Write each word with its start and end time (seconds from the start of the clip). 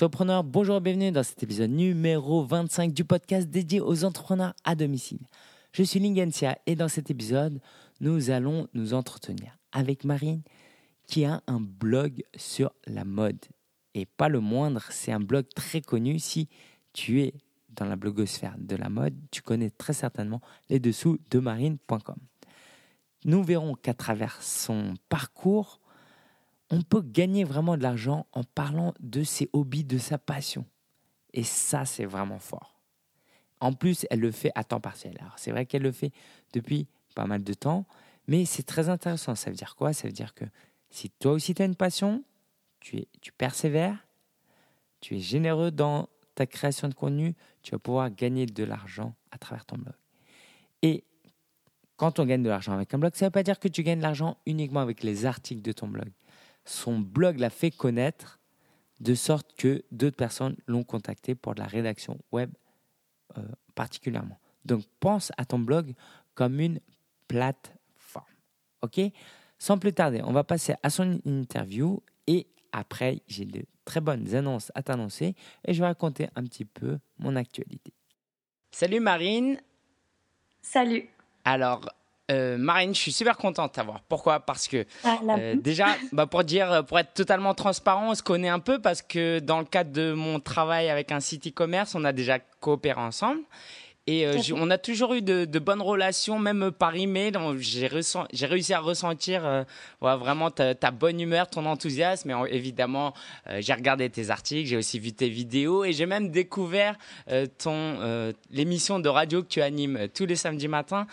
Surpreneur, 0.00 0.42
bonjour 0.44 0.78
et 0.78 0.80
bienvenue 0.80 1.12
dans 1.12 1.22
cet 1.22 1.42
épisode 1.42 1.72
numéro 1.72 2.42
25 2.42 2.94
du 2.94 3.04
podcast 3.04 3.50
dédié 3.50 3.82
aux 3.82 4.02
entrepreneurs 4.06 4.54
à 4.64 4.74
domicile. 4.74 5.20
Je 5.74 5.82
suis 5.82 6.00
Lingensia 6.00 6.56
et 6.64 6.74
dans 6.74 6.88
cet 6.88 7.10
épisode, 7.10 7.60
nous 8.00 8.30
allons 8.30 8.66
nous 8.72 8.94
entretenir 8.94 9.58
avec 9.72 10.04
Marine 10.04 10.40
qui 11.06 11.26
a 11.26 11.42
un 11.46 11.60
blog 11.60 12.22
sur 12.34 12.72
la 12.86 13.04
mode. 13.04 13.44
Et 13.92 14.06
pas 14.06 14.30
le 14.30 14.40
moindre, 14.40 14.86
c'est 14.88 15.12
un 15.12 15.20
blog 15.20 15.44
très 15.54 15.82
connu. 15.82 16.18
Si 16.18 16.48
tu 16.94 17.20
es 17.20 17.34
dans 17.68 17.84
la 17.84 17.96
blogosphère 17.96 18.54
de 18.56 18.76
la 18.76 18.88
mode, 18.88 19.18
tu 19.30 19.42
connais 19.42 19.68
très 19.68 19.92
certainement 19.92 20.40
les 20.70 20.78
dessous 20.78 21.18
de 21.30 21.40
marine.com. 21.40 22.16
Nous 23.26 23.44
verrons 23.44 23.74
qu'à 23.74 23.92
travers 23.92 24.42
son 24.42 24.94
parcours, 25.10 25.78
on 26.70 26.82
peut 26.82 27.02
gagner 27.02 27.44
vraiment 27.44 27.76
de 27.76 27.82
l'argent 27.82 28.26
en 28.32 28.44
parlant 28.44 28.94
de 29.00 29.24
ses 29.24 29.50
hobbies, 29.52 29.84
de 29.84 29.98
sa 29.98 30.18
passion. 30.18 30.64
Et 31.32 31.42
ça, 31.42 31.84
c'est 31.84 32.04
vraiment 32.04 32.38
fort. 32.38 32.80
En 33.60 33.72
plus, 33.72 34.06
elle 34.10 34.20
le 34.20 34.30
fait 34.30 34.52
à 34.54 34.64
temps 34.64 34.80
partiel. 34.80 35.16
Alors, 35.20 35.38
c'est 35.38 35.50
vrai 35.50 35.66
qu'elle 35.66 35.82
le 35.82 35.92
fait 35.92 36.12
depuis 36.52 36.86
pas 37.14 37.26
mal 37.26 37.42
de 37.42 37.54
temps, 37.54 37.86
mais 38.26 38.44
c'est 38.44 38.62
très 38.62 38.88
intéressant. 38.88 39.34
Ça 39.34 39.50
veut 39.50 39.56
dire 39.56 39.74
quoi? 39.76 39.92
Ça 39.92 40.06
veut 40.06 40.12
dire 40.12 40.34
que 40.34 40.44
si 40.90 41.10
toi 41.10 41.32
aussi 41.32 41.54
tu 41.54 41.62
as 41.62 41.64
une 41.64 41.76
passion, 41.76 42.22
tu, 42.78 43.04
tu 43.20 43.32
persévères, 43.32 44.06
tu 45.00 45.16
es 45.16 45.20
généreux 45.20 45.70
dans 45.70 46.08
ta 46.34 46.46
création 46.46 46.88
de 46.88 46.94
contenu, 46.94 47.34
tu 47.62 47.72
vas 47.72 47.78
pouvoir 47.78 48.10
gagner 48.10 48.46
de 48.46 48.64
l'argent 48.64 49.14
à 49.30 49.38
travers 49.38 49.66
ton 49.66 49.76
blog. 49.76 49.94
Et 50.82 51.04
quand 51.96 52.18
on 52.18 52.24
gagne 52.24 52.42
de 52.42 52.48
l'argent 52.48 52.72
avec 52.72 52.94
un 52.94 52.98
blog, 52.98 53.14
ça 53.14 53.26
ne 53.26 53.28
veut 53.28 53.32
pas 53.32 53.42
dire 53.42 53.58
que 53.58 53.68
tu 53.68 53.82
gagnes 53.82 53.98
de 53.98 54.04
l'argent 54.04 54.38
uniquement 54.46 54.80
avec 54.80 55.02
les 55.02 55.26
articles 55.26 55.62
de 55.62 55.72
ton 55.72 55.88
blog 55.88 56.10
son 56.70 56.98
blog 56.98 57.38
l'a 57.38 57.50
fait 57.50 57.70
connaître 57.70 58.38
de 59.00 59.14
sorte 59.14 59.54
que 59.56 59.82
d'autres 59.90 60.16
personnes 60.16 60.56
l'ont 60.66 60.84
contacté 60.84 61.34
pour 61.34 61.54
de 61.54 61.60
la 61.60 61.66
rédaction 61.66 62.18
web 62.32 62.50
euh, 63.38 63.42
particulièrement. 63.74 64.38
Donc 64.64 64.84
pense 65.00 65.32
à 65.36 65.44
ton 65.44 65.58
blog 65.58 65.94
comme 66.34 66.60
une 66.60 66.80
plateforme. 67.28 68.24
OK? 68.82 69.00
Sans 69.58 69.78
plus 69.78 69.92
tarder, 69.92 70.22
on 70.24 70.32
va 70.32 70.44
passer 70.44 70.74
à 70.82 70.90
son 70.90 71.20
interview 71.24 72.02
et 72.26 72.46
après, 72.72 73.22
j'ai 73.26 73.44
de 73.44 73.64
très 73.84 74.00
bonnes 74.00 74.34
annonces 74.34 74.70
à 74.74 74.82
t'annoncer 74.82 75.34
et 75.66 75.74
je 75.74 75.80
vais 75.80 75.86
raconter 75.86 76.28
un 76.36 76.44
petit 76.44 76.64
peu 76.64 76.98
mon 77.18 77.36
actualité. 77.36 77.92
Salut 78.70 79.00
Marine. 79.00 79.58
Salut. 80.62 81.08
Alors, 81.44 81.90
euh, 82.30 82.56
Marine, 82.56 82.94
je 82.94 83.00
suis 83.00 83.12
super 83.12 83.36
content 83.36 83.66
de 83.66 83.72
t'avoir. 83.72 84.00
Pourquoi? 84.08 84.40
Parce 84.40 84.68
que 84.68 84.86
ah, 85.04 85.18
euh, 85.38 85.54
déjà, 85.56 85.86
bah, 86.12 86.26
pour 86.26 86.44
dire, 86.44 86.84
pour 86.86 86.98
être 86.98 87.14
totalement 87.14 87.54
transparent, 87.54 88.10
on 88.10 88.14
se 88.14 88.22
connaît 88.22 88.48
un 88.48 88.60
peu 88.60 88.78
parce 88.78 89.02
que 89.02 89.38
dans 89.40 89.58
le 89.58 89.64
cadre 89.64 89.92
de 89.92 90.12
mon 90.12 90.40
travail 90.40 90.88
avec 90.88 91.12
un 91.12 91.20
site 91.20 91.48
e-commerce, 91.48 91.94
on 91.94 92.04
a 92.04 92.12
déjà 92.12 92.38
coopéré 92.60 93.00
ensemble. 93.00 93.40
Et 94.10 94.26
euh, 94.26 94.36
on 94.56 94.70
a 94.70 94.78
toujours 94.78 95.14
eu 95.14 95.22
de, 95.22 95.58
bonnes 95.60 95.80
relations, 95.80 96.40
même 96.40 96.72
par 96.72 96.96
email. 96.96 97.32
J'ai 97.60 97.86
réussi 97.86 98.74
à 98.74 98.80
ressentir 98.80 99.46
euh, 99.46 99.62
vraiment 100.00 100.50
ta, 100.50 100.90
bonne 100.90 101.20
humeur, 101.20 101.48
ton 101.48 101.64
enthousiasme. 101.64 102.30
Et 102.30 102.56
évidemment, 102.56 103.14
euh, 103.46 103.58
j'ai 103.60 103.72
regardé 103.72 104.10
tes 104.10 104.30
articles, 104.30 104.68
j'ai 104.68 104.76
aussi 104.76 104.98
vu 104.98 105.12
tes 105.12 105.28
vidéos 105.28 105.84
et 105.84 105.92
j'ai 105.92 106.06
même 106.06 106.30
découvert 106.30 106.96
ton 107.58 108.32
l'émission 108.50 108.98
de 108.98 109.08
radio 109.08 109.42
que 109.42 109.48
tu 109.48 109.62
animes 109.62 110.08
tous 110.12 110.26
les 110.26 110.34
samedis 110.34 110.68
matins. 110.68 111.06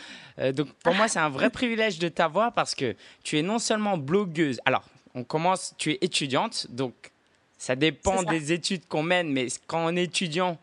donc 0.54 0.72
pour 0.84 0.96
moi, 0.96 1.08
c'est 1.08 1.20
un 1.20 1.30
vrai 1.30 1.50
privilège 1.52 2.00
de 2.00 2.08
t'avoir 2.08 2.54
parce 2.54 2.74
que 2.74 2.96
tu 3.24 3.38
es 3.38 3.44
non 3.44 3.60
seulement 3.60 3.98
blogueuse. 3.98 4.60
Alors, 4.66 4.84
on 5.14 5.24
commence, 5.24 5.76
tu 5.78 5.92
es 5.92 5.98
étudiante, 6.02 6.68
donc 6.70 6.94
ça 7.58 7.76
dépend 7.76 8.24
des 8.24 8.54
études 8.54 8.88
qu'on 8.88 9.04
mène, 9.04 9.32
mais 9.32 9.48
quand 9.68 9.86
on 9.86 9.96
est 9.96 10.04
étudiant, 10.04 10.58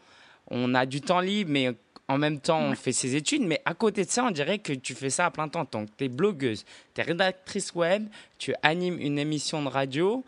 on 0.51 0.75
a 0.75 0.87
du 0.87 1.01
temps 1.01 1.21
libre, 1.21 1.51
mais 1.53 1.71
en 2.09 2.19
même 2.19 2.39
temps, 2.39 2.61
on 2.61 2.75
fait 2.75 2.93
ses 2.93 3.17
études, 3.17 3.43
mais 3.43 3.63
à 3.65 3.73
côté 3.73 4.05
de 4.05 4.11
ça, 4.11 4.25
on 4.25 4.31
dirait 4.31 4.59
que 4.59 4.73
tu 4.75 4.95
fais 4.95 5.11
ça 5.11 5.27
à 5.27 5.31
plein 5.31 5.49
temps. 5.49 5.67
Donc, 5.71 5.89
tu 5.97 6.05
es 6.05 6.09
blogueuse, 6.09 6.65
tu 6.95 7.01
es 7.01 7.05
rédactrice 7.05 7.75
web, 7.75 8.07
tu 8.39 8.55
animes 8.63 9.01
une 9.01 9.19
émission 9.19 9.63
de 9.63 9.69
radio. 9.69 10.23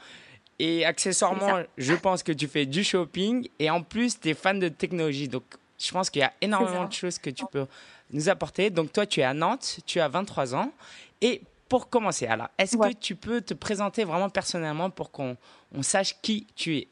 Et 0.59 0.87
accessoirement, 0.87 1.63
je 1.77 1.93
pense 1.93 2.23
que 2.23 2.33
tu 2.33 2.49
fais 2.49 2.65
du 2.65 2.83
shopping. 2.83 3.47
Et 3.59 3.69
en 3.69 3.83
plus, 3.83 4.19
tu 4.19 4.31
es 4.31 4.35
fan 4.35 4.59
de 4.59 4.69
technologie. 4.69 5.29
Donc, 5.29 5.45
je 5.79 5.93
pense 5.93 6.09
qu'il 6.09 6.21
y 6.21 6.25
a 6.25 6.33
énormément 6.41 6.87
de 6.87 6.93
choses 6.95 7.19
que 7.19 7.29
tu 7.29 7.45
peux 7.53 7.67
nous 8.11 8.29
apporter. 8.31 8.71
Donc, 8.71 8.91
toi, 8.91 9.05
tu 9.05 9.21
es 9.21 9.25
à 9.25 9.35
Nantes, 9.35 9.81
tu 9.85 10.01
as 10.01 10.09
23 10.09 10.55
ans. 10.55 10.73
Et 11.21 11.43
pour 11.69 11.91
commencer, 11.91 12.27
alors, 12.27 12.49
est-ce 12.57 12.79
que 12.79 12.93
tu 12.95 13.17
peux 13.17 13.43
te 13.43 13.53
présenter 13.53 14.05
vraiment 14.05 14.31
personnellement 14.31 14.89
pour 14.89 15.11
qu'on 15.11 15.37
sache 15.83 16.17
qui 16.23 16.47
tu 16.57 16.79
es? 16.79 16.89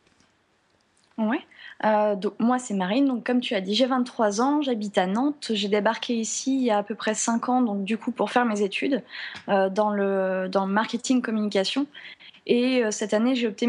Oui. 1.16 1.38
Euh, 1.84 2.16
moi, 2.38 2.58
c'est 2.58 2.74
Marine. 2.74 3.06
Donc, 3.06 3.24
comme 3.24 3.40
tu 3.40 3.54
as 3.54 3.60
dit, 3.60 3.74
j'ai 3.74 3.86
23 3.86 4.40
ans, 4.40 4.62
j'habite 4.62 4.96
à 4.98 5.06
Nantes. 5.06 5.50
J'ai 5.54 5.68
débarqué 5.68 6.14
ici 6.14 6.56
il 6.56 6.64
y 6.64 6.70
a 6.70 6.78
à 6.78 6.82
peu 6.82 6.94
près 6.94 7.14
5 7.14 7.48
ans, 7.48 7.62
donc 7.62 7.84
du 7.84 7.98
coup, 7.98 8.12
pour 8.12 8.30
faire 8.30 8.44
mes 8.44 8.62
études 8.62 9.02
euh, 9.48 9.68
dans, 9.68 9.90
le, 9.90 10.48
dans 10.50 10.66
le 10.66 10.72
marketing 10.72 11.20
communication. 11.20 11.86
Et 12.46 12.84
euh, 12.84 12.90
cette 12.90 13.14
année, 13.14 13.34
j'ai 13.34 13.48
opté, 13.48 13.68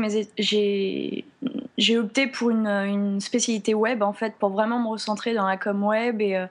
j'ai 1.78 1.98
opté 1.98 2.28
pour 2.28 2.50
une, 2.52 2.68
une, 2.68 3.20
spécialité 3.22 3.74
web, 3.74 4.04
en 4.04 4.14
fait, 4.14 4.36
pour 4.36 4.50
vraiment 4.50 4.80
me 4.80 4.88
recentrer 4.88 5.34
dans 5.34 5.48
la 5.48 5.58
com 5.58 5.84
web 5.84 6.22
et, 6.22 6.46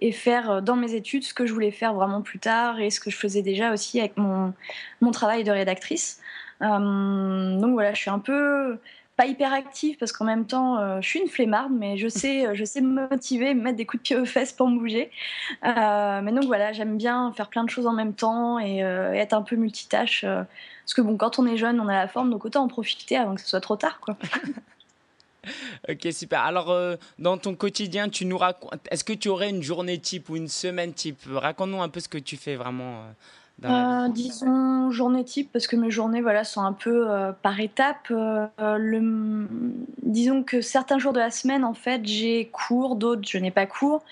et 0.00 0.12
faire 0.12 0.62
dans 0.62 0.76
mes 0.76 0.94
études 0.94 1.24
ce 1.24 1.34
que 1.34 1.46
je 1.46 1.52
voulais 1.52 1.70
faire 1.70 1.94
vraiment 1.94 2.22
plus 2.22 2.38
tard 2.38 2.80
et 2.80 2.90
ce 2.90 3.00
que 3.00 3.10
je 3.10 3.16
faisais 3.16 3.42
déjà 3.42 3.72
aussi 3.72 4.00
avec 4.00 4.16
mon, 4.16 4.52
mon 5.00 5.10
travail 5.10 5.44
de 5.44 5.50
rédactrice. 5.50 6.20
donc 6.60 7.72
voilà, 7.72 7.92
je 7.94 8.00
suis 8.00 8.10
un 8.10 8.18
peu 8.18 8.78
pas 9.16 9.26
hyper 9.26 9.52
active 9.52 9.96
parce 9.98 10.12
qu'en 10.12 10.24
même 10.24 10.46
temps, 10.46 10.78
euh, 10.78 11.00
je 11.00 11.08
suis 11.08 11.20
une 11.20 11.28
flemmarde, 11.28 11.72
mais 11.72 11.96
je 11.96 12.08
sais, 12.08 12.46
euh, 12.46 12.54
je 12.54 12.64
sais 12.64 12.80
me 12.80 13.08
motiver, 13.08 13.54
me 13.54 13.62
mettre 13.62 13.76
des 13.76 13.84
coups 13.84 14.02
de 14.02 14.06
pied 14.06 14.16
aux 14.16 14.24
fesses 14.24 14.52
pour 14.52 14.68
me 14.68 14.78
bouger. 14.78 15.10
Euh, 15.64 16.20
mais 16.22 16.32
donc 16.32 16.44
voilà, 16.44 16.72
j'aime 16.72 16.96
bien 16.96 17.32
faire 17.32 17.48
plein 17.48 17.64
de 17.64 17.70
choses 17.70 17.86
en 17.86 17.92
même 17.92 18.14
temps 18.14 18.58
et, 18.58 18.78
être 18.78 19.34
un 19.34 19.42
peu 19.42 19.56
multitâche. 19.56 20.22
parce 20.22 20.94
que 20.94 21.02
bon, 21.02 21.16
quand 21.16 21.38
on 21.38 21.46
est 21.46 21.56
jeune, 21.56 21.80
on 21.80 21.88
a 21.88 21.94
la 21.94 22.08
forme, 22.08 22.30
donc 22.30 22.44
autant 22.44 22.64
en 22.64 22.68
profiter 22.68 23.16
avant 23.16 23.34
que 23.34 23.40
ce 23.40 23.48
soit 23.48 23.60
trop 23.60 23.76
tard, 23.76 24.00
quoi. 24.00 24.16
ok, 25.88 26.08
super. 26.12 26.40
Alors, 26.40 26.74
dans 27.18 27.36
ton 27.36 27.54
quotidien, 27.54 28.08
tu 28.08 28.24
nous 28.24 28.38
racontes. 28.38 28.80
Est-ce 28.90 29.04
que 29.04 29.12
tu 29.12 29.28
aurais 29.28 29.50
une 29.50 29.62
journée 29.62 29.98
type 29.98 30.30
ou 30.30 30.36
une 30.36 30.48
semaine 30.48 30.94
type? 30.94 31.20
Raconte-nous 31.30 31.82
un 31.82 31.88
peu 31.88 32.00
ce 32.00 32.08
que 32.08 32.18
tu 32.18 32.36
fais 32.36 32.56
vraiment. 32.56 33.04
Euh, 33.64 34.08
disons 34.08 34.90
journée 34.90 35.24
type 35.24 35.50
parce 35.52 35.66
que 35.66 35.76
mes 35.76 35.90
journées 35.90 36.20
voilà 36.20 36.44
sont 36.44 36.62
un 36.62 36.72
peu 36.72 37.10
euh, 37.10 37.32
par 37.32 37.60
étapes. 37.60 38.08
Euh, 38.10 38.46
le, 38.58 39.48
disons 40.02 40.42
que 40.42 40.60
certains 40.60 40.98
jours 40.98 41.12
de 41.12 41.20
la 41.20 41.30
semaine 41.30 41.64
en 41.64 41.74
fait 41.74 42.04
j'ai 42.04 42.48
cours, 42.52 42.96
d'autres 42.96 43.22
je 43.26 43.38
n'ai 43.38 43.50
pas 43.50 43.66
cours. 43.66 44.02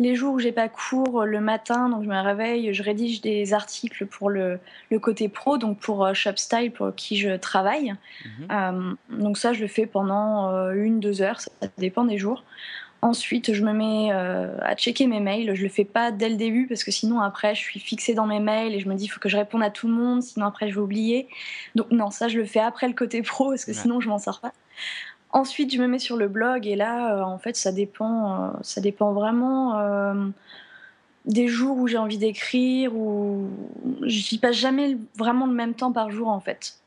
Les 0.00 0.14
jours 0.14 0.34
où 0.34 0.38
j'ai 0.38 0.52
pas 0.52 0.68
cours 0.68 1.24
le 1.24 1.40
matin, 1.40 1.88
donc 1.88 2.04
je 2.04 2.08
me 2.08 2.22
réveille, 2.22 2.72
je 2.72 2.84
rédige 2.84 3.20
des 3.20 3.52
articles 3.52 4.06
pour 4.06 4.30
le, 4.30 4.60
le 4.92 5.00
côté 5.00 5.28
pro, 5.28 5.58
donc 5.58 5.80
pour 5.80 6.14
Shopstyle 6.14 6.70
pour 6.70 6.94
qui 6.94 7.16
je 7.16 7.36
travaille. 7.36 7.94
Mhm. 8.48 8.96
donc 9.10 9.38
ça 9.38 9.52
je 9.52 9.60
le 9.60 9.66
fais 9.66 9.86
pendant 9.86 10.70
une 10.70 11.00
deux 11.00 11.20
heures, 11.20 11.40
ça 11.40 11.50
dépend 11.78 12.04
des 12.04 12.16
jours. 12.16 12.44
Ensuite, 13.00 13.52
je 13.52 13.64
me 13.64 13.72
mets 13.72 14.08
euh, 14.12 14.58
à 14.60 14.74
checker 14.74 15.06
mes 15.06 15.20
mails. 15.20 15.54
Je 15.54 15.62
le 15.62 15.68
fais 15.68 15.84
pas 15.84 16.10
dès 16.10 16.28
le 16.28 16.36
début 16.36 16.66
parce 16.66 16.82
que 16.82 16.90
sinon 16.90 17.20
après, 17.20 17.54
je 17.54 17.60
suis 17.60 17.78
fixée 17.78 18.14
dans 18.14 18.26
mes 18.26 18.40
mails 18.40 18.74
et 18.74 18.80
je 18.80 18.88
me 18.88 18.94
dis 18.94 19.04
il 19.04 19.08
faut 19.08 19.20
que 19.20 19.28
je 19.28 19.36
réponde 19.36 19.62
à 19.62 19.70
tout 19.70 19.86
le 19.86 19.94
monde, 19.94 20.22
sinon 20.22 20.46
après 20.46 20.68
je 20.68 20.74
vais 20.74 20.80
oublier. 20.80 21.28
Donc 21.76 21.90
non, 21.92 22.10
ça 22.10 22.26
je 22.26 22.38
le 22.38 22.44
fais 22.44 22.58
après 22.58 22.88
le 22.88 22.94
côté 22.94 23.22
pro 23.22 23.50
parce 23.50 23.64
que 23.64 23.72
sinon 23.72 24.00
je 24.00 24.08
m'en 24.08 24.18
sors 24.18 24.40
pas. 24.40 24.52
Ensuite, 25.30 25.72
je 25.72 25.80
me 25.80 25.86
mets 25.86 25.98
sur 26.00 26.16
le 26.16 26.26
blog 26.26 26.66
et 26.66 26.74
là, 26.74 27.14
euh, 27.14 27.22
en 27.22 27.38
fait, 27.38 27.54
ça 27.54 27.70
dépend, 27.70 28.34
euh, 28.34 28.48
ça 28.62 28.80
dépend 28.80 29.12
vraiment 29.12 29.78
des 31.24 31.46
jours 31.46 31.76
où 31.76 31.86
j'ai 31.86 31.98
envie 31.98 32.18
d'écrire 32.18 32.96
ou 32.96 33.48
j'y 34.02 34.38
passe 34.38 34.56
jamais 34.56 34.96
vraiment 35.16 35.46
le 35.46 35.52
même 35.52 35.74
temps 35.74 35.92
par 35.92 36.10
jour 36.10 36.28
en 36.28 36.40
fait. 36.40 36.78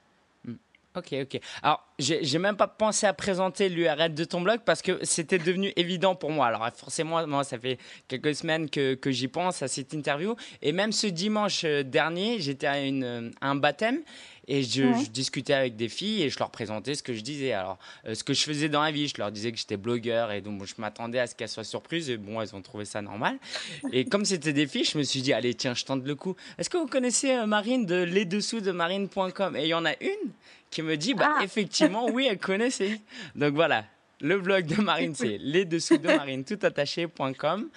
Ok, 0.94 1.14
ok. 1.22 1.40
Alors, 1.64 1.88
j'ai 2.00 2.38
même 2.38 2.58
pas 2.58 2.68
pensé 2.68 3.06
à 3.08 3.14
présenter 3.14 3.70
l'URL 3.70 4.14
de 4.14 4.24
ton 4.26 4.42
blog 4.42 4.60
parce 4.66 4.82
que 4.82 5.00
c'était 5.04 5.38
devenu 5.38 5.72
évident 5.78 6.16
pour 6.16 6.32
moi. 6.32 6.48
Alors, 6.48 6.68
forcément, 6.76 7.26
moi, 7.28 7.46
ça 7.46 7.58
fait 7.58 7.78
quelques 8.10 8.36
semaines 8.36 8.70
que, 8.70 8.96
que 8.96 9.10
j'y 9.10 9.30
pense 9.30 9.62
à 9.62 9.70
cette 9.70 9.94
interview. 9.94 10.36
Et 10.62 10.74
même 10.74 10.92
ce 10.92 11.08
dimanche 11.08 11.64
dernier, 11.64 12.42
j'étais 12.42 12.68
à, 12.68 12.82
une, 12.82 13.32
un 13.40 13.56
baptême 13.56 14.02
et 14.52 14.64
je, 14.64 15.10
discutais 15.10 15.54
avec 15.54 15.78
des 15.78 15.88
filles 15.88 16.24
et 16.24 16.30
je 16.30 16.38
leur 16.38 16.50
présentais 16.50 16.94
ce 16.94 17.02
que 17.02 17.14
je 17.14 17.22
disais. 17.22 17.54
Alors, 17.54 17.80
euh, 18.06 18.16
ce 18.16 18.24
que 18.26 18.34
je 18.34 18.44
faisais 18.44 18.68
dans 18.68 18.82
la 18.82 18.92
vie, 18.92 19.08
je 19.08 19.14
leur 19.18 19.32
disais 19.32 19.50
que 19.54 19.58
j'étais 19.58 19.78
blogueur 19.78 20.34
et 20.34 20.42
donc 20.42 20.66
je 20.66 20.74
m'attendais 20.78 21.20
à 21.20 21.28
ce 21.28 21.36
qu'elles 21.36 21.48
soient 21.48 21.64
surprises. 21.64 22.10
Et 22.10 22.18
bon, 22.18 22.42
elles 22.42 22.54
ont 22.54 22.62
trouvé 22.62 22.84
ça 22.84 23.02
normal. 23.02 23.38
Et 23.94 24.04
comme 24.04 24.26
c'était 24.26 24.52
des 24.52 24.68
filles, 24.68 24.84
je 24.84 24.98
me 24.98 25.04
suis 25.04 25.22
dit, 25.22 25.32
allez, 25.32 25.54
tiens, 25.54 25.74
je 25.74 25.86
tente 25.86 26.06
le 26.06 26.16
coup. 26.16 26.36
Est-ce 26.58 26.70
que 26.70 26.78
vous 26.78 26.88
connaissez 26.88 27.32
euh, 27.32 27.46
Marine 27.46 27.86
de 27.86 28.04
les 28.04 28.26
dessous 28.26 28.60
de 28.60 28.72
marine.com 28.72 29.56
Et 29.56 29.64
il 29.64 29.68
y 29.68 29.74
en 29.74 29.86
a 29.86 29.94
une 30.02 30.32
qui 30.70 30.82
me 30.82 30.98
dit, 30.98 31.14
bah, 31.14 31.38
ah. 31.40 31.44
effectivement, 31.46 32.10
oui, 32.10 32.28
elle 32.30 32.38
connaissait. 32.38 33.00
Donc 33.36 33.54
voilà, 33.54 33.86
le 34.20 34.38
blog 34.38 34.66
de 34.66 34.82
Marine, 34.82 35.16
c'est 35.16 35.38
les 35.40 35.64
dessous 35.64 35.98
de 35.98 36.08
marine, 36.08 36.44
tout 36.44 36.60
attaché.com. 36.62 37.70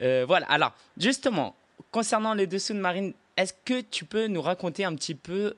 Euh, 0.00 0.24
voilà, 0.26 0.46
alors, 0.46 0.72
justement, 0.96 1.54
concernant 1.90 2.32
les 2.32 2.46
dessous 2.46 2.72
de 2.72 2.78
Marine, 2.78 3.12
est-ce 3.36 3.52
que 3.64 3.82
tu 3.82 4.06
peux 4.06 4.28
nous 4.28 4.40
raconter 4.40 4.84
un 4.86 4.94
petit 4.94 5.14
peu 5.14 5.54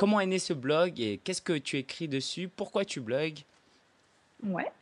comment 0.00 0.18
est 0.18 0.26
né 0.26 0.38
ce 0.38 0.54
blog 0.54 0.98
et 0.98 1.20
qu'est-ce 1.22 1.42
que 1.42 1.52
tu 1.52 1.76
écris 1.76 2.08
dessus? 2.08 2.48
Pourquoi 2.48 2.86
tu 2.86 3.00
blogues? 3.00 3.40
Ouais. 4.42 4.72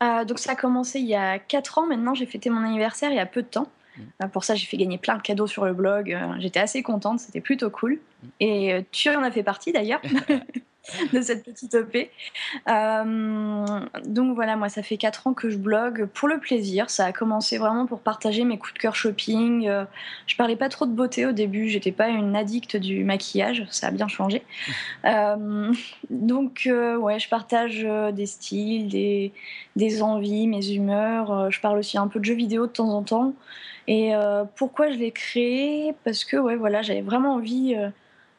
donc 0.00 0.40
ça 0.40 0.52
a 0.52 0.56
commencé 0.56 0.98
il 0.98 1.06
y 1.06 1.14
a 1.14 1.38
4 1.38 1.78
ans 1.78 1.86
maintenant, 1.86 2.12
j'ai 2.14 2.26
fêté 2.26 2.50
mon 2.50 2.64
anniversaire 2.64 3.12
il 3.12 3.16
y 3.16 3.20
a 3.20 3.26
peu 3.26 3.42
de 3.42 3.46
temps. 3.46 3.68
Mmh. 3.96 4.26
pour 4.32 4.42
ça, 4.42 4.56
j'ai 4.56 4.66
fait 4.66 4.76
gagner 4.76 4.98
plein 4.98 5.16
de 5.16 5.22
cadeaux 5.22 5.46
sur 5.46 5.64
le 5.64 5.72
blog. 5.72 6.18
J'étais 6.40 6.58
assez 6.58 6.82
contente, 6.82 7.20
c'était 7.20 7.40
plutôt 7.40 7.70
cool. 7.70 7.92
Mmh. 7.94 8.28
Et 8.40 8.84
tu 8.90 9.10
en 9.10 9.22
as 9.22 9.30
fait 9.30 9.44
partie 9.44 9.70
d'ailleurs. 9.70 10.02
de 11.12 11.20
cette 11.22 11.44
petite 11.44 11.74
EP. 11.74 12.10
Euh, 12.68 13.66
donc 14.04 14.34
voilà, 14.34 14.56
moi 14.56 14.68
ça 14.68 14.82
fait 14.82 14.96
4 14.96 15.26
ans 15.26 15.34
que 15.34 15.48
je 15.48 15.56
blogue 15.56 16.06
pour 16.06 16.28
le 16.28 16.38
plaisir. 16.38 16.90
Ça 16.90 17.06
a 17.06 17.12
commencé 17.12 17.56
vraiment 17.56 17.86
pour 17.86 18.00
partager 18.00 18.44
mes 18.44 18.58
coups 18.58 18.74
de 18.74 18.78
cœur 18.78 18.94
shopping. 18.94 19.66
Euh, 19.66 19.84
je 20.26 20.36
parlais 20.36 20.56
pas 20.56 20.68
trop 20.68 20.84
de 20.84 20.92
beauté 20.92 21.24
au 21.26 21.32
début, 21.32 21.68
j'étais 21.68 21.92
pas 21.92 22.08
une 22.08 22.36
addict 22.36 22.76
du 22.76 23.02
maquillage, 23.04 23.66
ça 23.70 23.88
a 23.88 23.90
bien 23.90 24.08
changé. 24.08 24.42
Euh, 25.04 25.72
donc 26.08 26.66
ouais, 26.66 27.18
je 27.18 27.28
partage 27.28 27.86
des 28.12 28.26
styles, 28.26 28.88
des, 28.88 29.32
des 29.76 30.02
envies, 30.02 30.46
mes 30.46 30.70
humeurs. 30.70 31.50
je 31.50 31.60
parle 31.60 31.78
aussi 31.78 31.98
un 31.98 32.08
peu 32.08 32.20
de 32.20 32.24
jeux 32.24 32.34
vidéo 32.34 32.66
de 32.66 32.72
temps 32.72 32.88
en 32.88 33.02
temps. 33.02 33.34
Et 33.86 34.12
pourquoi 34.56 34.90
je 34.90 34.96
l'ai 34.96 35.10
créé? 35.10 35.94
Parce 36.04 36.24
que 36.24 36.36
ouais, 36.36 36.56
voilà, 36.56 36.82
j'avais 36.82 37.02
vraiment 37.02 37.34
envie 37.34 37.76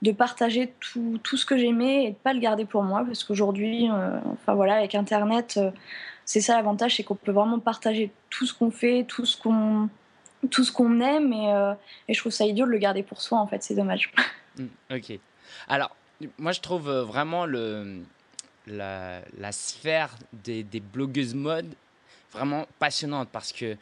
de 0.02 0.12
partager 0.12 0.74
tout, 0.80 1.20
tout 1.24 1.38
ce 1.38 1.46
que 1.46 1.58
j'aimais 1.58 2.06
et 2.06 2.10
de 2.12 2.16
pas 2.16 2.34
le 2.34 2.40
garder 2.40 2.66
pour 2.66 2.84
moi 2.84 3.04
parce 3.06 3.24
qu'aujourd'hui, 3.24 3.90
euh, 3.90 4.20
enfin 4.34 4.54
voilà, 4.54 4.76
avec 4.76 4.96
Internet, 4.96 5.56
euh, 5.58 5.72
c'est 6.26 6.42
ça 6.42 6.56
l'avantage, 6.56 6.96
c'est 6.96 7.04
qu'on 7.04 7.16
peut 7.16 7.32
vraiment 7.32 7.60
partager 7.60 8.12
tout 8.30 8.46
ce 8.46 8.54
qu'on 8.54 8.72
fait, 8.72 9.06
tout 9.08 9.26
ce 9.26 9.38
qu'on 9.38 9.90
tout 10.52 10.64
ce 10.64 10.72
qu'on 10.72 11.00
aime 11.00 11.34
et, 11.34 11.52
euh, 11.54 11.74
et, 12.08 12.14
je 12.14 12.20
trouve 12.20 12.32
ça 12.32 12.46
idiot 12.46 12.68
de 12.68 12.72
le 12.72 12.78
garder 12.78 13.02
pour 13.02 13.20
soi 13.20 13.40
en 13.40 13.48
fait, 13.48 13.64
c'est 13.64 13.76
dommage. 13.76 14.12
Mmh, 14.58 14.96
ok. 14.96 15.20
Alors, 15.68 15.94
moi 16.38 16.54
je 16.54 16.62
trouve 16.62 16.90
vraiment 16.90 17.46
le, 17.46 18.04
la, 18.68 19.20
la 19.38 19.52
sphère 19.52 20.16
des, 20.32 20.64
des 20.64 20.80
blogueuses 20.80 21.36
mode 21.36 21.76
vraiment 22.32 22.66
passionnante 22.80 23.28
parce 23.34 23.52
que 23.52 23.76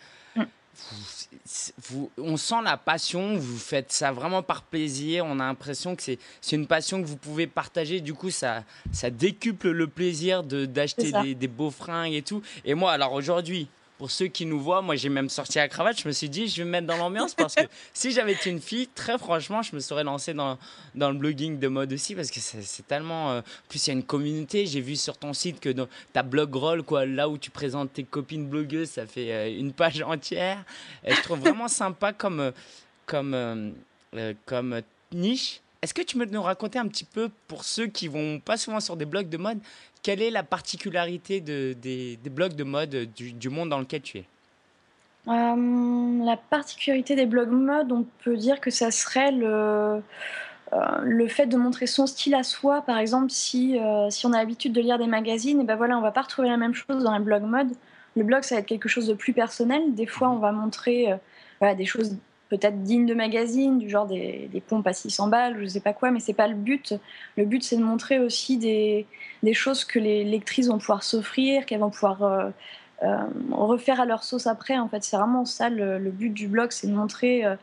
vous, 1.90 2.12
on 2.18 2.38
sent 2.38 2.62
la 2.64 2.78
passion, 2.78 3.38
vous 3.38 3.58
faites 3.58 3.92
ça 3.92 4.12
vraiment 4.12 4.42
par 4.42 4.64
plaisir, 4.64 5.25
on 5.25 5.40
a 5.40 5.46
l'impression 5.46 5.96
que 5.96 6.04
c'est 6.04 6.20
une 6.52 6.68
passion 6.68 7.02
que 7.02 7.08
vous 7.08 7.18
pouvez 7.18 7.48
partager, 7.48 8.02
du 8.02 8.14
coup 8.14 8.30
ça, 8.30 8.64
ça 8.92 9.10
décuple 9.10 9.70
le 9.72 9.88
plaisir 9.88 10.44
d'acheter 10.44 11.12
des, 11.12 11.36
des 11.36 11.48
beaux 11.48 11.72
fringues 11.72 12.14
et 12.14 12.22
tout. 12.22 12.42
Et 12.66 12.74
moi, 12.74 12.92
alors 12.92 13.14
aujourd'hui, 13.14 13.68
pour 14.04 14.12
ceux 14.12 14.28
qui 14.28 14.46
nous 14.46 14.60
voient, 14.60 14.82
moi 14.82 14.98
j'ai 14.98 15.08
même 15.08 15.30
sorti 15.30 15.60
la 15.60 15.70
cravate, 15.70 15.98
je 15.98 16.06
me 16.06 16.12
suis 16.12 16.28
dit 16.28 16.50
je 16.50 16.58
vais 16.58 16.66
me 16.66 16.72
mettre 16.72 16.88
dans 16.88 16.98
l'ambiance 16.98 17.34
parce 17.34 17.56
que 17.56 17.62
si 17.94 18.12
j'avais 18.12 18.34
été 18.34 18.50
une 18.50 18.60
fille, 18.60 18.90
très 18.94 19.18
franchement, 19.18 19.62
je 19.62 19.74
me 19.74 19.80
serais 19.80 20.04
lancé 20.04 20.34
dans, 20.34 20.58
dans 20.94 21.10
le 21.10 21.18
blogging 21.18 21.58
de 21.58 21.70
mode 21.70 21.94
aussi 21.94 22.14
parce 22.14 22.30
que 22.30 22.42
c'est 22.42 22.86
tellement... 22.86 23.32
Euh, 23.32 23.42
plus 23.70 23.88
il 23.88 23.92
y 23.92 23.94
a 23.94 23.94
une 23.94 24.04
communauté, 24.04 24.66
j'ai 24.66 24.82
vu 24.82 24.98
sur 24.98 25.18
ton 25.18 25.32
site 25.32 25.62
que 25.62 25.70
dans 25.70 25.88
ta 26.12 26.22
blog 26.22 26.54
roll, 26.54 26.84
quoi, 26.84 27.06
là 27.06 27.30
où 27.30 27.38
tu 27.38 27.50
présentes 27.50 27.94
tes 27.94 28.04
copines 28.04 28.46
blogueuses, 28.46 28.90
ça 28.90 29.08
fait 29.08 29.32
euh, 29.32 29.58
une 29.58 29.72
page 29.72 30.02
entière. 30.02 30.66
Et 31.06 31.14
je 31.14 31.22
trouve 31.22 31.40
vraiment 31.40 31.68
sympa 31.70 32.12
comme, 32.12 32.42
euh, 32.42 32.52
comme, 33.06 33.74
comme 34.46 34.82
niche. 35.14 35.62
Est-ce 35.82 35.94
que 35.94 36.02
tu 36.02 36.18
peux 36.18 36.26
nous 36.26 36.44
raconter 36.44 36.78
un 36.78 36.90
petit 36.90 37.06
peu, 37.06 37.30
pour 37.48 37.64
ceux 37.64 37.88
qui 37.88 38.10
vont 38.10 38.42
pas 38.42 38.58
souvent 38.58 38.82
sur 38.82 38.98
des 38.98 39.06
blogs 39.06 39.30
de 39.30 39.38
mode, 39.38 39.60
quelle 40.04 40.22
est 40.22 40.30
la 40.30 40.44
particularité 40.44 41.42
de, 41.42 41.74
des, 41.82 42.20
blogs 42.30 42.54
de 42.54 42.64
mode 42.64 43.08
du, 43.16 43.50
monde 43.50 43.70
dans 43.70 43.80
lequel 43.80 44.02
tu 44.02 44.20
es? 44.20 44.26
Euh, 45.30 46.26
La 46.26 46.38
particularité 46.38 47.16
des 47.16 47.26
blogs 47.26 47.50
mode, 47.50 47.92
on 47.92 48.06
peut 48.24 48.36
dire 48.36 48.60
que 48.60 48.70
ça 48.70 48.92
serait 48.92 49.32
le, 49.32 50.04
euh, 50.74 51.28
fait 51.30 51.48
de 51.48 51.56
montrer 51.56 51.88
son 51.88 52.06
style 52.06 52.36
à 52.36 52.44
soi. 52.44 52.82
Par 52.82 52.98
exemple, 52.98 53.30
si, 53.30 53.80
euh, 53.80 54.10
on 54.26 54.34
a 54.34 54.38
l'habitude 54.38 54.74
de 54.74 54.82
lire 54.82 55.00
des 55.00 55.08
magazines, 55.08 55.62
et 55.62 55.64
ben 55.64 55.78
voilà, 55.78 55.98
on 55.98 56.02
va 56.02 56.12
pas 56.12 56.22
retrouver 56.22 56.50
la 56.50 56.58
même 56.58 56.74
chose 56.74 57.04
dans 57.04 57.18
les 57.18 57.24
blogs 57.24 57.44
mode. 57.44 57.72
Le 58.16 58.24
blog, 58.24 58.44
ça 58.44 58.56
va 58.56 58.60
être 58.62 58.68
quelque 58.68 58.90
chose 58.90 59.08
de 59.08 59.14
plus 59.14 59.34
personnel. 59.34 59.96
Des 59.96 60.06
fois, 60.06 60.30
on 60.30 60.38
va 60.38 60.52
montrer 60.52 61.08
des 61.78 61.86
choses 61.86 62.18
peut-être 62.58 62.84
dignes 62.84 63.08
de 63.08 63.16
magazine, 63.16 63.80
du 63.80 63.90
genre 63.90 64.06
des, 64.06 64.48
pompes 64.68 64.86
à 64.86 64.94
600 64.94 65.28
balles, 65.28 65.58
je 65.60 65.66
sais 65.66 65.80
pas 65.80 65.94
quoi, 65.94 66.12
mais 66.12 66.20
c'est 66.20 66.34
pas 66.34 66.48
le 66.48 66.54
but. 66.54 66.94
Le 67.36 67.46
but, 67.46 67.64
c'est 67.64 67.78
de 67.78 67.84
montrer 67.84 68.20
aussi 68.20 68.58
des, 68.58 69.08
choses 69.54 69.84
que 69.84 69.98
les 69.98 70.24
lectrices 70.24 70.68
vont 70.68 70.78
pouvoir 70.78 71.02
s'offrir, 71.02 71.66
qu'elles 71.66 71.80
vont 71.80 71.90
pouvoir 71.90 72.22
euh, 72.22 72.50
euh, 73.02 73.18
refaire 73.52 74.00
à 74.00 74.06
leur 74.06 74.24
sauce 74.24 74.46
après. 74.46 74.78
En 74.78 74.88
fait, 74.88 75.04
c'est 75.04 75.18
vraiment 75.18 75.46
ça 75.46 75.70
le, 75.70 75.98
but 76.12 76.30
du 76.30 76.48
blog, 76.48 76.70
c'est 76.70 76.86
de 76.86 76.94
montrer 76.94 77.44
euh, 77.44 77.56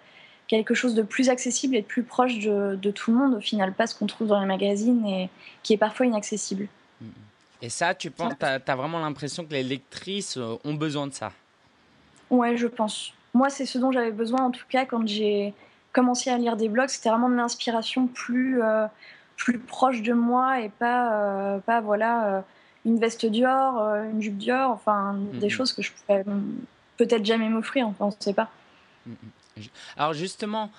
quelque 0.48 0.74
chose 0.74 0.96
de 0.96 1.02
plus 1.02 1.28
accessible 1.28 1.76
et 1.76 1.82
de 1.82 1.86
plus 1.86 2.02
proche 2.02 2.40
de, 2.40 2.90
tout 2.90 3.12
le 3.12 3.16
monde, 3.16 3.34
au 3.34 3.40
final, 3.40 3.72
pas 3.72 3.86
ce 3.86 3.94
qu'on 3.94 4.06
trouve 4.06 4.26
dans 4.26 4.40
les 4.40 4.46
magazines 4.46 5.06
et 5.06 5.30
qui 5.62 5.72
est 5.72 5.78
parfois 5.78 6.06
inaccessible. 6.06 6.66
Et 7.62 7.68
ça, 7.68 7.94
tu 7.94 8.10
penses, 8.10 8.32
tu 8.40 8.44
as, 8.44 8.76
vraiment 8.76 8.98
l'impression 8.98 9.44
que 9.44 9.52
les 9.52 9.62
lectrices 9.62 10.36
ont 10.64 10.74
besoin 10.74 11.06
de 11.06 11.12
ça? 11.12 11.30
Ouais, 12.28 12.56
je 12.56 12.66
pense 12.66 13.12
moi, 13.34 13.50
c'est 13.50 13.66
ce 13.66 13.78
dont 13.78 13.92
j'avais 13.92 14.12
besoin, 14.12 14.42
en 14.42 14.50
tout 14.50 14.64
cas, 14.68 14.84
quand 14.84 15.06
j'ai 15.06 15.54
commencé 15.92 16.30
à 16.30 16.38
lire 16.38 16.56
des 16.56 16.68
blogs. 16.68 16.88
C'était 16.88 17.10
vraiment 17.10 17.28
de 17.28 17.34
l'inspiration 17.34 18.06
plus, 18.06 18.62
euh, 18.62 18.86
plus 19.36 19.58
proche 19.58 20.02
de 20.02 20.12
moi 20.12 20.60
et 20.60 20.68
pas, 20.68 21.12
euh, 21.12 21.58
pas 21.58 21.80
voilà, 21.80 22.26
euh, 22.26 22.40
une 22.84 22.98
veste 22.98 23.26
Dior, 23.26 23.78
une 24.04 24.22
jupe 24.22 24.38
Dior, 24.38 24.70
enfin, 24.70 25.16
des 25.34 25.50
choses 25.50 25.72
que 25.72 25.82
je 25.82 25.92
pouvais 25.92 26.24
peut-être 26.96 27.24
jamais 27.24 27.48
m'offrir, 27.48 27.86
enfin, 27.88 28.06
on 28.06 28.08
ne 28.08 28.14
sait 28.18 28.32
pas. 28.32 28.50
Alors, 29.98 30.14
justement, 30.14 30.70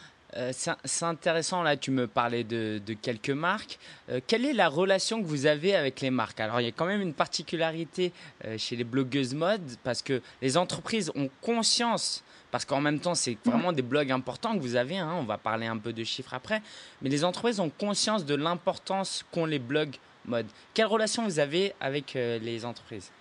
c'est 0.52 1.06
intéressant, 1.06 1.62
là, 1.62 1.78
tu 1.78 1.92
me 1.92 2.08
parlais 2.08 2.44
de, 2.44 2.82
de 2.84 2.94
quelques 2.94 3.30
marques. 3.30 3.78
quelle 4.26 4.46
est 4.46 4.54
la 4.54 4.68
relation 4.68 5.22
que 5.22 5.28
vous 5.28 5.46
avez 5.46 5.76
avec 5.76 6.02
les 6.02 6.10
marques? 6.10 6.40
Alors, 6.40 6.60
il 6.60 6.64
y 6.64 6.70
a 6.70 6.72
quand 6.72 6.88
même 6.88 7.02
une 7.02 7.14
particularité 7.14 8.14
chez 8.58 8.76
les 8.76 8.84
blogueuses 8.84 9.36
mode, 9.36 9.62
parce 9.84 10.02
que 10.02 10.24
les 10.42 10.58
entreprises 10.58 11.12
ont 11.14 11.30
conscience 11.42 12.24
parce 12.52 12.66
qu'en 12.66 12.82
même 12.82 13.00
temps, 13.00 13.16
c'est 13.16 13.38
vraiment 13.46 13.72
des 13.72 13.82
blogs 13.82 14.12
importants 14.12 14.54
que 14.54 14.60
vous 14.60 14.76
avez. 14.76 14.98
Hein. 14.98 15.16
on 15.20 15.24
va 15.24 15.38
parler 15.38 15.66
un 15.66 15.78
peu 15.78 15.94
de 15.94 16.04
chiffres 16.04 16.34
après. 16.34 16.62
Mais 17.02 17.10
les 17.10 17.24
entreprises 17.24 17.60
ont 17.60 17.70
conscience 17.70 18.26
de 18.26 18.36
l'importance 18.36 19.26
qu'ont 19.32 19.46
les 19.46 19.60
blogs 19.60 19.96
mode. 20.26 20.46
Quelle 20.74 20.86
relation 20.86 21.24
vous 21.24 21.40
avez 21.40 21.74
avec 21.80 22.16
euh, 22.16 22.40
les 22.40 22.66
entreprises? 22.66 23.12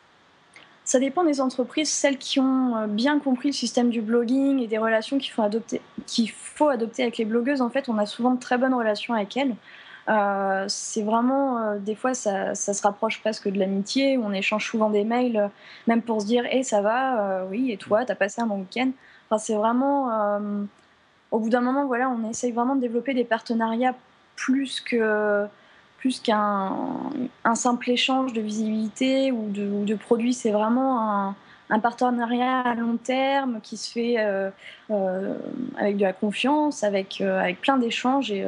Ça 0.85 0.99
dépend 0.99 1.25
des 1.25 1.41
entreprises, 1.41 1.91
celles 1.91 2.19
qui 2.19 2.41
ont 2.41 2.77
euh, 2.77 2.87
bien 2.87 3.21
compris 3.21 3.49
le 3.49 3.55
système 3.55 3.91
du 3.91 4.01
blogging 4.01 4.61
et 4.61 4.67
des 4.67 4.79
relations 4.79 5.19
qu'il 5.19 5.31
faut 5.31 5.43
adopter, 5.43 7.03
avec 7.03 7.19
les 7.19 7.25
blogueuses. 7.25 7.61
En 7.61 7.71
fait, 7.71 7.89
on 7.89 7.99
a 7.99 8.07
souvent 8.07 8.35
de 8.35 8.41
très 8.41 8.59
bonnes 8.59 8.75
relations 8.75 9.15
avec 9.15 9.37
elles. 9.37 9.55
Euh, 10.09 10.65
c'est 10.67 11.03
vraiment, 11.03 11.77
des 11.77 11.95
fois, 11.95 12.15
ça, 12.15 12.55
se 12.55 12.83
rapproche 12.83 13.21
presque 13.21 13.49
de 13.49 13.59
l'amitié. 13.59 14.19
On 14.19 14.33
échange 14.33 14.67
souvent 14.69 14.91
des 14.91 15.05
mails, 15.05 15.51
même 15.87 16.03
pour 16.03 16.21
se 16.21 16.27
dire, 16.27 16.45
hé, 16.47 16.65
ça 16.65 16.81
va, 16.81 17.45
oui, 17.49 17.71
et 17.71 17.77
toi, 17.77 18.05
t'as 18.05 18.17
passé 18.17 18.41
un 18.41 18.47
bon 18.47 18.61
week-end 18.61 18.91
c'est 19.39 19.55
vraiment, 19.55 20.11
euh, 20.11 20.65
au 21.31 21.39
bout 21.39 21.51
d'un 21.51 21.61
moment, 21.61 21.87
voilà, 21.87 22.11
on 22.11 22.29
essaye 22.29 22.53
vraiment 22.53 22.77
de 22.77 22.81
développer 22.81 23.15
des 23.15 23.25
partenariats 23.25 23.95
plus 24.37 24.83
plus 25.99 26.21
qu'un 26.21 26.73
un 27.45 27.55
simple 27.55 27.91
échange 27.91 28.33
de 28.33 28.41
visibilité 28.41 29.33
ou 29.33 29.51
de, 29.51 29.85
de 29.85 29.95
produits. 29.95 30.33
C'est 30.33 30.51
vraiment 30.51 31.35
un, 31.69 31.79
partenariat 31.81 32.61
à 32.61 32.75
long 32.75 32.97
terme 32.97 33.61
qui 33.63 33.77
se 33.77 33.93
fait 33.93 34.17
euh, 34.19 34.51
euh, 34.91 35.37
avec 35.79 35.99
de 35.99 36.03
la 36.03 36.13
confiance, 36.13 36.83
avec, 36.83 37.21
avec 37.21 37.61
plein 37.61 37.77
d'échanges. 37.77 38.33
Et 38.33 38.45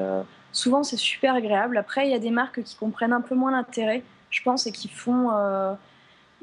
souvent, 0.51 0.83
c'est 0.83 0.97
super 0.97 1.35
agréable. 1.35 1.77
Après, 1.77 2.07
il 2.07 2.11
y 2.11 2.15
a 2.15 2.19
des 2.19 2.31
marques 2.31 2.62
qui 2.62 2.75
comprennent 2.75 3.12
un 3.12 3.21
peu 3.21 3.35
moins 3.35 3.53
l'intérêt, 3.53 4.03
je 4.31 4.43
pense, 4.43 4.67
et 4.67 4.73
qui 4.73 4.89
font 4.89 5.31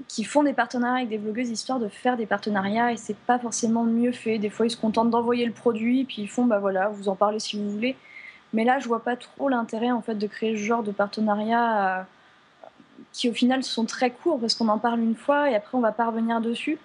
qui 0.08 0.24
font 0.24 0.44
des 0.44 0.54
partenariats 0.54 0.98
avec 0.98 1.10
des 1.10 1.18
blogueuses 1.18 1.50
histoire 1.50 1.80
de 1.80 1.90
faire 1.90 2.18
des 2.18 2.26
partenariats 2.26 2.92
et 2.92 2.98
c'est 2.98 3.18
pas 3.18 3.40
forcément 3.40 3.84
mieux 3.84 4.12
fait. 4.12 4.38
Des 4.38 4.50
fois, 4.50 4.66
ils 4.66 4.72
se 4.72 4.78
contentent 4.78 5.10
d'envoyer 5.10 5.46
le 5.46 5.52
produit 5.52 6.06
puis 6.06 6.22
ils 6.22 6.30
font 6.30 6.46
bah 6.46 6.60
voilà, 6.60 6.90
vous 6.90 7.10
en 7.10 7.16
parlez 7.16 7.40
si 7.40 7.58
vous 7.58 7.70
voulez. 7.70 7.96
Mais 8.54 8.64
là, 8.64 8.80
je 8.80 8.88
vois 8.88 9.04
pas 9.04 9.16
trop 9.16 9.50
l'intérêt 9.50 9.92
en 9.92 10.02
fait 10.02 10.16
de 10.16 10.28
créer 10.28 10.58
ce 10.58 10.62
genre 10.62 10.84
de 10.84 10.92
partenariat 10.92 12.00
euh, 12.00 12.02
qui 13.12 13.30
au 13.30 13.34
final 13.34 13.64
sont 13.64 13.86
très 13.86 14.12
courts 14.12 14.40
parce 14.40 14.56
qu'on 14.56 14.68
en 14.70 14.80
parle 14.80 15.00
une 15.02 15.16
fois 15.16 15.50
et 15.50 15.56
après 15.56 15.78
on 15.78 15.82
va 15.82 15.92
pas 15.92 16.08
revenir 16.08 16.42
dessus. 16.42 16.78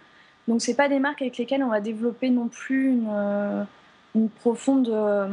Donc 0.49 0.61
c'est 0.61 0.75
pas 0.75 0.89
des 0.89 0.99
marques 0.99 1.23
avec 1.23 1.39
lesquelles 1.39 1.63
on 1.63 1.69
va 1.69 1.81
développer 1.81 2.31
non 2.31 2.49
plus 2.49 2.91
une, 2.91 3.09
euh, 3.11 3.65
une 4.15 4.29
profonde 4.29 4.89
euh, 4.89 5.27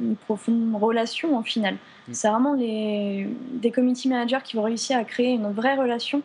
une 0.00 0.16
profonde 0.16 0.74
relation 0.80 1.36
en 1.36 1.42
final. 1.42 1.74
Mm. 2.08 2.14
C'est 2.14 2.28
vraiment 2.28 2.54
les, 2.54 3.28
des 3.52 3.70
community 3.70 4.08
managers 4.08 4.40
qui 4.42 4.56
vont 4.56 4.62
réussir 4.62 4.96
à 4.96 5.04
créer 5.04 5.32
une 5.34 5.52
vraie 5.52 5.74
relation 5.74 6.22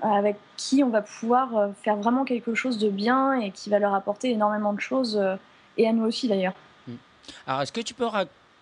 avec 0.00 0.36
qui 0.56 0.82
on 0.82 0.90
va 0.90 1.02
pouvoir 1.02 1.56
euh, 1.56 1.68
faire 1.82 1.96
vraiment 1.96 2.24
quelque 2.24 2.54
chose 2.54 2.78
de 2.78 2.90
bien 2.90 3.34
et 3.34 3.50
qui 3.50 3.70
va 3.70 3.78
leur 3.78 3.94
apporter 3.94 4.30
énormément 4.30 4.72
de 4.72 4.80
choses, 4.80 5.16
euh, 5.16 5.36
et 5.76 5.88
à 5.88 5.92
nous 5.92 6.04
aussi 6.04 6.28
d'ailleurs. 6.28 6.54
Hmm. 6.86 6.96
Alors, 7.46 7.62
est-ce 7.62 7.72
que 7.72 7.80
tu 7.80 7.94
peux 7.94 8.06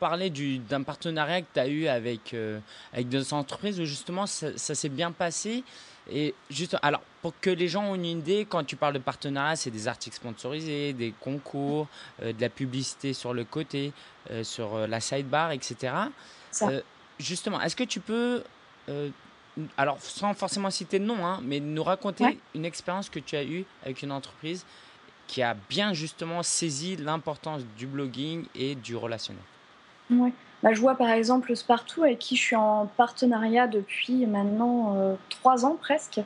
parler 0.00 0.30
d'un 0.30 0.82
partenariat 0.82 1.42
que 1.42 1.46
tu 1.52 1.60
as 1.60 1.68
eu 1.68 1.86
avec, 1.86 2.34
euh, 2.34 2.60
avec 2.92 3.08
des 3.08 3.34
entreprises 3.34 3.80
où 3.80 3.84
justement 3.84 4.26
ça, 4.26 4.56
s'est 4.56 4.88
bien 4.88 5.12
passé? 5.12 5.64
Et 6.10 6.34
juste, 6.50 6.76
alors, 6.82 7.00
pour 7.22 7.32
que 7.40 7.48
les 7.48 7.66
gens 7.66 7.94
aient 7.94 7.96
une 7.96 8.04
idée, 8.04 8.46
quand 8.48 8.62
tu 8.64 8.76
parles 8.76 8.92
de 8.92 8.98
partenariat, 8.98 9.56
c'est 9.56 9.70
des 9.70 9.88
articles 9.88 10.16
sponsorisés, 10.16 10.92
des 10.92 11.14
concours, 11.18 11.88
de 12.20 12.38
la 12.38 12.50
publicité 12.50 13.14
sur 13.14 13.32
le 13.32 13.44
côté, 13.44 13.94
sur 14.42 14.86
la 14.86 15.00
sidebar, 15.00 15.52
etc. 15.52 15.94
justement, 17.18 17.58
est-ce 17.62 17.74
que 17.74 17.84
tu 17.84 18.00
peux 18.00 18.42
alors 19.76 20.00
sans 20.00 20.34
forcément 20.34 20.70
citer 20.70 20.98
de 20.98 21.04
nom, 21.04 21.24
hein, 21.24 21.40
mais 21.42 21.60
nous 21.60 21.82
raconter 21.82 22.38
une 22.54 22.64
expérience 22.64 23.08
que 23.08 23.18
tu 23.18 23.36
as 23.36 23.44
eue 23.44 23.64
avec 23.84 24.02
une 24.02 24.12
entreprise 24.12 24.64
qui 25.26 25.42
a 25.42 25.54
bien 25.68 25.92
justement 25.92 26.42
saisi 26.42 26.96
l'importance 26.96 27.62
du 27.76 27.86
blogging 27.86 28.44
et 28.54 28.74
du 28.74 28.96
relationnel. 28.96 29.42
Ouais. 30.10 30.32
Bah, 30.62 30.72
je 30.72 30.80
vois 30.80 30.96
par 30.96 31.10
exemple 31.10 31.54
Spartoo 31.54 32.04
avec 32.04 32.18
qui 32.18 32.36
je 32.36 32.42
suis 32.42 32.56
en 32.56 32.86
partenariat 32.96 33.66
depuis 33.66 34.26
maintenant 34.26 34.94
euh, 34.96 35.14
trois 35.28 35.64
ans 35.66 35.76
presque. 35.80 36.20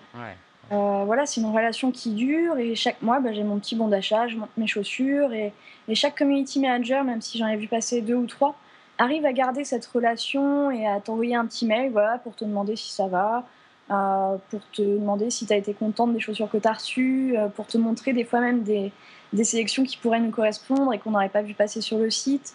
Euh, 0.70 1.02
voilà, 1.06 1.24
c'est 1.24 1.40
une 1.40 1.50
relation 1.50 1.90
qui 1.90 2.10
dure 2.10 2.58
et 2.58 2.74
chaque 2.74 3.00
mois, 3.02 3.20
bah, 3.20 3.32
j'ai 3.32 3.42
mon 3.42 3.58
petit 3.58 3.74
bon 3.74 3.88
d'achat, 3.88 4.28
je 4.28 4.36
monte 4.36 4.50
mes 4.56 4.66
chaussures 4.66 5.32
et, 5.32 5.52
et, 5.88 5.94
chaque 5.94 6.16
community 6.18 6.60
manager, 6.60 7.04
même 7.04 7.22
si 7.22 7.38
j'en 7.38 7.46
ai 7.46 7.56
vu 7.56 7.68
passer 7.68 8.02
deux 8.02 8.14
ou 8.14 8.26
trois, 8.26 8.54
arrive 8.98 9.24
à 9.24 9.32
garder 9.32 9.64
cette 9.64 9.86
relation 9.86 10.70
et 10.70 10.86
à 10.86 11.00
t'envoyer 11.00 11.34
un 11.34 11.46
petit 11.46 11.66
mail 11.66 11.90
voilà, 11.92 12.18
pour 12.18 12.34
te 12.34 12.44
demander 12.44 12.76
si 12.76 12.92
ça 12.92 13.06
va, 13.06 13.46
euh, 13.90 14.36
pour 14.50 14.60
te 14.72 14.82
demander 14.82 15.30
si 15.30 15.46
tu 15.46 15.52
as 15.52 15.56
été 15.56 15.72
contente 15.72 16.12
des 16.12 16.20
chaussures 16.20 16.50
que 16.50 16.58
tu 16.58 16.68
as 16.68 16.72
reçues, 16.72 17.36
pour 17.56 17.66
te 17.66 17.78
montrer 17.78 18.12
des 18.12 18.24
fois 18.24 18.40
même 18.40 18.62
des, 18.62 18.92
des 19.32 19.44
sélections 19.44 19.84
qui 19.84 19.96
pourraient 19.96 20.20
nous 20.20 20.30
correspondre 20.30 20.92
et 20.92 20.98
qu'on 20.98 21.10
n'aurait 21.10 21.28
pas 21.28 21.42
vu 21.42 21.54
passer 21.54 21.80
sur 21.80 21.98
le 21.98 22.10
site. 22.10 22.54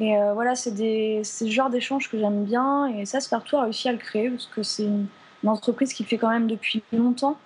Et 0.00 0.16
euh, 0.16 0.32
voilà, 0.32 0.54
c'est 0.54 1.22
ce 1.22 1.46
genre 1.46 1.70
d'échange 1.70 2.10
que 2.10 2.18
j'aime 2.18 2.44
bien. 2.44 2.86
Et 2.86 3.04
ça, 3.04 3.20
Spartoo 3.20 3.58
a 3.58 3.64
réussi 3.64 3.88
à 3.88 3.92
le 3.92 3.98
créer 3.98 4.30
parce 4.30 4.46
que 4.46 4.62
c'est 4.62 4.84
une, 4.84 5.06
entreprise 5.46 5.94
qui 5.94 6.02
le 6.02 6.08
fait 6.08 6.18
quand 6.18 6.28
même 6.28 6.46
depuis 6.46 6.82
longtemps. 6.92 7.38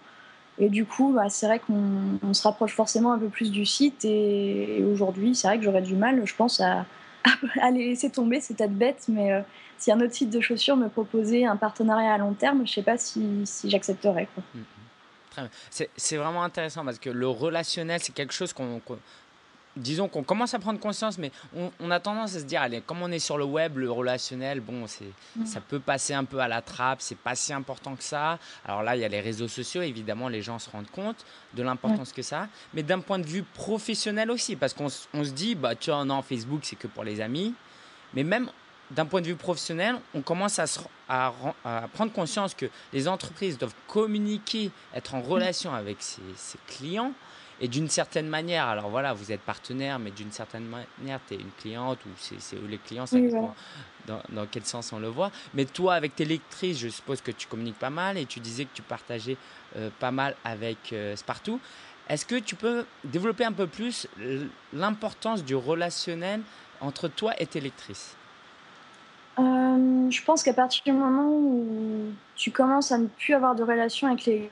Et 0.58 0.68
du 0.68 0.84
coup, 0.84 1.12
bah, 1.12 1.28
c'est 1.28 1.46
vrai 1.46 1.60
qu'on 1.60 2.32
se 2.32 2.42
rapproche 2.42 2.74
forcément 2.74 3.12
un 3.12 3.18
peu 3.18 3.28
plus 3.28 3.50
du 3.50 3.66
site. 3.66 4.04
Et, 4.04 4.84
aujourd'hui, 4.92 5.34
c'est 5.34 5.48
vrai 5.48 5.58
que 5.58 5.64
j'aurais 5.64 5.82
du 5.82 5.96
mal, 5.96 6.24
je 6.24 6.34
pense, 6.34 6.60
à, 6.60 6.86
à, 7.60 7.70
les 7.70 7.88
laisser 7.88 8.10
tomber. 8.10 8.40
C'est 8.40 8.56
peut-être 8.56 8.74
bête, 8.74 9.04
mais 9.08 9.32
euh, 9.32 9.40
si 9.78 9.90
un 9.92 10.00
autre 10.00 10.14
site 10.14 10.30
de 10.30 10.40
chaussures 10.40 10.76
me 10.76 10.88
proposait 10.88 11.44
un 11.44 11.56
partenariat 11.56 12.14
à 12.14 12.18
long 12.18 12.34
terme, 12.34 12.66
je 12.66 12.72
sais 12.72 12.82
pas 12.82 12.98
si, 12.98 13.42
si 13.44 13.70
j'accepterais. 13.70 14.28
Mm, 14.54 14.58
mm. 14.58 14.64
C'est 15.96 16.16
vraiment 16.16 16.44
intéressant 16.44 16.84
parce 16.84 16.98
que 16.98 17.10
le 17.10 17.26
relationnel, 17.26 18.00
c'est 18.00 18.14
quelque 18.14 18.32
chose 18.32 18.52
qu'on 18.52 18.80
disons 19.76 20.08
qu'on 20.08 20.22
commence 20.22 20.54
à 20.54 20.58
prendre 20.58 20.78
conscience, 20.78 21.18
mais 21.18 21.30
on, 21.80 21.90
a 21.90 22.00
tendance 22.00 22.36
à 22.36 22.40
se 22.40 22.44
dire, 22.44 22.62
allez, 22.62 22.80
comme 22.80 23.02
on 23.02 23.10
est 23.10 23.18
sur 23.18 23.38
le 23.38 23.44
web, 23.44 23.78
le 23.78 23.90
relationnel, 23.90 24.60
bon, 24.60 24.86
c'est, 24.86 25.10
mm. 25.36 25.46
ça 25.46 25.60
peut 25.60 25.80
passer 25.80 26.14
un 26.14 26.24
peu 26.24 26.38
à 26.38 26.48
la 26.48 26.62
trappe, 26.62 27.00
c'est 27.00 27.18
pas 27.18 27.34
si 27.34 27.52
important 27.52 27.96
que 27.96 28.04
ça. 28.04 28.38
Alors 28.64 28.82
là, 28.82 28.96
il 28.96 29.02
y 29.02 29.04
a 29.04 29.08
les 29.08 29.20
réseaux 29.20 29.48
sociaux, 29.48 29.82
évidemment, 29.82 30.28
les 30.28 30.42
gens 30.42 30.58
se 30.58 30.70
rendent 30.70 30.90
compte 30.90 31.24
de 31.54 31.62
l'importance 31.62 32.12
que 32.12 32.22
ça, 32.22 32.48
mais 32.72 32.82
d'un 32.82 33.00
point 33.00 33.18
de 33.18 33.26
vue 33.26 33.42
professionnel 33.42 34.30
aussi, 34.30 34.56
parce 34.56 34.74
qu'on 34.74 34.88
se 34.88 35.30
dit, 35.30 35.54
bah, 35.54 35.74
tu 35.74 35.90
vois, 35.90 36.04
non, 36.04 36.22
Facebook, 36.22 36.60
c'est 36.62 36.76
que 36.76 36.86
pour 36.86 37.04
les 37.04 37.20
amis, 37.20 37.54
mais 38.14 38.22
même 38.22 38.50
d'un 38.90 39.06
point 39.06 39.20
de 39.20 39.26
vue 39.26 39.34
professionnel, 39.34 39.96
on 40.14 40.20
commence 40.20 40.58
à, 40.58 40.66
à, 41.08 41.32
prendre 41.94 42.12
conscience 42.12 42.54
que 42.54 42.66
les 42.92 43.08
entreprises 43.08 43.58
doivent 43.58 43.74
communiquer, 43.88 44.70
être 44.94 45.14
en 45.14 45.20
mm. 45.20 45.26
relation 45.26 45.74
avec 45.74 45.96
ses 46.00 46.58
clients 46.68 47.12
et 47.60 47.68
d'une 47.68 47.88
certaine 47.88 48.28
manière, 48.28 48.66
alors 48.66 48.88
voilà, 48.88 49.12
vous 49.12 49.30
êtes 49.30 49.40
partenaire, 49.40 49.98
mais 49.98 50.10
d'une 50.10 50.32
certaine 50.32 50.64
manière, 50.64 51.20
tu 51.28 51.34
es 51.34 51.36
une 51.36 51.52
cliente 51.58 51.98
ou 52.04 52.08
c'est 52.18 52.38
les 52.68 52.78
clients, 52.78 53.06
ça 53.06 53.16
dans, 54.06 54.20
dans, 54.28 54.46
quel 54.50 54.64
sens 54.64 54.92
on 54.92 54.98
le 54.98 55.08
voit. 55.08 55.30
Mais 55.54 55.64
toi, 55.64 55.94
avec 55.94 56.14
tes 56.14 56.24
lectrices, 56.24 56.78
je 56.78 56.88
suppose 56.88 57.20
que 57.20 57.30
tu 57.30 57.46
communiques 57.46 57.78
pas 57.78 57.90
mal 57.90 58.18
et 58.18 58.26
tu 58.26 58.40
disais 58.40 58.64
que 58.64 58.74
tu 58.74 58.82
partageais 58.82 59.36
euh, 59.76 59.88
pas 59.98 60.10
mal 60.10 60.36
avec 60.44 60.92
euh, 60.92 61.16
Spartoo. 61.16 61.58
Est-ce 62.08 62.26
que 62.26 62.36
tu 62.36 62.54
peux 62.54 62.84
développer 63.04 63.44
un 63.44 63.52
peu 63.52 63.66
plus 63.66 64.06
l'importance 64.74 65.42
du 65.42 65.54
relationnel 65.54 66.42
entre 66.80 67.08
toi 67.08 67.32
et 67.38 67.46
tes 67.46 67.60
lectrices? 67.60 68.14
Euh, 69.38 70.10
Je 70.10 70.22
pense 70.22 70.42
qu'à 70.42 70.52
partir 70.52 70.82
du 70.84 70.92
moment 70.92 71.30
où 71.30 72.12
tu 72.36 72.50
commences 72.50 72.92
à 72.92 72.98
ne 72.98 73.06
plus 73.06 73.32
avoir 73.32 73.54
de 73.54 73.62
relation 73.62 74.08
avec 74.08 74.26
les 74.26 74.50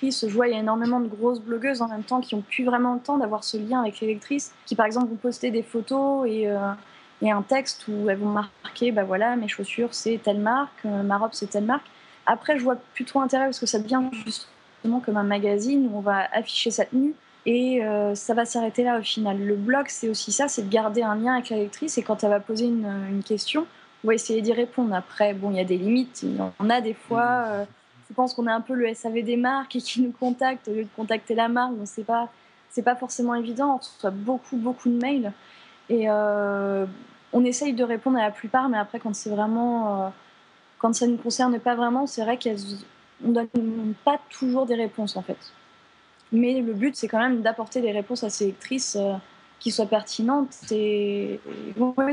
je 0.00 0.26
vois, 0.26 0.48
il 0.48 0.54
y 0.54 0.56
a 0.56 0.60
énormément 0.60 1.00
de 1.00 1.08
grosses 1.08 1.40
blogueuses 1.40 1.82
en 1.82 1.88
même 1.88 2.02
temps 2.02 2.20
qui 2.20 2.34
n'ont 2.34 2.42
plus 2.42 2.64
vraiment 2.64 2.94
le 2.94 3.00
temps 3.00 3.18
d'avoir 3.18 3.44
ce 3.44 3.56
lien 3.56 3.80
avec 3.80 4.00
les 4.00 4.08
lectrices, 4.08 4.52
qui 4.66 4.76
par 4.76 4.86
exemple 4.86 5.08
vont 5.08 5.16
poster 5.16 5.50
des 5.50 5.62
photos 5.62 6.26
et, 6.28 6.48
euh, 6.48 6.72
et 7.20 7.30
un 7.30 7.42
texte 7.42 7.86
où 7.88 8.08
elles 8.08 8.18
vont 8.18 8.30
marquer, 8.30 8.92
bah 8.92 9.04
voilà, 9.04 9.36
mes 9.36 9.48
chaussures 9.48 9.94
c'est 9.94 10.20
telle 10.22 10.40
marque, 10.40 10.84
euh, 10.84 11.02
ma 11.02 11.18
robe 11.18 11.30
c'est 11.32 11.50
telle 11.50 11.64
marque. 11.64 11.86
Après, 12.26 12.56
je 12.56 12.62
vois 12.62 12.76
plus 12.94 13.04
trop 13.04 13.20
intérêt 13.20 13.46
parce 13.46 13.58
que 13.58 13.66
ça 13.66 13.80
devient 13.80 14.02
justement 14.24 15.00
comme 15.00 15.16
un 15.16 15.24
magazine 15.24 15.88
où 15.92 15.98
on 15.98 16.00
va 16.00 16.28
afficher 16.32 16.70
sa 16.70 16.84
tenue 16.84 17.14
et 17.46 17.84
euh, 17.84 18.14
ça 18.14 18.34
va 18.34 18.44
s'arrêter 18.44 18.84
là 18.84 18.98
au 18.98 19.02
final. 19.02 19.38
Le 19.38 19.56
blog, 19.56 19.86
c'est 19.88 20.08
aussi 20.08 20.30
ça, 20.30 20.46
c'est 20.46 20.62
de 20.62 20.72
garder 20.72 21.02
un 21.02 21.16
lien 21.16 21.34
avec 21.34 21.50
la 21.50 21.56
lectrice 21.56 21.98
et 21.98 22.02
quand 22.02 22.22
elle 22.22 22.30
va 22.30 22.40
poser 22.40 22.66
une, 22.66 23.22
question, 23.24 23.66
on 24.04 24.08
va 24.08 24.14
essayer 24.14 24.40
d'y 24.40 24.52
répondre. 24.52 24.94
Après, 24.94 25.34
bon, 25.34 25.50
il 25.50 25.56
y 25.56 25.60
a 25.60 25.64
des 25.64 25.78
limites. 25.78 26.24
En 26.58 26.70
a 26.70 26.80
des 26.80 26.94
fois. 26.94 27.66
Je 28.12 28.14
pense 28.14 28.34
qu'on 28.34 28.46
est 28.46 28.52
un 28.52 28.60
peu 28.60 28.74
le 28.74 28.92
SAV 28.92 29.22
des 29.22 29.38
marques 29.38 29.74
et 29.74 29.80
qui 29.80 30.02
nous 30.02 30.12
contactent 30.12 30.68
au 30.68 30.72
lieu 30.72 30.84
de 30.84 30.88
contacter 30.94 31.34
la 31.34 31.48
marque. 31.48 31.74
Donc 31.78 31.86
c'est 31.86 32.04
pas 32.04 32.28
c'est 32.68 32.82
pas 32.82 32.94
forcément 32.94 33.34
évident. 33.34 33.74
On 33.74 33.76
reçoit 33.78 34.10
beaucoup 34.10 34.58
beaucoup 34.58 34.90
de 34.90 34.98
mails 35.00 35.32
et 35.88 36.10
euh, 36.10 36.84
on 37.32 37.42
essaye 37.46 37.72
de 37.72 37.82
répondre 37.82 38.18
à 38.18 38.22
la 38.22 38.30
plupart, 38.30 38.68
mais 38.68 38.76
après 38.76 39.00
quand 39.00 39.14
c'est 39.14 39.30
vraiment 39.30 40.04
euh, 40.04 40.08
quand 40.78 40.94
ça 40.94 41.06
ne 41.06 41.12
nous 41.12 41.16
concerne 41.16 41.58
pas 41.58 41.74
vraiment, 41.74 42.06
c'est 42.06 42.22
vrai 42.22 42.38
qu'on 42.38 43.32
donne 43.32 43.94
pas 44.04 44.20
toujours 44.28 44.66
des 44.66 44.74
réponses 44.74 45.16
en 45.16 45.22
fait. 45.22 45.38
Mais 46.32 46.60
le 46.60 46.74
but 46.74 46.94
c'est 46.94 47.08
quand 47.08 47.20
même 47.20 47.40
d'apporter 47.40 47.80
des 47.80 47.92
réponses 47.92 48.24
à 48.24 48.28
ces 48.28 48.46
lectrices 48.46 48.96
euh, 49.00 49.14
qui 49.58 49.70
soient 49.70 49.86
pertinentes 49.86 50.54
et 50.70 51.40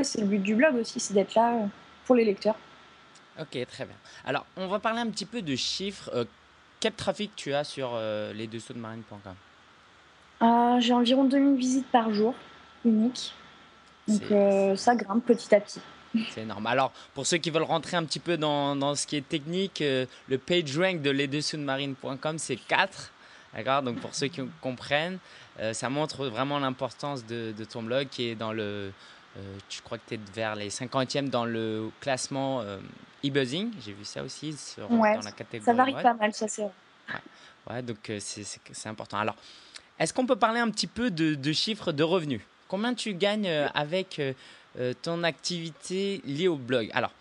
c'est 0.02 0.20
le 0.22 0.26
but 0.26 0.38
du 0.38 0.54
blog 0.54 0.76
aussi, 0.76 0.98
c'est 0.98 1.12
d'être 1.12 1.34
là 1.34 1.56
pour 2.06 2.14
les 2.14 2.24
lecteurs. 2.24 2.56
Ok, 3.40 3.58
très 3.66 3.86
bien. 3.86 3.96
Alors, 4.26 4.44
on 4.56 4.66
va 4.66 4.78
parler 4.78 5.00
un 5.00 5.08
petit 5.08 5.24
peu 5.24 5.40
de 5.40 5.56
chiffres. 5.56 6.10
Euh, 6.14 6.24
quel 6.78 6.92
trafic 6.92 7.34
tu 7.36 7.54
as 7.54 7.64
sur 7.64 7.92
euh, 7.94 8.34
les 8.34 8.46
dessous 8.46 8.74
de 8.74 8.78
marine.com 8.78 9.34
euh, 10.42 10.80
J'ai 10.80 10.92
environ 10.92 11.24
2000 11.24 11.58
visites 11.58 11.86
par 11.90 12.12
jour, 12.12 12.34
unique. 12.84 13.32
Donc, 14.08 14.76
ça 14.76 14.94
grimpe 14.96 15.24
petit 15.24 15.54
à 15.54 15.60
petit. 15.60 15.80
C'est 16.30 16.42
énorme. 16.42 16.66
Alors, 16.66 16.92
pour 17.14 17.26
ceux 17.26 17.36
qui 17.36 17.50
veulent 17.50 17.62
rentrer 17.62 17.96
un 17.96 18.04
petit 18.04 18.18
peu 18.18 18.36
dans, 18.36 18.74
dans 18.74 18.94
ce 18.96 19.06
qui 19.06 19.16
est 19.16 19.26
technique, 19.26 19.78
le 19.80 20.38
page 20.38 20.76
rank 20.76 21.00
de 21.00 21.10
les 21.10 21.28
dessous 21.28 21.56
de 21.56 21.62
marine.com, 21.62 22.38
c'est 22.38 22.56
4. 22.56 23.12
D'accord? 23.54 23.82
Donc, 23.82 24.00
pour 24.00 24.14
ceux 24.14 24.26
qui 24.26 24.40
comprennent, 24.60 25.18
ça 25.72 25.88
montre 25.88 26.26
vraiment 26.26 26.58
l'importance 26.58 27.24
de, 27.24 27.54
de, 27.56 27.64
ton 27.64 27.84
blog 27.84 28.08
qui 28.08 28.30
est 28.30 28.34
dans 28.34 28.52
le. 28.52 28.90
tu 29.68 29.80
crois 29.82 29.98
que 29.98 30.08
tu 30.08 30.14
es 30.14 30.20
vers 30.34 30.56
les 30.56 30.70
50e 30.70 31.28
dans 31.28 31.44
le 31.44 31.90
classement 32.00 32.64
e-buzzing, 33.24 33.70
j'ai 33.84 33.92
vu 33.92 34.04
ça 34.04 34.22
aussi 34.22 34.52
sur, 34.56 34.88
dans 34.88 35.02
la 35.04 35.32
catégorie. 35.32 35.64
Ça 35.64 35.72
varie 35.72 35.92
pas 35.92 36.14
mal, 36.14 36.32
ça 36.32 36.48
c'est 36.48 36.62
vrai. 36.62 36.72
Ouais. 37.68 37.82
donc 37.82 38.10
euh, 38.10 38.18
c'est 38.20 38.88
important. 38.88 39.18
Alors, 39.18 39.36
est-ce 39.98 40.12
qu'on 40.14 40.26
peut 40.26 40.36
parler 40.36 40.60
un 40.60 40.70
petit 40.70 40.86
peu 40.86 41.10
de, 41.10 41.52
chiffres 41.52 41.92
de 41.92 42.02
revenus? 42.02 42.40
Combien 42.68 42.94
tu 42.94 43.14
gagnes 43.14 43.48
euh, 43.48 43.68
avec 43.74 44.20
euh, 44.20 44.94
ton 45.02 45.24
activité 45.24 46.22
liée 46.24 46.48
au 46.48 46.56
blog? 46.56 46.90
Alors, 46.94 47.12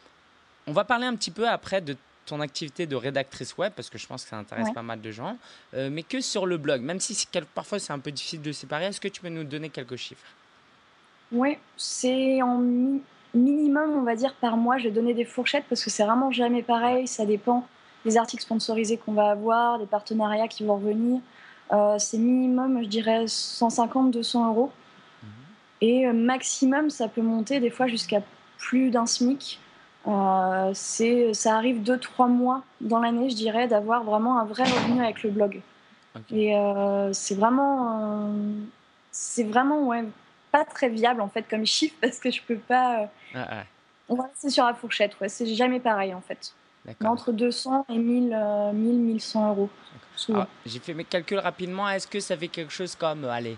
on 0.68 0.72
va 0.72 0.84
parler 0.84 1.06
un 1.06 1.16
petit 1.16 1.32
peu 1.32 1.48
après 1.48 1.82
de 1.82 1.98
ton 2.26 2.42
activité 2.42 2.86
de 2.86 2.96
rédactrice 2.96 3.58
web, 3.58 3.74
parce 3.76 3.90
que 3.90 3.98
je 3.98 4.06
pense 4.06 4.24
que 4.24 4.30
ça 4.30 4.38
intéresse 4.38 4.72
pas 4.72 4.84
mal 4.84 5.02
de 5.02 5.12
gens, 5.12 5.36
mais 5.74 6.04
que 6.04 6.22
sur 6.22 6.46
le 6.46 6.58
blog, 6.58 6.80
même 6.82 7.00
si 7.00 7.28
parfois 7.56 7.80
c'est 7.80 7.92
un 7.92 7.98
peu 7.98 8.12
difficile 8.12 8.44
de 8.44 8.52
séparer, 8.52 8.86
est-ce 8.86 9.02
que 9.02 9.08
tu 9.08 9.20
peux 9.20 9.30
nous 9.30 9.44
donner 9.44 9.72
quelques 9.72 9.96
chiffres? 9.96 10.28
Oui, 11.32 11.58
c'est 11.76 12.40
en 12.44 13.00
minimum, 13.34 13.92
on 13.98 14.02
va 14.02 14.16
dire, 14.16 14.34
par 14.36 14.58
mois. 14.58 14.78
Je 14.78 14.86
vais 14.86 14.92
donner 14.92 15.14
des 15.14 15.26
fourchettes 15.26 15.66
parce 15.70 15.84
que 15.84 15.90
c'est 15.90 16.04
vraiment 16.04 16.32
jamais 16.32 16.64
pareil. 16.64 17.08
Ça 17.08 17.26
dépend 17.26 17.66
des 18.06 18.18
articles 18.18 18.44
sponsorisés 18.44 18.98
qu'on 18.98 19.14
va 19.14 19.32
avoir, 19.32 19.80
des 19.80 19.86
partenariats 19.86 20.48
qui 20.48 20.66
vont 20.66 20.76
revenir. 20.76 21.22
Euh, 21.72 21.96
c'est 22.00 22.18
minimum, 22.18 22.82
je 22.84 22.88
dirais, 22.88 23.26
150-200 23.26 24.48
euros. 24.48 24.72
Mhm. 25.22 25.30
Et 25.82 26.08
euh, 26.08 26.14
maximum, 26.14 26.90
ça 26.90 27.08
peut 27.08 27.22
monter 27.22 27.60
des 27.60 27.70
fois 27.70 27.88
jusqu'à 27.88 28.22
plus 28.58 28.90
d'un 28.90 29.06
SMIC. 29.06 29.60
Euh, 30.08 30.74
ça 30.74 31.56
arrive 31.56 31.82
2-3 31.82 32.30
mois 32.30 32.64
dans 32.82 33.00
l'année, 33.00 33.30
je 33.30 33.36
dirais, 33.36 33.68
d'avoir 33.68 34.04
vraiment 34.04 34.40
un 34.40 34.46
vrai 34.46 34.64
revenu 34.64 35.04
avec 35.04 35.24
le 35.24 35.30
blog. 35.30 35.62
Et 36.32 36.56
euh, 36.56 37.14
c'est 37.14 37.36
vraiment, 37.36 38.34
c'est 39.12 39.44
vraiment 39.44 39.88
ouais, 39.88 40.06
pas 40.52 40.66
très 40.66 40.90
viable 40.90 41.22
en 41.22 41.30
fait 41.30 41.44
comme 41.50 41.66
chiffre 41.66 41.96
parce 42.02 42.20
que 42.20 42.32
je 42.32 42.42
peux 42.42 42.58
pas. 42.58 43.02
Euh, 43.02 43.06
ah, 43.36 43.48
ah. 43.50 43.64
On 44.08 44.16
va 44.16 44.24
rester 44.24 44.50
sur 44.50 44.66
la 44.66 44.74
fourchette, 44.74 45.20
ouais. 45.22 45.30
c'est 45.30 45.46
jamais 45.56 45.80
pareil 45.80 46.14
en 46.14 46.22
fait. 46.22 46.54
Entre 47.04 47.32
200 47.32 47.86
et 47.90 47.98
1000, 47.98 48.36
1000 48.74 49.00
1100 49.00 49.50
euros. 49.50 49.70
J'ai 50.66 50.80
fait 50.80 50.94
mes 50.94 51.04
calculs 51.04 51.40
rapidement. 51.40 51.90
Est-ce 51.90 52.08
que 52.08 52.20
ça 52.20 52.36
fait 52.38 52.48
quelque 52.48 52.72
chose 52.72 52.96
comme, 52.96 53.26
euh, 53.26 53.32
allez, 53.32 53.58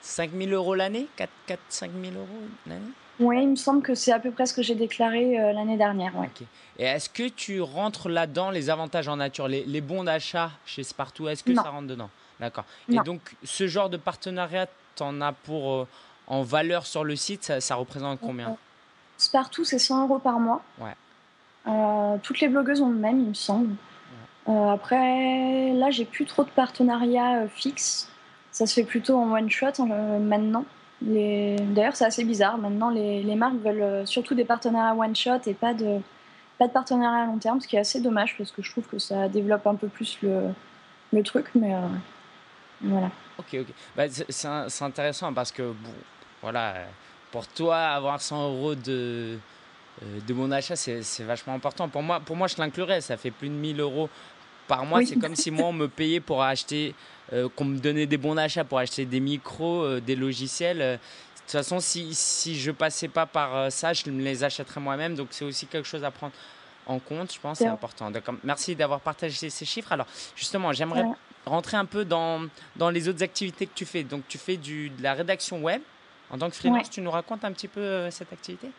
5000 0.00 0.52
euros 0.52 0.74
l'année? 0.74 1.06
4, 1.16 1.30
4 1.46 1.60
5 1.68 1.90
000 2.02 2.14
euros 2.14 2.26
l'année? 2.66 2.80
Oui, 3.18 3.42
il 3.42 3.48
me 3.50 3.56
semble 3.56 3.82
que 3.82 3.94
c'est 3.94 4.12
à 4.12 4.18
peu 4.18 4.30
près 4.30 4.46
ce 4.46 4.54
que 4.54 4.62
j'ai 4.62 4.74
déclaré 4.74 5.38
euh, 5.38 5.52
l'année 5.52 5.76
dernière. 5.76 6.16
Ouais. 6.16 6.30
Et 6.78 6.84
est-ce 6.84 7.10
que 7.10 7.28
tu 7.28 7.60
rentres 7.60 8.08
là-dedans 8.08 8.50
les 8.50 8.70
avantages 8.70 9.08
en 9.08 9.16
nature, 9.16 9.46
les, 9.46 9.64
les 9.64 9.80
bons 9.82 10.04
d'achat 10.04 10.50
chez 10.64 10.82
Spartoo, 10.82 11.28
est-ce 11.28 11.44
que 11.44 11.54
ça 11.54 11.68
rentre 11.68 11.88
dedans? 11.88 12.08
D'accord. 12.38 12.64
Et 12.88 12.96
donc, 13.04 13.20
ce 13.44 13.66
genre 13.66 13.90
de 13.90 13.98
partenariat, 13.98 14.66
tu 14.96 15.02
en 15.02 15.20
as 15.20 15.32
pour 15.32 15.86
en 16.30 16.42
valeur 16.42 16.86
sur 16.86 17.04
le 17.04 17.16
site, 17.16 17.52
ça, 17.60 17.74
représente 17.74 18.20
combien? 18.20 18.56
Partout, 19.32 19.64
c'est 19.64 19.80
100 19.80 20.04
euros 20.06 20.18
par 20.20 20.38
mois. 20.38 20.62
Ouais. 20.78 20.94
Euh, 21.66 22.16
toutes 22.22 22.40
les 22.40 22.48
blogueuses 22.48 22.80
ont 22.80 22.88
le 22.88 22.96
même, 22.96 23.20
il 23.20 23.28
me 23.28 23.34
semble. 23.34 23.74
après, 24.46 25.72
là, 25.74 25.90
j'ai 25.90 26.04
plus 26.04 26.24
trop 26.24 26.44
de 26.44 26.50
partenariats 26.50 27.46
fixes. 27.48 28.08
Ça 28.52 28.66
se 28.66 28.74
fait 28.74 28.84
plutôt 28.84 29.18
en 29.18 29.32
one 29.32 29.50
shot 29.50 29.84
maintenant. 29.84 30.64
D'ailleurs, 31.02 31.96
c'est 31.96 32.04
assez 32.04 32.24
bizarre. 32.24 32.58
Maintenant, 32.58 32.90
les, 32.90 33.22
les, 33.22 33.34
marques 33.34 33.56
veulent 33.56 34.06
surtout 34.06 34.34
des 34.34 34.44
partenariats 34.44 34.94
one 34.94 35.16
shot 35.16 35.40
et 35.46 35.54
pas 35.54 35.74
de, 35.74 36.00
pas 36.58 36.68
de 36.68 36.72
partenariat 36.72 37.24
à 37.24 37.26
long 37.26 37.38
terme, 37.38 37.60
ce 37.60 37.66
qui 37.66 37.76
est 37.76 37.80
assez 37.80 38.00
dommage 38.00 38.36
parce 38.38 38.52
que 38.52 38.62
je 38.62 38.70
trouve 38.70 38.86
que 38.86 38.98
ça 38.98 39.28
développe 39.28 39.66
un 39.66 39.74
peu 39.74 39.88
plus 39.88 40.18
le, 40.22 40.52
le 41.12 41.22
truc. 41.22 41.50
Mais 41.54 41.74
voilà. 42.82 43.10
Ok, 43.38 43.56
ok. 43.60 43.74
Bah, 43.96 44.04
c'est 44.08 44.84
intéressant 44.84 45.32
parce 45.32 45.52
que, 45.52 45.62
bon, 45.62 45.90
voilà, 46.42 46.74
pour 47.30 47.46
toi, 47.46 47.78
avoir 47.78 48.20
100 48.20 48.50
euros 48.52 48.74
de, 48.74 49.38
euh, 50.02 50.20
de 50.26 50.34
mon 50.34 50.50
achat, 50.50 50.76
c'est 50.76 51.22
vachement 51.24 51.54
important. 51.54 51.88
Pour 51.88 52.02
moi, 52.02 52.20
pour 52.20 52.36
moi 52.36 52.46
je 52.46 52.56
l'inclurais. 52.58 53.00
Ça 53.00 53.16
fait 53.16 53.30
plus 53.30 53.48
de 53.48 53.54
1000 53.54 53.80
euros 53.80 54.08
par 54.66 54.84
mois. 54.84 55.04
C'est 55.04 55.16
comme 55.16 55.36
si 55.36 55.50
moi, 55.50 55.66
on 55.68 55.72
me 55.72 55.88
payait 55.88 56.20
pour 56.20 56.42
acheter, 56.42 56.94
euh, 57.32 57.48
qu'on 57.54 57.64
me 57.64 57.78
donnait 57.78 58.06
des 58.06 58.16
bons 58.16 58.34
d'achat 58.34 58.64
pour 58.64 58.78
acheter 58.78 59.04
des 59.04 59.20
micros, 59.20 59.82
euh, 59.82 60.00
des 60.00 60.16
logiciels. 60.16 60.78
de 60.78 60.98
toute 61.42 61.50
façon, 61.50 61.80
si, 61.80 62.14
si 62.14 62.58
je 62.58 62.70
passais 62.70 63.08
pas 63.08 63.26
par 63.26 63.70
ça, 63.72 63.92
je 63.92 64.08
me 64.10 64.22
les 64.22 64.44
achèterais 64.44 64.80
moi-même. 64.80 65.14
Donc, 65.14 65.28
c'est 65.30 65.44
aussi 65.44 65.66
quelque 65.66 65.88
chose 65.88 66.04
à 66.04 66.10
prendre 66.10 66.32
en 66.86 66.98
compte, 66.98 67.32
je 67.32 67.38
pense, 67.38 67.58
c'est 67.58 67.66
important. 67.66 68.10
merci 68.42 68.74
d'avoir 68.74 69.00
partagé 69.00 69.50
ces 69.50 69.64
chiffres. 69.64 69.92
Alors, 69.92 70.06
justement, 70.34 70.72
j'aimerais 70.72 71.04
rentrer 71.46 71.76
un 71.76 71.84
peu 71.84 72.04
dans, 72.04 72.46
dans 72.76 72.90
les 72.90 73.08
autres 73.08 73.22
activités 73.22 73.66
que 73.66 73.74
tu 73.74 73.84
fais. 73.84 74.02
Donc, 74.02 74.22
tu 74.28 74.38
fais 74.38 74.56
du, 74.56 74.90
de 74.90 75.02
la 75.02 75.14
rédaction 75.14 75.60
web. 75.62 75.82
En 76.32 76.38
tant 76.38 76.48
que 76.48 76.56
freelance, 76.56 76.90
tu 76.90 77.00
nous 77.00 77.10
racontes 77.10 77.44
un 77.44 77.52
petit 77.52 77.68
peu 77.68 77.80
euh, 77.80 78.10
cette 78.10 78.32
activité? 78.32 78.70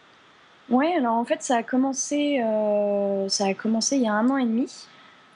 Oui, 0.69 0.87
alors 0.93 1.15
en 1.15 1.25
fait, 1.25 1.41
ça 1.41 1.57
a, 1.57 1.63
commencé, 1.63 2.41
euh, 2.41 3.27
ça 3.27 3.47
a 3.47 3.53
commencé 3.53 3.97
il 3.97 4.03
y 4.03 4.07
a 4.07 4.13
un 4.13 4.29
an 4.29 4.37
et 4.37 4.45
demi, 4.45 4.87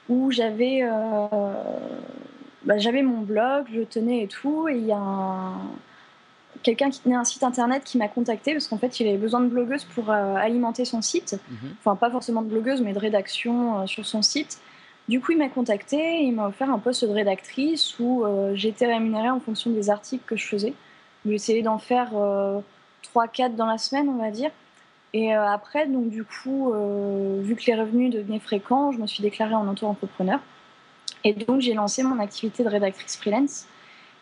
où 0.08 0.30
j'avais 0.30 0.80
euh, 0.82 1.26
bah, 2.64 2.78
j'avais 2.78 3.02
mon 3.02 3.20
blog, 3.20 3.66
je 3.72 3.82
tenais 3.82 4.22
et 4.22 4.28
tout, 4.28 4.68
et 4.68 4.76
il 4.76 4.86
y 4.86 4.92
a 4.92 5.52
quelqu'un 6.62 6.90
qui 6.90 7.00
tenait 7.00 7.16
un 7.16 7.24
site 7.24 7.42
internet 7.42 7.84
qui 7.84 7.98
m'a 7.98 8.08
contacté 8.08 8.52
parce 8.52 8.66
qu'en 8.66 8.78
fait 8.78 8.98
il 8.98 9.06
avait 9.06 9.18
besoin 9.18 9.40
de 9.40 9.48
blogueuses 9.48 9.84
pour 9.84 10.10
alimenter 10.10 10.84
son 10.84 11.02
site. 11.02 11.38
Mhm. 11.50 11.74
Enfin, 11.80 11.96
pas 11.96 12.10
forcément 12.10 12.42
de 12.42 12.48
blogueuse, 12.48 12.80
mais 12.80 12.94
de 12.94 12.98
rédaction 12.98 13.86
sur 13.86 14.06
son 14.06 14.22
site. 14.22 14.58
Du 15.08 15.20
coup, 15.20 15.32
il 15.32 15.38
m'a 15.38 15.48
contacté 15.48 15.96
et 15.96 16.22
il 16.22 16.32
m'a 16.32 16.48
offert 16.48 16.68
un 16.70 16.78
poste 16.78 17.04
de 17.04 17.12
rédactrice 17.12 17.98
où 18.00 18.24
j'étais 18.54 18.86
rémunérée 18.86 19.30
en 19.30 19.38
fonction 19.38 19.70
des 19.70 19.90
articles 19.90 20.24
que 20.26 20.36
je 20.36 20.46
faisais. 20.46 20.74
J'ai 21.26 21.34
essayé 21.34 21.62
d'en 21.62 21.78
faire 21.78 22.12
3-4 22.12 22.14
euh, 22.14 23.48
dans 23.56 23.66
la 23.66 23.78
semaine, 23.78 24.08
on 24.08 24.18
va 24.18 24.30
dire. 24.30 24.50
Et 25.12 25.34
euh, 25.34 25.48
après, 25.48 25.86
donc 25.86 26.08
du 26.08 26.24
coup, 26.24 26.72
euh, 26.72 27.40
vu 27.42 27.56
que 27.56 27.64
les 27.66 27.74
revenus 27.74 28.12
devenaient 28.12 28.38
fréquents, 28.38 28.92
je 28.92 28.98
me 28.98 29.06
suis 29.06 29.22
déclarée 29.22 29.54
en 29.54 29.68
auto-entrepreneur. 29.68 30.38
Et 31.24 31.32
donc, 31.32 31.60
j'ai 31.60 31.74
lancé 31.74 32.02
mon 32.02 32.20
activité 32.20 32.62
de 32.62 32.68
rédactrice 32.68 33.16
freelance. 33.16 33.66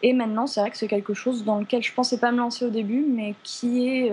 Et 0.02 0.12
maintenant, 0.14 0.46
c'est 0.46 0.60
vrai 0.60 0.70
que 0.70 0.76
c'est 0.76 0.88
quelque 0.88 1.12
chose 1.14 1.44
dans 1.44 1.58
lequel 1.58 1.82
je 1.82 1.92
pensais 1.92 2.18
pas 2.18 2.32
me 2.32 2.38
lancer 2.38 2.64
au 2.64 2.70
début, 2.70 3.04
mais 3.06 3.34
qui 3.42 3.88
est 3.88 4.12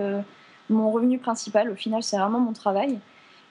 mon 0.69 0.91
revenu 0.91 1.17
principal. 1.17 1.69
Au 1.69 1.75
final, 1.75 2.03
c'est 2.03 2.17
vraiment 2.17 2.39
mon 2.39 2.53
travail. 2.53 2.99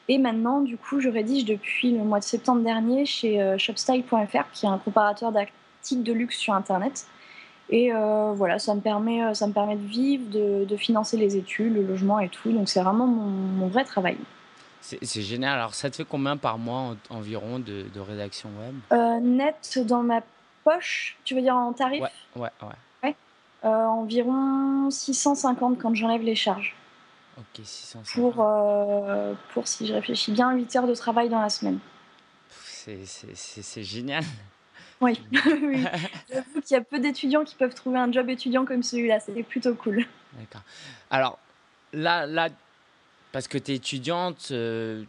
Et 0.08 0.18
maintenant, 0.18 0.60
du 0.60 0.76
coup, 0.76 1.00
je 1.00 1.08
rédige 1.08 1.44
depuis 1.44 1.92
le 1.92 2.04
mois 2.04 2.18
de 2.18 2.24
septembre 2.24 2.62
dernier 2.62 3.06
chez 3.06 3.56
shopstyle.fr, 3.58 4.50
qui 4.52 4.66
est 4.66 4.68
un 4.68 4.78
comparateur 4.78 5.32
d'articles 5.32 6.02
de 6.02 6.12
luxe 6.12 6.36
sur 6.36 6.54
Internet. 6.54 7.06
Et 7.70 7.92
euh, 7.92 8.32
voilà, 8.34 8.58
ça 8.58 8.74
me, 8.74 8.80
permet, 8.80 9.22
euh, 9.22 9.32
ça 9.32 9.46
me 9.46 9.52
permet 9.52 9.76
de 9.76 9.86
vivre, 9.86 10.24
de, 10.28 10.76
financer 10.76 11.16
les 11.16 11.36
études, 11.36 11.72
le 11.72 11.82
logement 11.82 12.18
et 12.18 12.28
tout. 12.28 12.52
Donc 12.52 12.68
c'est 12.68 12.82
vraiment 12.82 13.06
mon, 13.06 13.68
vrai 13.68 13.84
travail. 13.84 14.18
C'est 14.80 15.22
génial. 15.22 15.54
Alors 15.58 15.74
ça 15.74 15.88
te 15.88 15.96
fait 15.96 16.04
combien 16.04 16.36
par 16.36 16.58
mois 16.58 16.96
environ 17.10 17.60
de, 17.60 18.00
rédaction 18.00 18.50
web? 18.60 18.74
Euh, 18.92 19.20
Net 19.20 19.78
dans 19.86 20.02
ma 20.02 20.20
poche, 20.64 21.16
tu 21.24 21.36
veux 21.36 21.42
dire 21.42 21.54
en 21.54 21.72
tarif? 21.72 22.02
Ouais, 22.34 22.50
ouais, 22.62 22.74
ouais. 23.04 23.14
environ 23.62 24.90
650 24.90 25.78
quand 25.78 25.94
j'enlève 25.94 26.22
les 26.22 26.34
charges. 26.34 26.74
Ok, 27.38 27.64
650. 27.64 28.34
Pour, 28.34 28.46
pour, 29.54 29.68
si 29.68 29.86
je 29.86 29.94
réfléchis 29.94 30.32
bien, 30.32 30.52
8 30.52 30.76
heures 30.76 30.86
de 30.88 30.94
travail 30.94 31.28
dans 31.28 31.40
la 31.40 31.50
semaine. 31.50 31.78
C'est 32.56 33.82
génial. 33.84 34.24
Oui, 35.00 35.20
oui. 35.62 35.84
j'avoue 36.32 36.60
qu'il 36.60 36.74
y 36.74 36.76
a 36.76 36.82
peu 36.82 36.98
d'étudiants 36.98 37.44
qui 37.44 37.54
peuvent 37.54 37.74
trouver 37.74 37.98
un 37.98 38.12
job 38.12 38.28
étudiant 38.28 38.64
comme 38.64 38.82
celui-là. 38.82 39.20
C'est 39.20 39.42
plutôt 39.42 39.74
cool. 39.74 40.04
D'accord. 40.38 40.62
Alors, 41.10 41.38
là, 41.92 42.26
là, 42.26 42.48
parce 43.32 43.48
que 43.48 43.58
tu 43.58 43.72
es 43.72 43.74
étudiante, 43.76 44.48
euh, 44.50 45.04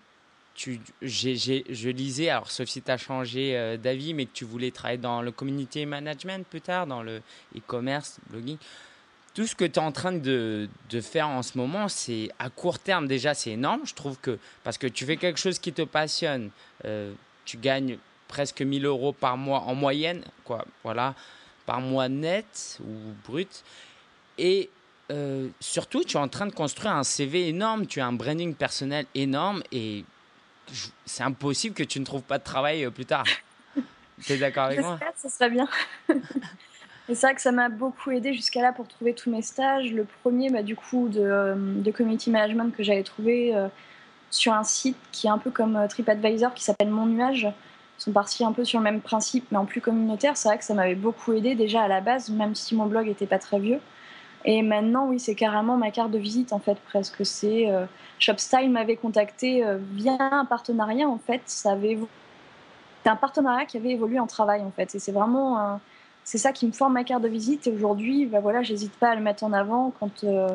tu, 0.54 0.80
je 1.02 1.90
lisais, 1.90 2.30
alors 2.30 2.52
sauf 2.52 2.68
si 2.70 2.82
tu 2.82 2.92
as 2.92 2.98
changé 2.98 3.58
euh, 3.58 3.78
d'avis, 3.78 4.14
mais 4.14 4.26
que 4.26 4.34
tu 4.34 4.46
voulais 4.46 4.72
travailler 4.72 5.00
dans 5.00 5.22
le 5.22 5.32
community 5.32 5.86
management 5.86 6.46
plus 6.48 6.62
tard, 6.62 6.88
dans 6.88 7.04
le 7.04 7.22
e-commerce, 7.56 8.20
blogging. 8.30 8.58
Tout 9.34 9.48
ce 9.48 9.56
que 9.56 9.64
tu 9.64 9.74
es 9.74 9.80
en 9.80 9.94
train 9.94 10.12
de, 10.12 10.68
de 10.90 11.02
faire 11.02 11.30
en 11.30 11.42
ce 11.42 11.58
moment, 11.58 11.88
c'est 11.88 12.30
à 12.38 12.50
court 12.50 12.80
terme 12.80 13.08
déjà, 13.08 13.34
c'est 13.34 13.52
énorme. 13.52 13.82
Je 13.86 13.94
trouve 13.94 14.18
que 14.20 14.38
parce 14.64 14.78
que 14.78 14.88
tu 14.88 15.06
fais 15.06 15.16
quelque 15.16 15.40
chose 15.40 15.58
qui 15.58 15.72
te 15.72 15.84
passionne, 15.84 16.52
euh, 16.84 17.14
tu 17.46 17.58
gagnes 17.58 17.98
presque 18.32 18.62
1000 18.62 18.86
euros 18.86 19.12
par 19.12 19.38
mois 19.38 19.60
en 19.60 19.76
moyenne, 19.76 20.24
quoi, 20.46 20.66
voilà, 20.84 21.14
par 21.66 21.82
mois 21.82 22.10
net 22.10 22.80
ou 22.82 23.14
brut. 23.28 23.64
Et 24.40 24.70
euh, 25.12 25.50
surtout, 25.60 26.04
tu 26.04 26.16
es 26.16 26.20
en 26.20 26.30
train 26.30 26.48
de 26.48 26.54
construire 26.54 26.96
un 26.96 27.04
CV 27.04 27.50
énorme, 27.50 27.86
tu 27.86 28.00
as 28.00 28.08
un 28.08 28.14
branding 28.14 28.56
personnel 28.56 29.06
énorme 29.14 29.62
et 29.72 30.06
c'est 31.06 31.24
impossible 31.24 31.76
que 31.76 31.84
tu 31.84 32.00
ne 32.00 32.06
trouves 32.06 32.24
pas 32.24 32.38
de 32.38 32.44
travail 32.44 32.86
euh, 32.86 32.90
plus 32.90 33.06
tard. 33.06 33.26
tu 34.26 34.32
es 34.32 34.38
d'accord 34.38 34.64
avec 34.64 34.80
moi? 34.80 34.98
Ça 35.18 35.30
serait 35.30 35.50
bien. 35.50 35.68
Et 37.10 37.16
c'est 37.16 37.28
vrai 37.28 37.36
que 37.36 37.42
ça 37.42 37.52
m'a 37.52 37.68
beaucoup 37.68 38.12
aidé 38.12 38.34
jusqu'à 38.34 38.62
là 38.62 38.72
pour 38.72 38.88
trouver 38.88 39.14
tous 39.14 39.30
mes 39.30 39.42
stages. 39.42 39.92
Le 39.92 40.06
premier, 40.06 40.50
bah, 40.50 40.64
du 40.64 40.78
coup, 40.78 41.10
de, 41.10 41.20
euh, 41.20 41.56
de 41.58 41.92
community 41.92 42.30
management 42.30 42.74
que 42.74 42.84
j'avais 42.84 43.04
trouvé 43.04 43.54
sur 44.30 44.54
un 44.54 44.64
site 44.64 44.96
qui 45.12 45.28
est 45.28 45.30
un 45.30 45.40
peu 45.40 45.52
comme 45.52 45.78
TripAdvisor 45.90 46.54
qui 46.54 46.64
s'appelle 46.64 46.90
Mon 46.90 47.08
Nuage 47.08 47.48
sont 48.02 48.12
partis 48.12 48.44
un 48.44 48.52
peu 48.52 48.64
sur 48.66 48.80
le 48.80 48.84
même 48.84 49.02
principe, 49.02 49.46
mais 49.52 49.58
en 49.58 49.66
plus 49.66 49.82
communautaire. 49.82 50.38
C'est 50.38 50.48
vrai 50.48 50.58
que 50.58 50.64
ça 50.64 50.74
m'avait 50.74 50.96
beaucoup 50.96 51.34
aidé 51.34 51.56
déjà 51.56 51.84
à 51.84 51.88
la 51.88 52.02
base, 52.02 52.30
même 52.30 52.56
si 52.56 52.76
mon 52.76 52.86
blog 52.86 53.08
n'était 53.08 53.28
pas 53.28 53.40
très 53.40 53.60
vieux. 53.60 53.80
Et 54.44 54.64
maintenant, 54.64 55.06
oui, 55.08 55.20
c'est 55.20 55.36
carrément 55.36 55.78
ma 55.78 55.92
carte 55.92 56.12
de 56.12 56.18
visite 56.18 56.52
en 56.52 56.60
fait, 56.60 56.80
presque. 56.88 57.24
C'est 57.26 57.70
euh, 57.70 57.86
Shopstyle 58.18 58.72
m'avait 58.72 58.96
contacté 58.96 59.64
euh, 59.64 59.78
via 59.94 60.18
un 60.20 60.46
partenariat 60.46 61.08
en 61.08 61.20
fait. 61.20 61.42
C'est 61.46 61.70
un 63.10 63.16
partenariat 63.16 63.66
qui 63.66 63.78
avait 63.78 63.92
évolué 63.92 64.20
en 64.20 64.28
travail 64.28 64.62
en 64.62 64.72
fait. 64.72 64.96
Et 64.96 65.00
c'est 65.00 65.12
vraiment 65.12 65.80
c'est 66.24 66.38
ça 66.38 66.52
qui 66.52 66.68
me 66.68 66.72
forme 66.72 66.94
ma 66.94 67.04
carte 67.04 67.24
de 67.24 67.28
visite. 67.28 67.68
Et 67.68 67.72
aujourd'hui, 67.72 68.26
bah 68.26 68.40
voilà, 68.40 68.62
j'hésite 68.62 68.94
pas 68.94 69.10
à 69.10 69.16
le 69.16 69.22
mettre 69.22 69.44
en 69.44 69.54
avant 69.54 69.92
quand 70.00 70.24
euh, 70.24 70.50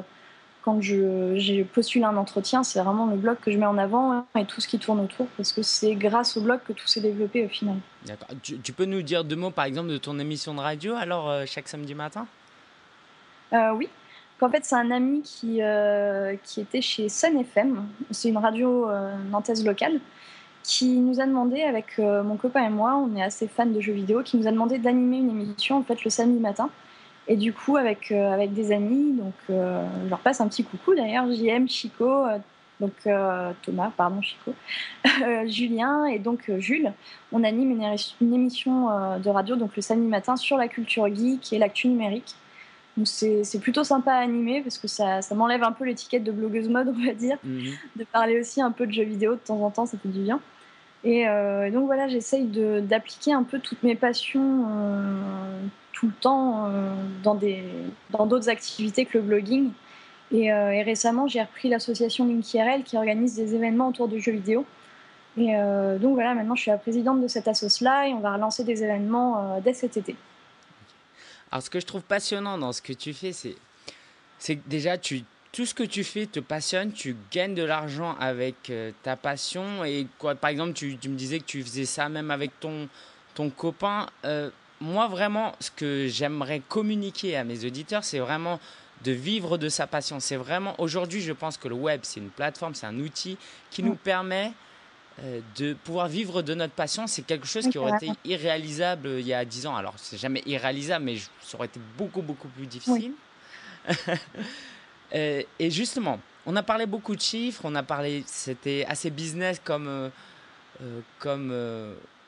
quand 0.66 0.80
je, 0.80 1.62
postule 1.62 2.02
un 2.02 2.16
entretien, 2.16 2.64
c'est 2.64 2.82
vraiment 2.82 3.06
le 3.06 3.16
blog 3.16 3.36
que 3.40 3.52
je 3.52 3.56
mets 3.56 3.66
en 3.66 3.78
avant 3.78 4.26
et 4.36 4.44
tout 4.46 4.60
ce 4.60 4.66
qui 4.66 4.80
tourne 4.80 4.98
autour, 4.98 5.28
parce 5.36 5.52
que 5.52 5.62
c'est 5.62 5.94
grâce 5.94 6.36
au 6.36 6.40
blog 6.40 6.58
que 6.66 6.72
tout 6.72 6.88
s'est 6.88 7.00
développé 7.00 7.46
au 7.46 7.48
final. 7.48 7.76
D'accord. 8.04 8.26
Tu, 8.42 8.72
peux 8.72 8.84
nous 8.84 9.02
dire 9.02 9.22
deux 9.22 9.36
mots, 9.36 9.52
par 9.52 9.64
exemple, 9.64 9.90
de 9.90 9.96
ton 9.96 10.18
émission 10.18 10.54
de 10.54 10.60
radio, 10.60 10.96
alors, 10.96 11.30
euh, 11.30 11.44
chaque 11.46 11.68
samedi 11.68 11.94
matin? 11.94 12.26
Euh, 13.52 13.70
Oui. 13.74 13.88
En 14.40 14.50
fait, 14.50 14.64
c'est 14.64 14.74
un 14.74 14.90
ami 14.90 15.22
qui, 15.22 15.62
euh, 15.62 16.34
qui 16.42 16.60
était 16.60 16.82
chez 16.82 17.08
Sun 17.08 17.38
FM, 17.38 17.86
c'est 18.10 18.28
une 18.28 18.36
radio 18.36 18.88
nantaise 19.30 19.64
locale, 19.64 20.00
qui 20.64 20.98
nous 20.98 21.20
a 21.20 21.26
demandé, 21.26 21.62
avec 21.62 21.96
mon 21.98 22.36
copain 22.36 22.64
et 22.64 22.70
moi, 22.70 22.96
on 22.96 23.14
est 23.14 23.22
assez 23.22 23.46
fans 23.46 23.66
de 23.66 23.80
jeux 23.80 23.92
vidéo, 23.92 24.24
qui 24.24 24.36
nous 24.36 24.48
a 24.48 24.50
demandé 24.50 24.78
d'animer 24.78 25.18
une 25.18 25.30
émission 25.30 25.78
en 25.78 25.84
fait, 25.84 26.02
le 26.02 26.10
samedi 26.10 26.40
matin. 26.40 26.70
Et 27.28 27.36
du 27.36 27.52
coup, 27.52 27.76
avec, 27.76 28.12
euh, 28.12 28.32
avec 28.32 28.52
des 28.52 28.72
amis, 28.72 29.12
donc 29.12 29.34
euh, 29.50 29.84
je 30.04 30.10
leur 30.10 30.20
passe 30.20 30.40
un 30.40 30.48
petit 30.48 30.64
coucou 30.64 30.94
d'ailleurs, 30.94 31.26
JM, 31.30 31.68
Chico, 31.68 32.26
euh, 32.26 32.38
donc 32.78 32.92
Thomas, 33.62 33.90
pardon, 33.96 34.20
Chico, 34.20 34.54
Julien 35.46 36.04
et 36.04 36.18
donc 36.18 36.50
Jules. 36.58 36.92
On 37.32 37.42
anime 37.42 37.80
une, 38.20 38.34
émission 38.34 38.88
de 39.18 39.30
radio 39.30 39.56
donc 39.56 39.74
le 39.76 39.80
samedi 39.80 40.06
matin 40.06 40.36
sur 40.36 40.58
la 40.58 40.68
culture 40.68 41.08
geek 41.08 41.54
et 41.54 41.58
l'actu 41.58 41.88
numérique. 41.88 42.34
Donc 42.98 43.06
c'est 43.06 43.60
plutôt 43.60 43.82
sympa 43.82 44.12
à 44.12 44.18
animer 44.18 44.60
parce 44.60 44.76
que 44.76 44.88
ça, 44.88 45.22
ça 45.22 45.34
m'enlève 45.34 45.62
un 45.62 45.72
peu 45.72 45.84
l'étiquette 45.84 46.22
de 46.22 46.32
blogueuse 46.32 46.68
mode, 46.68 46.94
on 46.94 47.06
va 47.06 47.14
dire, 47.14 47.38
mhm. 47.44 47.72
de 47.96 48.04
parler 48.04 48.38
aussi 48.38 48.60
un 48.60 48.72
peu 48.72 48.86
de 48.86 48.92
jeux 48.92 49.04
vidéo 49.04 49.32
de 49.32 49.40
temps 49.40 49.62
en 49.62 49.70
temps, 49.70 49.86
ça 49.86 49.96
fait 49.96 50.10
du 50.10 50.20
bien. 50.20 50.38
Et, 51.02 51.24
donc 51.72 51.86
voilà, 51.86 52.08
j'essaye 52.08 52.44
d'appliquer 52.82 53.32
un 53.32 53.42
peu 53.42 53.58
toutes 53.58 53.82
mes 53.84 53.94
passions 53.94 54.66
tout 55.96 56.06
le 56.06 56.12
temps 56.12 56.66
euh, 56.66 56.94
dans 57.22 57.34
des 57.34 57.64
dans 58.10 58.26
d'autres 58.26 58.48
activités 58.48 59.06
que 59.06 59.18
le 59.18 59.24
blogging. 59.24 59.70
Et, 60.30 60.52
euh, 60.52 60.82
récemment, 60.84 61.26
j'ai 61.26 61.40
repris 61.40 61.68
l'association 61.68 62.26
LinkIRL 62.26 62.82
qui 62.82 62.96
organise 62.96 63.36
des 63.36 63.54
événements 63.54 63.88
autour 63.88 64.08
du 64.08 64.20
jeu 64.20 64.32
vidéo. 64.32 64.66
Et 65.38 65.56
euh, 65.56 65.98
donc 65.98 66.14
voilà, 66.14 66.34
maintenant 66.34 66.54
je 66.54 66.62
suis 66.62 66.70
la 66.70 66.78
présidente 66.78 67.22
de 67.22 67.28
cette 67.28 67.48
association-là 67.48 68.08
et 68.08 68.12
on 68.12 68.20
va 68.20 68.34
relancer 68.34 68.64
des 68.64 68.82
événements 68.82 69.60
dès 69.62 69.74
cet 69.74 69.96
été. 69.96 70.16
Alors 71.50 71.62
ce 71.62 71.70
que 71.70 71.78
je 71.78 71.86
trouve 71.86 72.02
passionnant 72.02 72.58
dans 72.58 72.72
ce 72.72 72.82
que 72.82 72.92
tu 72.92 73.14
fais, 73.14 73.32
c'est, 73.32 73.54
c'est 74.38 74.56
que 74.56 74.68
déjà 74.68 74.98
tu, 74.98 75.24
tout 75.52 75.64
ce 75.64 75.74
que 75.74 75.82
tu 75.82 76.04
fais 76.04 76.26
te 76.26 76.40
passionne, 76.40 76.90
tu 76.92 77.16
gagnes 77.30 77.54
de 77.54 77.62
l'argent 77.62 78.16
avec 78.18 78.72
ta 79.02 79.16
passion. 79.16 79.84
Et 79.84 80.06
quoi, 80.18 80.34
par 80.34 80.50
exemple, 80.50 80.72
tu, 80.72 80.98
me 81.04 81.16
disais 81.16 81.38
que 81.38 81.44
tu 81.44 81.62
faisais 81.62 81.84
ça 81.84 82.08
même 82.08 82.30
avec 82.30 82.58
ton, 82.58 82.88
ton 83.34 83.50
copain. 83.50 84.06
Moi, 84.80 85.08
vraiment, 85.08 85.52
ce 85.60 85.70
que 85.70 86.06
j'aimerais 86.08 86.60
communiquer 86.60 87.36
à 87.36 87.44
mes 87.44 87.64
auditeurs, 87.64 88.04
c'est 88.04 88.18
vraiment 88.18 88.60
de 89.04 89.12
vivre 89.12 89.58
de 89.58 89.68
sa 89.68 89.86
passion. 89.86 90.20
C'est 90.20 90.36
vraiment, 90.36 90.74
aujourd'hui, 90.78 91.20
je 91.20 91.32
pense 91.32 91.56
que 91.56 91.68
le 91.68 91.74
web, 91.74 92.00
c'est 92.02 92.20
une 92.20 92.30
plateforme, 92.30 92.74
c'est 92.74 92.86
un 92.86 92.98
outil 92.98 93.36
qui 93.70 93.82
nous 93.82 93.94
permet 93.94 94.52
euh, 95.22 95.40
de 95.56 95.72
pouvoir 95.72 96.08
vivre 96.08 96.42
de 96.42 96.54
notre 96.54 96.74
passion. 96.74 97.06
C'est 97.06 97.22
quelque 97.22 97.46
chose 97.46 97.68
qui 97.68 97.78
aurait 97.78 97.96
été 97.96 98.10
irréalisable 98.24 99.08
il 99.18 99.26
y 99.26 99.32
a 99.32 99.44
10 99.44 99.66
ans. 99.66 99.76
Alors, 99.76 99.94
c'est 99.96 100.18
jamais 100.18 100.42
irréalisable, 100.46 101.04
mais 101.04 101.16
ça 101.40 101.56
aurait 101.56 101.68
été 101.68 101.80
beaucoup, 101.96 102.22
beaucoup 102.22 102.48
plus 102.48 102.66
difficile. 102.66 103.12
Euh, 105.14 105.44
et 105.60 105.70
justement, 105.70 106.18
on 106.46 106.56
a 106.56 106.64
parlé 106.64 106.84
beaucoup 106.84 107.14
de 107.14 107.20
chiffres, 107.20 107.60
on 107.62 107.76
a 107.76 107.84
parlé, 107.84 108.24
c'était 108.26 108.84
assez 108.88 109.08
business 109.08 109.60
comme, 109.62 109.86
euh, 109.86 110.10
comme, 111.20 111.52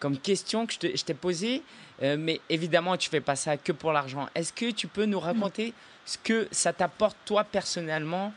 comme 0.01 0.19
question 0.19 0.67
que 0.67 0.75
je 0.75 1.05
t'ai 1.05 1.15
posée. 1.15 1.63
mais 2.01 2.41
évidemment, 2.49 2.97
tu 2.97 3.11
fais 3.11 3.21
pas 3.21 3.37
ça 3.37 3.57
que 3.57 3.73
pour 3.73 3.93
l'argent. 3.93 4.29
Est-ce 4.35 4.53
que 4.53 4.71
tu 4.71 4.87
peux 4.87 5.05
nous 5.05 5.21
raconter 5.21 5.75
ce 6.09 6.17
que 6.17 6.49
ça 6.51 6.73
t'apporte 6.73 7.19
toi 7.27 7.45
personnellement, 7.45 8.33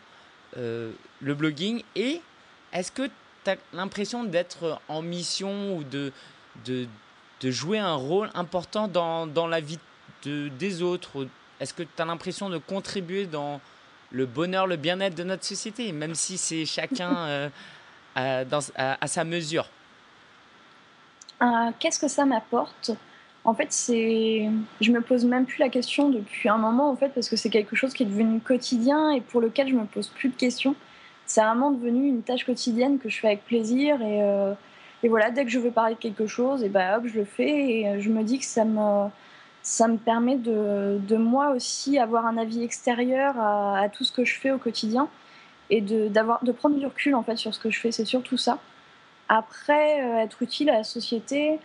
euh, 0.58 0.92
le 1.22 1.34
blogging, 1.34 1.84
et 1.96 2.22
est-ce 2.74 2.92
que 2.92 3.10
tu 3.46 3.50
as 3.50 3.56
l'impression 3.72 4.26
d'être 4.26 4.82
en 4.90 5.02
mission 5.02 5.78
ou 5.78 5.86
de, 5.86 6.12
de, 6.66 6.86
de, 7.40 7.52
jouer 7.52 7.80
un 7.80 7.94
rôle 7.94 8.30
important 8.34 8.90
dans, 8.90 9.26
dans 9.26 9.48
la 9.48 9.62
vie 9.62 9.80
de, 10.24 10.50
des 10.60 10.82
autres? 10.82 11.28
Est-ce 11.62 11.74
que 11.74 11.84
tu 11.84 12.02
as 12.02 12.06
l'impression 12.06 12.50
de 12.50 12.58
contribuer 12.58 13.26
dans 13.26 13.62
le 14.12 14.26
bonheur, 14.26 14.68
le 14.68 14.76
bien-être 14.76 15.16
de 15.16 15.24
notre 15.24 15.46
société, 15.46 15.94
même 15.94 16.14
si 16.14 16.38
c'est 16.38 16.66
chacun 16.66 17.16
euh, 17.16 17.50
à, 18.16 19.08
sa 19.08 19.24
mesure? 19.24 19.70
Qu'est-ce 21.80 22.00
que 22.00 22.08
ça 22.08 22.26
m'apporte 22.26 22.92
en 23.44 23.56
fait, 23.56 23.72
c'est, 23.72 24.50
je 24.82 24.92
me 24.92 25.02
pose 25.02 25.26
même 25.26 25.46
plus 25.46 25.58
la 25.58 25.70
question 25.70 26.10
depuis 26.10 26.48
un 26.48 26.58
moment, 26.58 26.92
en 26.92 26.96
fait, 26.96 27.10
parce 27.10 27.28
que 27.28 27.36
c'est 27.36 27.50
quelque 27.50 27.76
chose 27.76 27.94
qui 27.94 28.04
est 28.04 28.06
devenu 28.06 28.40
quotidien 28.40 29.12
et 29.12 29.22
pour 29.22 29.42
lequel 29.42 29.68
je 29.68 29.76
me 29.76 29.86
pose 29.86 30.10
plus 30.10 30.30
de 30.30 30.36
questions. 30.36 30.76
C'est 31.26 31.42
vraiment 31.42 31.72
devenu 31.72 32.08
une 32.08 32.22
tâche 32.24 32.46
quotidienne 32.46 33.00
que 33.00 33.10
je 33.10 33.20
fais 33.20 33.28
avec 33.28 33.46
plaisir 33.46 34.02
et, 34.02 34.22
euh, 34.22 34.54
voilà, 35.04 35.32
dès 35.32 35.46
que 35.46 35.52
je 35.52 35.60
veux 35.60 35.72
parler 35.72 35.96
de 35.96 36.00
quelque 36.00 36.28
chose, 36.28 36.64
et 36.64 36.70
ben 36.70 36.98
hop, 36.98 37.06
je 37.08 37.18
le 37.20 37.26
fais 37.26 37.80
et 37.80 37.88
euh, 37.88 38.02
je 38.02 38.10
me 38.10 38.24
dis 38.24 38.38
que 38.38 38.46
ça 38.46 38.66
me, 38.66 39.10
ça 39.64 39.88
me 39.88 39.98
permet 39.98 40.36
de, 40.38 41.00
de 41.00 41.18
moi 41.18 41.52
aussi 41.52 41.98
avoir 42.00 42.26
un 42.28 42.38
avis 42.38 42.64
extérieur 42.64 43.40
à, 43.40 43.90
tout 43.90 44.04
ce 44.04 44.12
que 44.12 44.26
je 44.26 44.36
fais 44.40 44.52
au 44.52 44.60
quotidien 44.60 45.10
et 45.72 45.82
de, 45.82 46.10
de 46.10 46.52
prendre 46.52 46.78
du 46.78 46.86
recul 46.86 47.16
en 47.16 47.24
fait 47.24 47.38
sur 47.38 47.54
ce 47.56 47.60
que 47.60 47.72
je 47.72 47.80
fais. 47.80 47.92
C'est 47.92 48.06
surtout 48.06 48.38
ça. 48.38 48.60
Après, 49.34 50.04
euh, 50.04 50.18
être 50.18 50.42
utile 50.42 50.70
à 50.70 50.74
la 50.74 50.84
société. 50.84 51.58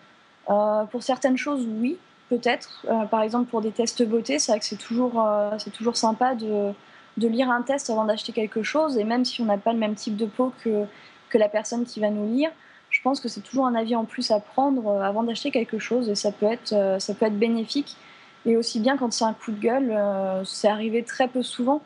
Euh, 0.48 0.85
pour 0.85 1.02
certaines 1.02 1.37
choses, 1.37 1.66
oui, 1.66 1.98
peut-être. 2.29 2.87
Euh, 2.88 3.07
par 3.07 3.22
exemple, 3.22 3.50
pour 3.50 3.61
des 3.61 3.72
tests 3.72 4.05
beauté, 4.05 4.38
c'est 4.38 4.52
vrai 4.52 4.61
que 4.61 4.64
c'est 4.64 4.76
toujours, 4.76 5.20
c'est 5.59 5.72
toujours 5.72 5.96
sympa 5.96 6.37
de, 6.37 6.72
de 7.16 7.26
lire 7.26 7.50
un 7.50 7.62
test 7.62 7.90
avant 7.90 8.05
d'acheter 8.05 8.31
quelque 8.31 8.62
chose. 8.62 8.96
Et 8.98 9.02
même 9.02 9.24
si 9.24 9.40
on 9.40 9.46
n'a 9.46 9.59
pas 9.59 9.72
le 9.72 9.81
même 9.81 9.96
type 9.96 10.16
de 10.16 10.26
peau 10.26 10.52
que, 10.62 10.85
que 11.29 11.38
la 11.38 11.48
personne 11.48 11.85
qui 11.85 11.98
va 11.98 12.09
nous 12.09 12.33
lire, 12.33 12.52
je 12.90 13.02
pense 13.02 13.18
que 13.18 13.26
c'est 13.29 13.40
toujours 13.40 13.66
un 13.66 13.74
avis 13.74 13.96
en 13.96 14.05
plus 14.05 14.31
à 14.31 14.38
prendre 14.38 15.02
avant 15.02 15.24
d'acheter 15.24 15.50
quelque 15.50 15.81
chose. 15.81 16.09
Et 16.09 16.14
ça 16.14 16.31
peut 16.31 16.46
être, 16.46 16.72
ça 17.00 17.14
peut 17.14 17.26
être 17.26 17.38
bénéfique. 17.38 17.96
Et 18.44 18.57
aussi 18.57 18.79
bien 18.79 18.96
quand 18.96 19.12
c'est 19.12 19.24
un 19.24 19.35
coup 19.35 19.50
de 19.50 19.59
gueule, 19.59 19.92
c'est 20.44 20.68
arrivé 20.68 21.02
très 21.02 21.26
peu 21.26 21.42
souvent. 21.42 21.83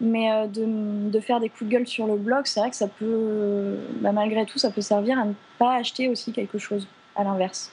Mais 0.00 0.46
de, 0.46 1.10
de, 1.10 1.20
faire 1.20 1.40
des 1.40 1.48
coups 1.48 1.64
de 1.64 1.70
gueule 1.70 1.86
sur 1.86 2.06
le 2.06 2.16
blog, 2.16 2.46
c'est 2.46 2.60
vrai 2.60 2.70
que 2.70 2.76
ça 2.76 2.86
peut, 2.86 3.76
bah, 4.00 4.12
malgré 4.12 4.46
tout, 4.46 4.58
ça 4.58 4.70
peut 4.70 4.80
servir 4.80 5.18
à 5.18 5.24
ne 5.24 5.32
pas 5.58 5.74
acheter 5.74 6.08
aussi 6.08 6.32
quelque 6.32 6.58
chose, 6.58 6.86
à 7.16 7.24
l'inverse. 7.24 7.72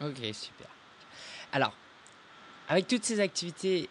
Ok, 0.00 0.18
super. 0.32 0.66
Alors, 1.52 1.72
avec 2.68 2.88
toutes 2.88 3.04
ces 3.04 3.20
activités, 3.20 3.88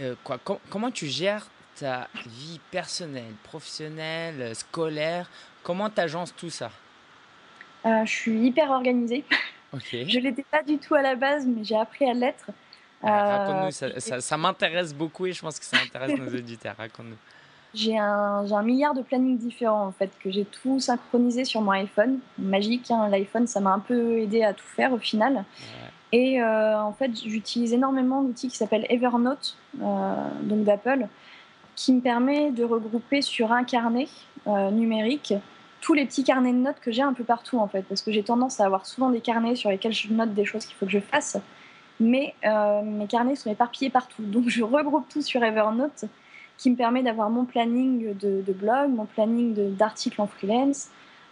euh, 0.00 0.14
quoi, 0.22 0.38
comment 0.68 0.90
tu 0.90 1.06
gères 1.06 1.48
ta 1.78 2.08
vie 2.26 2.60
personnelle, 2.70 3.32
professionnelle, 3.42 4.54
scolaire? 4.54 5.30
Comment 5.62 5.88
tu 5.90 6.00
agences 6.00 6.34
tout 6.36 6.50
ça? 6.50 6.70
Euh, 7.86 8.04
Je 8.04 8.10
suis 8.10 8.46
hyper 8.46 8.70
organisée. 8.70 9.24
je 9.72 10.18
ne 10.18 10.22
l'étais 10.22 10.44
pas 10.50 10.62
du 10.62 10.78
tout 10.78 10.94
à 10.94 11.02
la 11.02 11.14
base, 11.14 11.46
mais 11.46 11.64
j'ai 11.64 11.76
appris 11.76 12.08
à 12.08 12.14
l'être. 12.14 12.50
Raconte-nous, 13.02 13.70
ça, 13.70 14.00
ça, 14.00 14.20
ça 14.20 14.36
m'intéresse 14.36 14.92
beaucoup 14.94 15.26
et 15.26 15.32
je 15.32 15.40
pense 15.40 15.58
que 15.58 15.64
ça 15.64 15.76
intéresse 15.84 16.18
nos 16.18 16.28
auditeurs. 16.28 16.74
Raconte-nous. 16.76 17.16
J'ai 17.74 17.98
un, 17.98 18.50
un, 18.50 18.62
milliard 18.62 18.94
de 18.94 19.02
plannings 19.02 19.38
différents 19.38 19.86
en 19.86 19.92
fait, 19.92 20.10
que 20.20 20.30
j'ai 20.30 20.44
tout 20.44 20.80
synchronisé 20.80 21.44
sur 21.44 21.60
mon 21.60 21.72
iPhone. 21.72 22.18
Magique, 22.38 22.90
hein, 22.90 23.08
l'iPhone, 23.08 23.46
ça 23.46 23.60
m'a 23.60 23.72
un 23.72 23.78
peu 23.78 24.18
aidé 24.18 24.42
à 24.42 24.54
tout 24.54 24.66
faire 24.66 24.92
au 24.92 24.98
final. 24.98 25.44
Et 26.10 26.40
euh, 26.40 26.80
en 26.80 26.92
fait, 26.92 27.10
j'utilise 27.22 27.74
énormément 27.74 28.22
d'outils 28.22 28.48
qui 28.48 28.56
s'appellent 28.56 28.86
Evernote, 28.88 29.56
euh, 29.82 30.14
donc 30.42 30.64
d'Apple, 30.64 31.06
qui 31.76 31.92
me 31.92 32.00
permet 32.00 32.50
de 32.50 32.64
regrouper 32.64 33.20
sur 33.20 33.52
un 33.52 33.64
carnet 33.64 34.08
euh, 34.46 34.70
numérique 34.70 35.34
tous 35.80 35.94
les 35.94 36.06
petits 36.06 36.24
carnets 36.24 36.52
de 36.52 36.58
notes 36.58 36.80
que 36.80 36.90
j'ai 36.90 37.02
un 37.02 37.12
peu 37.12 37.24
partout 37.24 37.58
en 37.58 37.68
fait, 37.68 37.82
parce 37.82 38.02
que 38.02 38.10
j'ai 38.10 38.22
tendance 38.22 38.58
à 38.60 38.64
avoir 38.64 38.84
souvent 38.86 39.10
des 39.10 39.20
carnets 39.20 39.54
sur 39.54 39.70
lesquels 39.70 39.92
je 39.92 40.12
note 40.12 40.34
des 40.34 40.44
choses 40.44 40.66
qu'il 40.66 40.74
faut 40.74 40.86
que 40.86 40.92
je 40.92 40.98
fasse, 40.98 41.36
mais 42.00 42.34
mes 42.42 43.06
carnets 43.06 43.34
sont 43.34 43.50
éparpillés 43.50 43.90
partout. 43.90 44.22
Donc 44.22 44.48
je 44.48 44.62
regroupe 44.62 45.08
tout 45.08 45.22
sur 45.22 45.42
Evernote 45.42 46.04
qui 46.58 46.70
me 46.70 46.76
permet 46.76 47.02
d'avoir 47.02 47.30
mon 47.30 47.44
planning 47.44 48.14
de, 48.18 48.52
blog, 48.52 48.90
mon 48.90 49.06
planning 49.06 49.74
d'articles 49.76 50.20
en 50.20 50.26
freelance, 50.26 50.88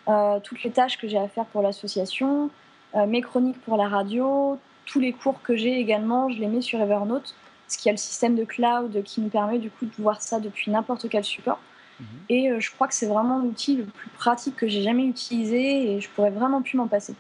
euh, 0.09 0.39
toutes 0.41 0.63
les 0.63 0.71
tâches 0.71 0.99
que 0.99 1.09
j'ai 1.09 1.19
à 1.19 1.29
faire 1.29 1.45
pour 1.47 1.63
l'association, 1.63 2.49
euh, 2.95 3.07
mes 3.07 3.21
chroniques 3.21 3.61
pour 3.63 3.77
la 3.77 3.89
radio, 3.89 4.59
tous 4.87 5.01
les 5.01 5.13
cours 5.13 5.43
que 5.43 5.57
j'ai 5.57 5.81
également, 5.81 6.31
je 6.31 6.39
les 6.39 6.47
mets 6.47 6.63
sur 6.63 6.81
Evernote, 6.81 7.35
ce 7.67 7.77
qui 7.77 7.89
a 7.89 7.93
le 7.93 7.99
système 7.99 8.37
de 8.37 8.45
cloud 8.45 9.03
qui 9.03 9.21
nous 9.21 9.29
permet 9.29 9.59
du 9.59 9.69
coup 9.69 9.87
de 9.87 9.93
voir 9.99 10.23
ça 10.23 10.39
depuis 10.39 10.71
n'importe 10.71 11.09
quel 11.09 11.25
support. 11.25 11.59
Mhm. 11.99 12.07
Et 12.29 12.51
euh, 12.51 12.61
je 12.61 12.71
crois 12.71 12.87
que 12.87 12.95
c'est 12.95 13.07
vraiment 13.07 13.41
l'outil 13.41 13.77
le 13.77 13.85
plus 13.85 14.11
pratique 14.11 14.55
que 14.55 14.69
j'ai 14.69 14.83
jamais 14.83 15.05
utilisé 15.05 15.91
et 15.91 16.01
je 16.01 16.09
pourrais 16.11 16.31
vraiment 16.31 16.63
plus 16.63 16.77
m'en 16.77 16.87
passer. 16.87 17.17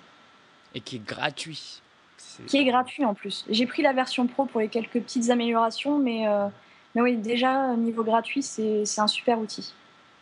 Et 0.74 0.80
qui 0.80 0.96
est 0.96 1.04
gratuit. 1.04 1.82
Qui 2.46 2.58
est 2.58 2.64
gratuit 2.64 3.04
en 3.04 3.14
plus. 3.14 3.44
J'ai 3.48 3.66
pris 3.66 3.82
la 3.82 3.92
version 3.92 4.26
pro 4.26 4.44
pour 4.44 4.60
les 4.60 4.68
quelques 4.68 5.00
petites 5.00 5.30
améliorations, 5.30 5.98
mais 5.98 6.26
mais 6.96 7.02
oui, 7.02 7.16
déjà, 7.18 7.76
niveau 7.76 8.02
gratuit, 8.02 8.42
c'est 8.42 8.98
un 8.98 9.06
super 9.06 9.38
outil. 9.38 9.74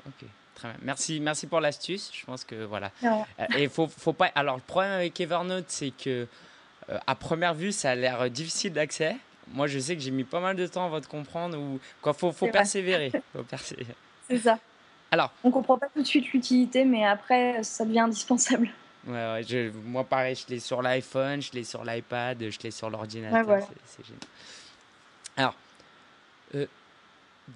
Ok, 0.08 0.26
très 0.56 0.68
bien. 0.68 0.76
Merci, 0.82 1.20
merci 1.20 1.46
pour 1.46 1.60
l'astuce. 1.60 2.10
Je 2.12 2.26
pense 2.26 2.42
que 2.42 2.64
voilà. 2.64 2.90
Euh, 3.04 3.22
et 3.56 3.68
faut, 3.68 3.86
faut 3.86 4.12
pas. 4.12 4.32
Alors, 4.34 4.56
le 4.56 4.60
problème 4.60 4.90
avec 4.90 5.18
Evernote, 5.20 5.66
c'est 5.68 5.92
que 5.92 6.26
euh, 6.90 6.98
à 7.06 7.14
première 7.14 7.54
vue, 7.54 7.70
ça 7.70 7.92
a 7.92 7.94
l'air 7.94 8.28
difficile 8.28 8.72
d'accès. 8.72 9.16
Moi, 9.52 9.68
je 9.68 9.78
sais 9.78 9.94
que 9.94 10.02
j'ai 10.02 10.10
mis 10.10 10.24
pas 10.24 10.40
mal 10.40 10.56
de 10.56 10.66
temps 10.66 10.92
à 10.92 11.00
te 11.00 11.06
comprendre. 11.06 11.56
Ou 11.56 11.78
quoi, 12.02 12.12
faut, 12.12 12.32
faut 12.32 12.48
persévérer. 12.48 13.12
faut 13.32 13.44
persévérer. 13.44 13.94
C'est 14.28 14.38
ça. 14.38 14.58
Alors. 15.12 15.30
On 15.44 15.52
comprend 15.52 15.78
pas 15.78 15.86
tout 15.94 16.02
de 16.02 16.06
suite 16.06 16.32
l'utilité, 16.32 16.84
mais 16.84 17.06
après, 17.06 17.62
ça 17.62 17.84
devient 17.84 18.00
indispensable. 18.00 18.68
Ouais, 19.06 19.12
ouais 19.12 19.44
je, 19.46 19.70
moi 19.70 20.04
pareil, 20.04 20.34
je 20.34 20.52
l'ai 20.52 20.60
sur 20.60 20.82
l'iPhone, 20.82 21.42
je 21.42 21.52
l'ai 21.52 21.64
sur 21.64 21.84
l'iPad, 21.84 22.38
je 22.40 22.58
l'ai 22.62 22.70
sur 22.70 22.90
l'ordinateur. 22.90 23.68
C'est 23.86 24.04
génial. 24.04 24.20
Alors, 25.36 25.54
euh, 26.54 26.66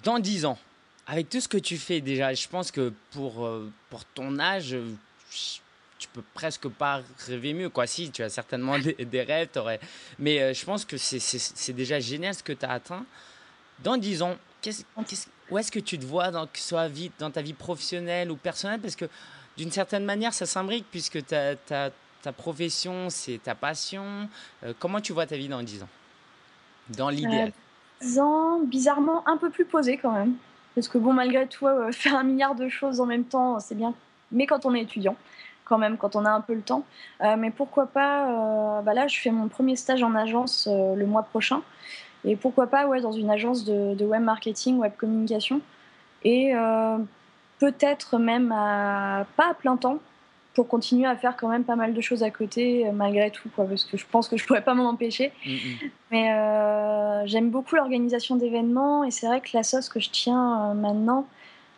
dans 0.03 0.19
10 0.19 0.45
ans, 0.45 0.59
avec 1.07 1.29
tout 1.29 1.41
ce 1.41 1.47
que 1.47 1.57
tu 1.57 1.77
fais 1.77 2.01
déjà, 2.01 2.33
je 2.33 2.47
pense 2.47 2.71
que 2.71 2.93
pour, 3.11 3.45
euh, 3.45 3.71
pour 3.89 4.05
ton 4.05 4.37
âge, 4.37 4.75
tu 5.97 6.07
peux 6.13 6.23
presque 6.33 6.67
pas 6.67 7.01
rêver 7.27 7.53
mieux. 7.53 7.69
Quoi. 7.69 7.87
Si, 7.87 8.11
tu 8.11 8.21
as 8.21 8.29
certainement 8.29 8.77
des, 8.77 9.21
rêves, 9.23 9.49
aurais... 9.55 9.79
mais 10.19 10.41
euh, 10.41 10.53
je 10.53 10.63
pense 10.65 10.85
que 10.85 10.97
c'est 10.97 11.73
déjà 11.73 11.99
génial 11.99 12.35
ce 12.35 12.43
que 12.43 12.53
tu 12.53 12.65
as 12.65 12.71
atteint. 12.71 13.05
Dans 13.79 13.97
10 13.97 14.21
ans, 14.21 14.37
où 15.49 15.57
est-ce 15.57 15.71
que 15.71 15.79
tu 15.79 15.97
te 15.97 16.05
vois, 16.05 16.31
dans, 16.31 16.45
que 16.47 16.59
ce 16.59 16.67
soit 16.67 16.87
vite 16.87 17.13
dans 17.19 17.31
ta 17.31 17.41
vie 17.41 17.53
professionnelle 17.53 18.29
ou 18.29 18.35
personnelle? 18.35 18.79
Parce 18.79 18.95
que 18.95 19.05
d'une 19.59 19.71
certaine 19.71 20.05
manière, 20.05 20.33
ça 20.33 20.45
s'imbrique 20.45 20.85
puisque 20.89 21.25
ta, 21.25 21.55
ta, 21.55 21.89
ta 22.21 22.31
profession, 22.31 23.09
c'est 23.09 23.39
ta 23.43 23.55
passion. 23.55 24.29
comment 24.79 25.01
tu 25.01 25.13
vois 25.13 25.25
ta 25.25 25.37
vie 25.37 25.49
dans 25.49 25.61
10 25.61 25.83
ans? 25.83 25.89
Dans 26.97 27.09
l'idéal 27.09 27.51
ans, 28.17 28.59
bizarrement 28.61 29.27
un 29.27 29.37
peu 29.37 29.49
plus 29.49 29.65
posé 29.65 29.97
quand 29.97 30.11
même. 30.11 30.35
Parce 30.75 30.87
que 30.87 30.97
bon, 30.97 31.13
malgré 31.13 31.47
tout, 31.47 31.67
euh, 31.67 31.91
faire 31.91 32.15
un 32.15 32.23
milliard 32.23 32.55
de 32.55 32.69
choses 32.69 32.99
en 33.01 33.05
même 33.05 33.25
temps, 33.25 33.59
c'est 33.59 33.75
bien. 33.75 33.93
Mais 34.31 34.45
quand 34.45 34.65
on 34.65 34.73
est 34.73 34.81
étudiant, 34.81 35.15
quand 35.65 35.77
même, 35.77 35.97
quand 35.97 36.15
on 36.15 36.25
a 36.25 36.31
un 36.31 36.41
peu 36.41 36.53
le 36.53 36.61
temps. 36.61 36.83
Euh, 37.21 37.35
mais 37.37 37.51
pourquoi 37.51 37.87
pas, 37.87 38.79
euh, 38.79 38.81
bah 38.81 38.93
là, 38.93 39.07
je 39.07 39.19
fais 39.19 39.31
mon 39.31 39.47
premier 39.47 39.75
stage 39.75 40.01
en 40.03 40.15
agence 40.15 40.67
le 40.67 41.05
mois 41.05 41.23
prochain. 41.23 41.61
Et 42.25 42.35
pourquoi 42.35 42.67
pas, 42.67 42.87
ouais, 42.87 43.01
dans 43.01 43.11
une 43.11 43.29
agence 43.29 43.65
de, 43.65 43.95
de 43.95 44.05
web 44.05 44.21
marketing, 44.21 44.77
web 44.77 44.93
communication. 44.97 45.61
Et 46.23 46.53
peut-être 47.59 48.17
même 48.17 48.51
à, 48.51 49.25
pas 49.35 49.51
à 49.51 49.53
plein 49.53 49.77
temps, 49.77 49.99
pour 50.59 50.67
continuer 50.67 51.07
à 51.07 51.15
faire 51.15 51.37
quand 51.37 51.47
même 51.47 51.63
pas 51.63 51.77
mal 51.77 51.93
de 51.93 52.01
choses 52.01 52.21
à 52.21 52.31
côté 52.31 52.85
euh, 52.85 52.91
malgré 52.91 53.31
tout, 53.31 53.49
quoi, 53.55 53.65
parce 53.65 53.85
que 53.85 53.95
je 53.95 54.05
pense 54.05 54.27
que 54.27 54.35
je 54.35 54.45
pourrais 54.45 54.63
pas 54.63 54.73
m'en 54.73 54.89
empêcher. 54.89 55.31
Mm, 55.45 55.51
mm. 55.51 55.89
Mais 56.11 56.33
euh, 56.33 57.25
j'aime 57.27 57.49
beaucoup 57.49 57.75
l'organisation 57.75 58.35
d'événements 58.35 59.05
et 59.05 59.11
c'est 59.11 59.27
vrai 59.27 59.39
que 59.41 59.49
la 59.53 59.63
sauce 59.63 59.87
que 59.87 60.01
je 60.01 60.09
tiens 60.09 60.71
euh, 60.71 60.73
maintenant, 60.73 61.27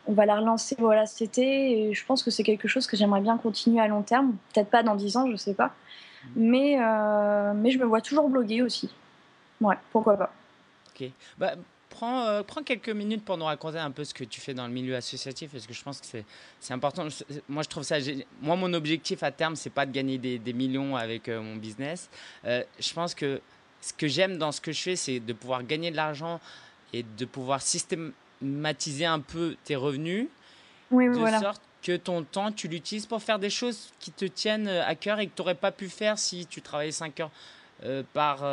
on 0.07 0.13
va 0.13 0.25
la 0.25 0.37
relancer 0.37 0.75
voilà, 0.79 1.05
cet 1.05 1.21
été 1.21 1.89
et 1.89 1.93
je 1.93 2.05
pense 2.05 2.23
que 2.23 2.31
c'est 2.31 2.41
quelque 2.41 2.67
chose 2.67 2.87
que 2.87 2.97
j'aimerais 2.97 3.21
bien 3.21 3.37
continuer 3.37 3.79
à 3.79 3.87
long 3.87 4.01
terme. 4.01 4.35
Peut-être 4.53 4.69
pas 4.69 4.81
dans 4.81 4.95
10 4.95 5.17
ans, 5.17 5.29
je 5.29 5.35
sais 5.35 5.53
pas. 5.53 5.67
Mmh. 5.67 6.29
Mais, 6.37 6.77
mais 7.55 7.69
je 7.69 7.77
me 7.77 7.85
vois 7.85 8.01
toujours 8.01 8.29
bloguer 8.29 8.63
aussi. 8.63 8.89
Ouais, 9.59 9.75
pourquoi 9.91 10.17
pas. 10.17 10.33
Ok. 10.89 11.07
Bah, 11.37 11.53
prends, 12.01 12.25
euh, 12.25 12.41
prends 12.41 12.63
quelques 12.63 12.89
minutes 12.89 13.23
pour 13.23 13.37
nous 13.37 13.45
raconter 13.45 13.77
un 13.77 13.91
peu 13.91 14.03
ce 14.03 14.13
que 14.13 14.23
tu 14.23 14.41
fais 14.41 14.55
dans 14.55 14.65
le 14.65 14.73
milieu 14.73 14.95
associatif, 14.95 15.51
parce 15.51 15.67
que 15.67 15.73
je 15.73 15.83
pense 15.83 16.01
que 16.01 16.07
c'est 16.59 16.73
important. 16.73 17.07
Moi, 17.47 17.61
je 17.61 17.69
trouve 17.69 17.83
ça. 17.83 17.97
Moi, 18.41 18.55
mon 18.55 18.73
objectif 18.73 19.21
à 19.21 19.31
terme, 19.31 19.55
c'est 19.55 19.69
pas 19.69 19.85
de 19.85 19.91
gagner 19.91 20.17
des, 20.17 20.39
des 20.39 20.53
millions 20.53 20.95
avec 20.95 21.29
euh, 21.29 21.41
mon 21.41 21.57
business. 21.57 22.09
Euh, 22.45 22.63
je 22.79 22.91
pense 22.93 23.13
que 23.13 23.39
ce 23.81 23.93
que 23.93 24.07
j'aime 24.07 24.37
dans 24.39 24.51
ce 24.51 24.61
que 24.61 24.71
je 24.71 24.81
fais, 24.81 24.95
c'est 24.95 25.19
de 25.19 25.33
pouvoir 25.33 25.63
gagner 25.63 25.91
de 25.91 25.95
l'argent 25.95 26.39
et 26.91 27.03
de 27.03 27.25
pouvoir 27.25 27.61
systématiser 27.61 29.05
un 29.05 29.19
peu 29.19 29.55
tes 29.63 29.75
revenus. 29.75 30.27
Oui, 30.89 31.05
de 31.07 31.11
voilà. 31.11 31.39
sorte 31.39 31.61
que 31.83 31.97
ton 31.97 32.23
temps, 32.23 32.51
tu 32.51 32.67
l'utilises 32.67 33.05
pour 33.05 33.21
faire 33.21 33.37
des 33.37 33.51
choses 33.51 33.91
qui 33.99 34.11
te 34.11 34.25
tiennent 34.25 34.67
à 34.67 34.95
cœur 34.95 35.19
et 35.19 35.27
que 35.27 35.35
tu 35.35 35.41
n'aurais 35.41 35.55
pas 35.55 35.71
pu 35.71 35.87
faire 35.87 36.17
si 36.17 36.47
tu 36.47 36.61
travaillais 36.61 36.91
5 36.91 37.19
heures 37.19 37.31
par, 38.13 38.43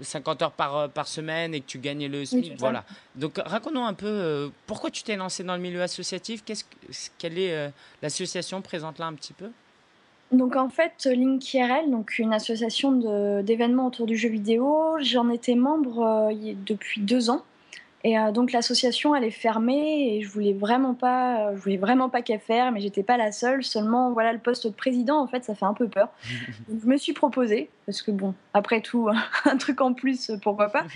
50 0.00 0.42
heures 0.42 0.52
par, 0.52 0.76
euh, 0.76 0.88
par 0.88 1.06
semaine 1.06 1.54
et 1.54 1.60
que 1.60 1.66
tu 1.66 1.78
gagnais 1.78 2.08
le 2.08 2.24
SMIC. 2.24 2.58
voilà. 2.58 2.84
Donc 3.14 3.38
raconte-nous 3.44 3.82
un 3.82 3.94
peu 3.94 4.06
euh, 4.06 4.48
pourquoi 4.66 4.90
tu 4.90 5.02
t'es 5.02 5.16
lancé 5.16 5.44
dans 5.44 5.54
le 5.54 5.60
milieu 5.60 5.82
associatif? 5.82 6.42
Qu'est-ce, 6.44 6.64
quelle 7.18 7.38
est 7.38 7.54
euh, 7.54 7.68
l'association? 8.02 8.62
Présente 8.62 8.98
là 8.98 9.06
un 9.06 9.14
petit 9.14 9.32
peu. 9.32 9.50
Donc 10.30 10.56
en 10.56 10.70
fait, 10.70 11.04
LinkIRL, 11.04 11.90
donc 11.90 12.18
une 12.18 12.32
association 12.32 13.42
d'événements 13.42 13.88
autour 13.88 14.06
du 14.06 14.16
jeu 14.16 14.30
vidéo, 14.30 14.96
j'en 15.02 15.28
étais 15.28 15.54
membre 15.54 16.32
depuis 16.64 17.02
deux 17.02 17.28
ans. 17.28 17.44
Et 18.04 18.18
euh, 18.18 18.32
donc 18.32 18.52
l'association 18.52 19.14
elle 19.14 19.24
est 19.24 19.30
fermée 19.30 20.16
et 20.16 20.22
je 20.22 20.28
voulais 20.28 20.52
vraiment 20.52 20.94
pas, 20.94 21.54
je 21.54 21.60
voulais 21.60 21.76
vraiment 21.76 22.08
pas 22.08 22.22
qu'elle 22.22 22.40
ferme, 22.40 22.74
mais 22.74 22.80
j'étais 22.80 23.02
pas 23.02 23.16
la 23.16 23.32
seule. 23.32 23.62
Seulement 23.64 24.12
voilà 24.12 24.32
le 24.32 24.38
poste 24.38 24.66
de 24.66 24.72
président 24.72 25.20
en 25.20 25.26
fait 25.26 25.44
ça 25.44 25.54
fait 25.54 25.64
un 25.64 25.74
peu 25.74 25.88
peur. 25.88 26.08
Donc, 26.68 26.80
je 26.82 26.86
me 26.86 26.96
suis 26.96 27.12
proposée 27.12 27.70
parce 27.86 28.02
que 28.02 28.10
bon 28.10 28.34
après 28.54 28.80
tout 28.80 29.08
un 29.44 29.56
truc 29.56 29.80
en 29.80 29.94
plus 29.94 30.32
pourquoi 30.42 30.68
pas. 30.68 30.84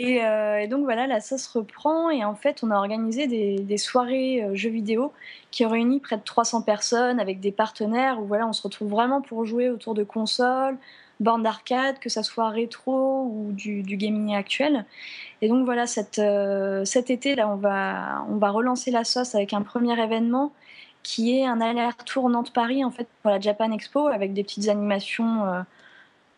Et, 0.00 0.24
euh, 0.24 0.60
et 0.60 0.68
donc 0.68 0.84
voilà 0.84 1.08
là 1.08 1.18
ça 1.18 1.38
se 1.38 1.58
reprend 1.58 2.08
et 2.08 2.24
en 2.24 2.36
fait 2.36 2.62
on 2.62 2.70
a 2.70 2.76
organisé 2.76 3.26
des, 3.26 3.58
des 3.58 3.78
soirées 3.78 4.44
euh, 4.44 4.54
jeux 4.54 4.70
vidéo 4.70 5.12
qui 5.50 5.66
ont 5.66 5.70
réuni 5.70 5.98
près 5.98 6.16
de 6.16 6.22
300 6.22 6.62
personnes 6.62 7.18
avec 7.18 7.40
des 7.40 7.50
partenaires 7.50 8.20
où 8.20 8.24
voilà 8.24 8.46
on 8.46 8.52
se 8.52 8.62
retrouve 8.62 8.90
vraiment 8.90 9.20
pour 9.22 9.44
jouer 9.44 9.70
autour 9.70 9.94
de 9.94 10.04
consoles 10.04 10.76
bornes 11.20 11.42
d'arcade, 11.42 11.98
que 11.98 12.08
ça 12.08 12.22
soit 12.22 12.48
rétro 12.50 13.24
ou 13.24 13.52
du, 13.52 13.82
gaming 13.82 14.34
actuel. 14.34 14.84
Et 15.42 15.48
donc 15.48 15.64
voilà, 15.64 15.84
euh, 16.18 16.84
cet 16.84 17.10
été, 17.10 17.34
là, 17.34 17.48
on 17.48 17.56
va, 17.56 18.24
on 18.28 18.36
va 18.36 18.50
relancer 18.50 18.90
la 18.90 19.04
sauce 19.04 19.34
avec 19.34 19.52
un 19.52 19.62
premier 19.62 20.00
événement 20.00 20.52
qui 21.02 21.38
est 21.38 21.46
un 21.46 21.60
aller-retour 21.60 22.28
Nantes-Paris, 22.28 22.84
en 22.84 22.90
fait, 22.90 23.08
pour 23.22 23.30
la 23.30 23.40
Japan 23.40 23.72
Expo, 23.72 24.08
avec 24.08 24.32
des 24.34 24.42
petites 24.42 24.68
animations 24.68 25.46
euh, 25.46 25.60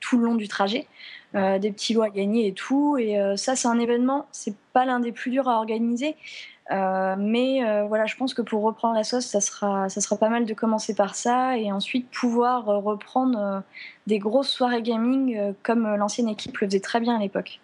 tout 0.00 0.18
le 0.18 0.24
long 0.24 0.34
du 0.34 0.48
trajet, 0.48 0.86
euh, 1.34 1.58
des 1.58 1.72
petits 1.72 1.94
lots 1.94 2.02
à 2.02 2.10
gagner 2.10 2.46
et 2.46 2.52
tout. 2.52 2.96
Et 2.98 3.18
ça, 3.36 3.56
c'est 3.56 3.68
un 3.68 3.78
événement, 3.78 4.26
c'est 4.32 4.54
pas 4.72 4.84
l'un 4.84 5.00
des 5.00 5.12
plus 5.12 5.30
durs 5.30 5.48
à 5.48 5.56
organiser, 5.56 6.16
euh, 6.70 7.16
mais 7.18 7.64
euh, 7.64 7.84
voilà, 7.84 8.06
je 8.06 8.16
pense 8.16 8.32
que 8.32 8.42
pour 8.42 8.62
reprendre 8.62 8.94
la 8.94 9.02
sauce, 9.02 9.26
ça 9.26 9.40
sera, 9.40 9.88
ça 9.88 10.00
sera 10.00 10.16
pas 10.16 10.28
mal 10.28 10.46
de 10.46 10.54
commencer 10.54 10.94
par 10.94 11.16
ça 11.16 11.58
et 11.58 11.72
ensuite 11.72 12.08
pouvoir 12.10 12.68
euh, 12.68 12.78
reprendre 12.78 13.62
des 14.06 14.18
grosses 14.18 14.50
soirées 14.50 14.82
gaming 14.82 15.54
comme 15.62 15.94
l'ancienne 15.96 16.28
équipe 16.28 16.56
le 16.58 16.68
faisait 16.68 16.80
très 16.80 17.00
bien 17.00 17.16
à 17.16 17.18
l'époque. 17.18 17.60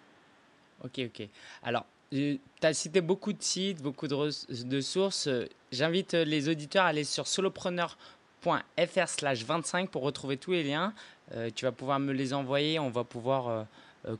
Ok, 0.83 0.99
ok. 1.05 1.27
Alors, 1.63 1.85
tu 2.11 2.39
as 2.61 2.73
cité 2.73 3.01
beaucoup 3.01 3.33
de 3.33 3.41
sites, 3.41 3.81
beaucoup 3.81 4.07
de, 4.07 4.81
sources. 4.81 5.29
J'invite 5.71 6.13
les 6.13 6.49
auditeurs 6.49 6.85
à 6.85 6.89
aller 6.89 7.03
sur 7.03 7.27
solopreneur.fr 7.27 9.07
slash 9.07 9.43
25 9.43 9.89
pour 9.89 10.03
retrouver 10.03 10.37
tous 10.37 10.51
les 10.51 10.63
liens. 10.63 10.93
tu 11.55 11.65
vas 11.65 11.71
pouvoir 11.71 11.99
me 11.99 12.13
les 12.13 12.33
envoyer, 12.33 12.79
on 12.79 12.89
va 12.89 13.03
pouvoir 13.03 13.65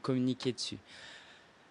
communiquer 0.02 0.52
dessus. 0.52 0.78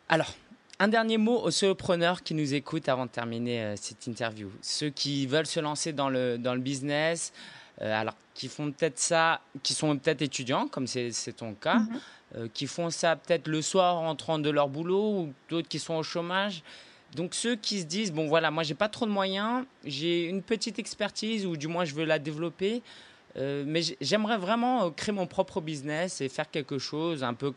Alors, 0.09 0.33
un 0.79 0.89
dernier 0.89 1.19
mot 1.19 1.41
aux 1.41 1.51
solopreneurs 1.51 2.23
qui 2.23 2.35
nous 2.35 2.55
écoutent 2.55 2.89
avant 2.89 3.07
de 3.07 3.11
terminer 3.11 3.63
euh, 3.63 3.75
cette 3.77 4.07
interview. 4.07 4.51
Ceux 4.61 4.91
qui 4.91 5.27
veulent 5.27 5.47
se 5.47 5.61
lancer 5.61 5.93
dans 5.93 6.09
le, 6.09 6.39
dans 6.39 6.55
le 6.55 6.61
business, 6.61 7.33
euh, 7.81 8.01
alors 8.01 8.15
qui 8.35 8.49
font 8.49 8.71
peut-être 8.71 8.99
ça, 8.99 9.41
qui 9.63 9.73
sont 9.73 9.97
peut-être 9.97 10.23
étudiants, 10.23 10.69
comme 10.69 10.87
c'est 10.87 11.37
ton 11.37 11.55
cas, 11.55 11.79
mhm. 11.79 12.01
euh, 12.37 12.49
qui 12.53 12.67
font 12.67 12.91
ça 12.91 13.17
peut-être 13.17 13.49
le 13.49 13.63
soir 13.63 13.97
en 13.97 14.03
rentrant 14.03 14.39
de 14.39 14.51
leur 14.51 14.69
boulot, 14.69 15.21
ou 15.21 15.33
d'autres 15.49 15.69
qui 15.69 15.79
sont 15.79 15.95
au 15.95 16.03
chômage. 16.03 16.63
Donc 17.15 17.35
ceux 17.35 17.57
qui 17.57 17.81
se 17.81 17.85
disent, 17.85 18.13
bon 18.13 18.27
voilà, 18.27 18.51
moi 18.51 18.63
j'ai 18.63 18.75
pas 18.75 18.89
trop 18.89 19.07
de 19.07 19.11
moyens, 19.11 19.65
j'ai 19.85 20.25
une 20.25 20.43
petite 20.43 20.79
expertise, 20.79 21.47
ou 21.47 21.57
du 21.57 21.69
moins 21.69 21.85
je 21.85 21.95
veux 21.95 22.05
la 22.05 22.19
développer, 22.19 22.83
euh, 23.39 23.65
mais 23.67 23.81
j'aimerais 24.01 24.39
vraiment 24.39 24.87
euh, 24.87 24.91
créer 24.91 25.15
mon 25.15 25.27
propre 25.27 25.61
business 25.61 26.21
et 26.21 26.29
faire 26.29 26.51
quelque 26.51 26.79
chose 26.79 27.23
un 27.23 27.35
peu 27.35 27.53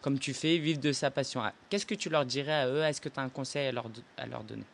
comme, 0.00 0.18
tu 0.18 0.34
fais, 0.34 0.58
vivre 0.58 0.80
de 0.80 0.92
sa 0.92 1.10
passion. 1.10 1.40
Ah, 1.42 1.52
qu'est-ce 1.70 1.86
que 1.86 1.94
tu 1.94 2.08
leur 2.08 2.24
dirais 2.24 2.52
à 2.52 2.68
eux? 2.68 2.82
Est-ce 2.82 3.00
que 3.00 3.08
tu 3.08 3.18
as 3.18 3.22
un 3.22 3.28
conseil 3.28 3.66
à 3.66 3.72
leur, 3.72 3.86
à 4.16 4.26
leur 4.26 4.44
donner? 4.44 4.64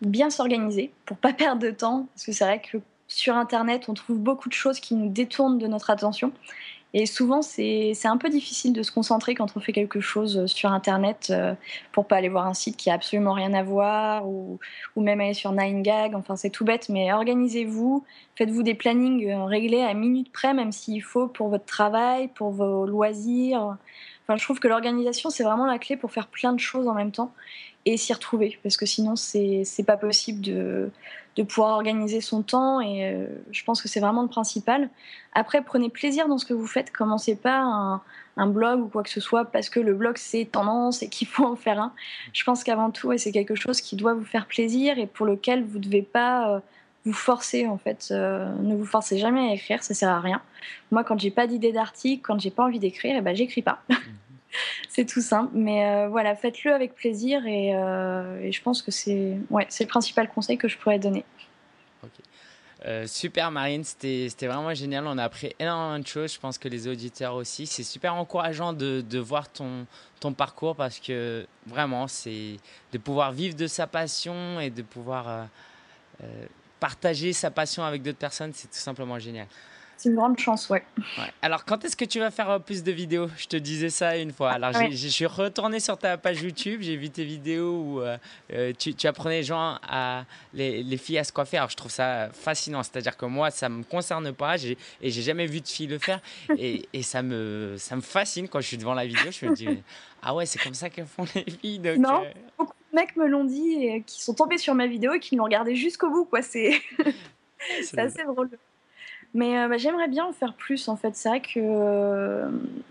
Bien 0.00 0.30
s'organiser 0.30 0.92
pour 1.06 1.16
pas 1.16 1.32
perdre 1.32 1.62
de 1.62 1.70
temps, 1.70 2.06
parce 2.14 2.26
que 2.26 2.32
c'est 2.32 2.44
vrai 2.44 2.60
que 2.60 2.78
sur 3.06 3.36
Internet, 3.36 3.88
on 3.88 3.94
trouve 3.94 4.18
beaucoup 4.18 4.48
de 4.48 4.54
choses 4.54 4.80
qui 4.80 4.94
nous 4.94 5.08
détournent 5.08 5.58
de 5.58 5.66
notre 5.66 5.90
attention. 5.90 6.32
Et 6.96 7.06
souvent, 7.06 7.42
c'est 7.42 7.92
un 8.04 8.16
peu 8.16 8.28
difficile 8.30 8.72
de 8.72 8.84
se 8.84 8.92
concentrer 8.92 9.34
quand 9.34 9.56
on 9.56 9.60
fait 9.60 9.72
quelque 9.72 9.98
chose 9.98 10.38
euh, 10.38 10.46
sur 10.46 10.70
Internet 10.70 11.26
euh, 11.30 11.54
pour 11.90 12.06
pas 12.06 12.14
aller 12.14 12.28
voir 12.28 12.46
un 12.46 12.54
site 12.54 12.76
qui 12.76 12.88
a 12.88 12.94
absolument 12.94 13.32
rien 13.32 13.52
à 13.52 13.64
voir 13.64 14.28
ou, 14.28 14.60
ou 14.94 15.02
même 15.02 15.20
aller 15.20 15.34
sur 15.34 15.52
9gag. 15.52 16.14
Enfin, 16.14 16.36
c'est 16.36 16.50
tout 16.50 16.64
bête, 16.64 16.88
mais 16.88 17.12
organisez-vous, 17.12 18.04
faites-vous 18.36 18.62
des 18.62 18.74
plannings 18.74 19.28
euh, 19.28 19.44
réglés 19.44 19.82
à 19.82 19.92
minute 19.92 20.30
près, 20.30 20.54
même 20.54 20.70
s'il 20.70 21.02
faut 21.02 21.26
pour 21.26 21.48
votre 21.48 21.66
travail, 21.66 22.28
pour 22.28 22.52
vos 22.52 22.86
loisirs. 22.86 23.76
Enfin, 24.22 24.36
je 24.36 24.44
trouve 24.44 24.60
que 24.60 24.68
l'organisation, 24.68 25.30
c'est 25.30 25.42
vraiment 25.42 25.66
la 25.66 25.80
clé 25.80 25.96
pour 25.96 26.12
faire 26.12 26.28
plein 26.28 26.52
de 26.52 26.60
choses 26.60 26.86
en 26.86 26.94
même 26.94 27.10
temps 27.10 27.32
et 27.86 27.96
s'y 27.96 28.12
retrouver, 28.12 28.58
parce 28.62 28.76
que 28.76 28.86
sinon, 28.86 29.14
c'est 29.16 29.84
pas 29.84 29.96
possible 29.96 30.40
de 30.40 30.90
de 31.36 31.42
pouvoir 31.42 31.70
organiser 31.70 32.20
son 32.20 32.42
temps 32.42 32.80
et 32.80 33.06
euh, 33.06 33.26
je 33.50 33.64
pense 33.64 33.82
que 33.82 33.88
c'est 33.88 34.00
vraiment 34.00 34.22
le 34.22 34.28
principal. 34.28 34.88
Après, 35.32 35.62
prenez 35.62 35.88
plaisir 35.88 36.28
dans 36.28 36.38
ce 36.38 36.46
que 36.46 36.54
vous 36.54 36.66
faites. 36.66 36.92
Commencez 36.92 37.34
pas 37.34 38.00
un, 38.36 38.46
blog 38.46 38.80
ou 38.80 38.88
quoi 38.88 39.02
que 39.02 39.10
ce 39.10 39.20
soit 39.20 39.44
parce 39.44 39.68
que 39.68 39.80
le 39.80 39.94
blog 39.94 40.16
c'est 40.16 40.44
tendance 40.44 41.02
et 41.02 41.08
qu'il 41.08 41.26
faut 41.26 41.44
en 41.44 41.56
faire 41.56 41.80
un. 41.80 41.92
Je 42.32 42.44
pense 42.44 42.62
qu'avant 42.62 42.90
tout, 42.90 43.16
c'est 43.18 43.32
quelque 43.32 43.54
chose 43.54 43.80
qui 43.80 43.96
doit 43.96 44.14
vous 44.14 44.24
faire 44.24 44.46
plaisir 44.46 44.98
et 44.98 45.06
pour 45.06 45.26
lequel 45.26 45.64
vous 45.64 45.78
ne 45.78 45.84
devez 45.84 46.02
pas 46.02 46.50
euh, 46.50 46.60
vous 47.04 47.12
forcer 47.12 47.66
en 47.66 47.78
fait. 47.78 48.08
Euh, 48.10 48.52
ne 48.62 48.76
vous 48.76 48.86
forcez 48.86 49.18
jamais 49.18 49.50
à 49.50 49.54
écrire, 49.54 49.82
ça 49.82 49.94
sert 49.94 50.10
à 50.10 50.20
rien. 50.20 50.40
Moi, 50.90 51.04
quand 51.04 51.18
j'ai 51.18 51.30
pas 51.30 51.46
d'idée 51.46 51.72
d'article, 51.72 52.22
quand 52.22 52.38
j'ai 52.38 52.50
pas 52.50 52.64
envie 52.64 52.78
d'écrire, 52.78 53.14
et 53.14 53.18
eh 53.18 53.22
ben 53.22 53.34
j'écris 53.34 53.62
pas. 53.62 53.82
C'est 54.88 55.06
tout 55.06 55.20
simple. 55.20 55.52
Mais 55.54 55.86
euh, 55.86 56.08
voilà, 56.08 56.34
faites-le 56.34 56.72
avec 56.72 56.94
plaisir 56.94 57.42
euh, 57.46 58.40
et, 58.40 58.52
je 58.52 58.62
pense 58.62 58.82
que 58.82 58.90
c'est 58.90 59.36
le 59.50 59.86
principal 59.86 60.28
conseil 60.28 60.58
que 60.58 60.68
je 60.68 60.78
pourrais 60.78 60.98
donner. 60.98 61.24
Euh, 62.86 63.06
super 63.06 63.50
Marine, 63.50 63.82
c'était 63.82 64.46
vraiment 64.46 64.74
génial. 64.74 65.06
On 65.06 65.16
a 65.16 65.24
appris 65.24 65.54
énormément 65.58 65.98
de 65.98 66.06
choses. 66.06 66.34
Je 66.34 66.38
pense 66.38 66.58
que 66.58 66.68
les 66.68 66.86
auditeurs 66.86 67.34
aussi. 67.34 67.66
C'est 67.66 67.82
super 67.82 68.14
encourageant 68.14 68.74
de, 68.74 69.00
de, 69.00 69.18
voir 69.18 69.48
ton, 69.50 69.86
ton 70.20 70.34
parcours 70.34 70.76
parce 70.76 70.98
que 70.98 71.46
vraiment, 71.66 72.06
c'est 72.08 72.58
de 72.92 72.98
pouvoir 72.98 73.32
vivre 73.32 73.56
de 73.56 73.66
sa 73.66 73.86
passion 73.86 74.60
et 74.60 74.68
de 74.68 74.82
pouvoir 74.82 75.48
partager 76.78 77.32
sa 77.32 77.50
passion 77.50 77.82
avec 77.82 78.02
d'autres 78.02 78.18
personnes, 78.18 78.52
c'est 78.52 78.68
tout 78.68 78.76
simplement 78.76 79.18
génial. 79.18 79.46
C'est 80.04 80.10
une 80.10 80.16
grande 80.16 80.38
chance, 80.38 80.68
ouais. 80.68 80.84
Alors, 81.40 81.64
quand 81.64 81.82
est-ce 81.82 81.96
que 81.96 82.04
tu 82.04 82.18
vas 82.18 82.30
faire 82.30 82.50
euh, 82.50 82.58
plus 82.58 82.82
de 82.82 82.92
vidéos? 82.92 83.30
Je 83.38 83.46
te 83.46 83.56
disais 83.56 83.88
ça 83.88 84.18
une 84.18 84.32
fois. 84.32 84.50
Alors, 84.50 84.70
je 84.74 85.08
suis 85.08 85.24
retourné 85.24 85.80
sur 85.80 85.96
ta 85.96 86.18
page 86.18 86.42
YouTube, 86.42 86.82
j'ai 86.82 86.94
vu 86.94 87.08
tes 87.08 87.24
vidéos 87.24 87.80
où 87.80 88.00
euh, 88.02 88.18
euh, 88.52 88.74
tu, 88.78 89.06
apprenais 89.06 89.38
les 89.38 89.44
gens, 89.44 89.78
à, 89.82 90.26
les, 90.52 90.98
filles 90.98 91.16
à 91.16 91.24
se 91.24 91.32
coiffer. 91.32 91.56
Alors, 91.56 91.70
je 91.70 91.76
trouve 91.76 91.90
ça 91.90 92.28
fascinant. 92.34 92.82
C'est-à-dire 92.82 93.16
que 93.16 93.24
moi, 93.24 93.50
ça 93.50 93.70
me 93.70 93.82
concerne 93.82 94.30
pas 94.34 94.56
et 94.56 94.76
j'ai 95.10 95.22
jamais 95.22 95.46
vu 95.46 95.62
de 95.62 95.68
filles 95.68 95.86
le 95.86 95.98
faire. 95.98 96.20
et, 96.58 97.02
ça, 97.02 97.22
me, 97.22 97.76
ça 97.78 97.96
me 97.96 98.02
fascine 98.02 98.46
quand 98.46 98.60
je 98.60 98.66
suis 98.66 98.76
devant 98.76 98.92
la 98.92 99.06
vidéo. 99.06 99.30
Je 99.30 99.46
me 99.46 99.54
dis, 99.54 99.68
ah 100.22 100.34
ouais, 100.34 100.44
c'est 100.44 100.58
comme 100.58 100.74
ça 100.74 100.90
qu'elles 100.90 101.06
font 101.06 101.24
les 101.34 101.46
filles. 101.50 101.80
non, 101.98 102.24
beaucoup 102.58 102.74
de 102.92 102.96
mecs 102.96 103.16
me 103.16 103.26
l'ont 103.26 103.44
dit 103.44 103.86
et 103.86 104.02
qui 104.02 104.22
sont 104.22 104.34
tombés 104.34 104.58
sur 104.58 104.74
ma 104.74 104.86
vidéo 104.86 105.14
et 105.14 105.18
qui 105.18 105.34
l'ont 105.34 105.44
regardé 105.44 105.74
jusqu'au 105.76 106.10
bout. 106.10 106.28
C'est 106.42 107.98
assez 107.98 108.24
drôle. 108.24 108.50
Mais 109.34 109.58
euh, 109.58 109.68
bah, 109.68 109.76
j'aimerais 109.76 110.06
bien 110.06 110.24
en 110.24 110.32
faire 110.32 110.54
plus 110.54 110.88
en 110.88 110.96
fait. 110.96 111.16
C'est 111.16 111.28
vrai 111.28 111.40
que 111.40 111.58
euh, 111.58 112.48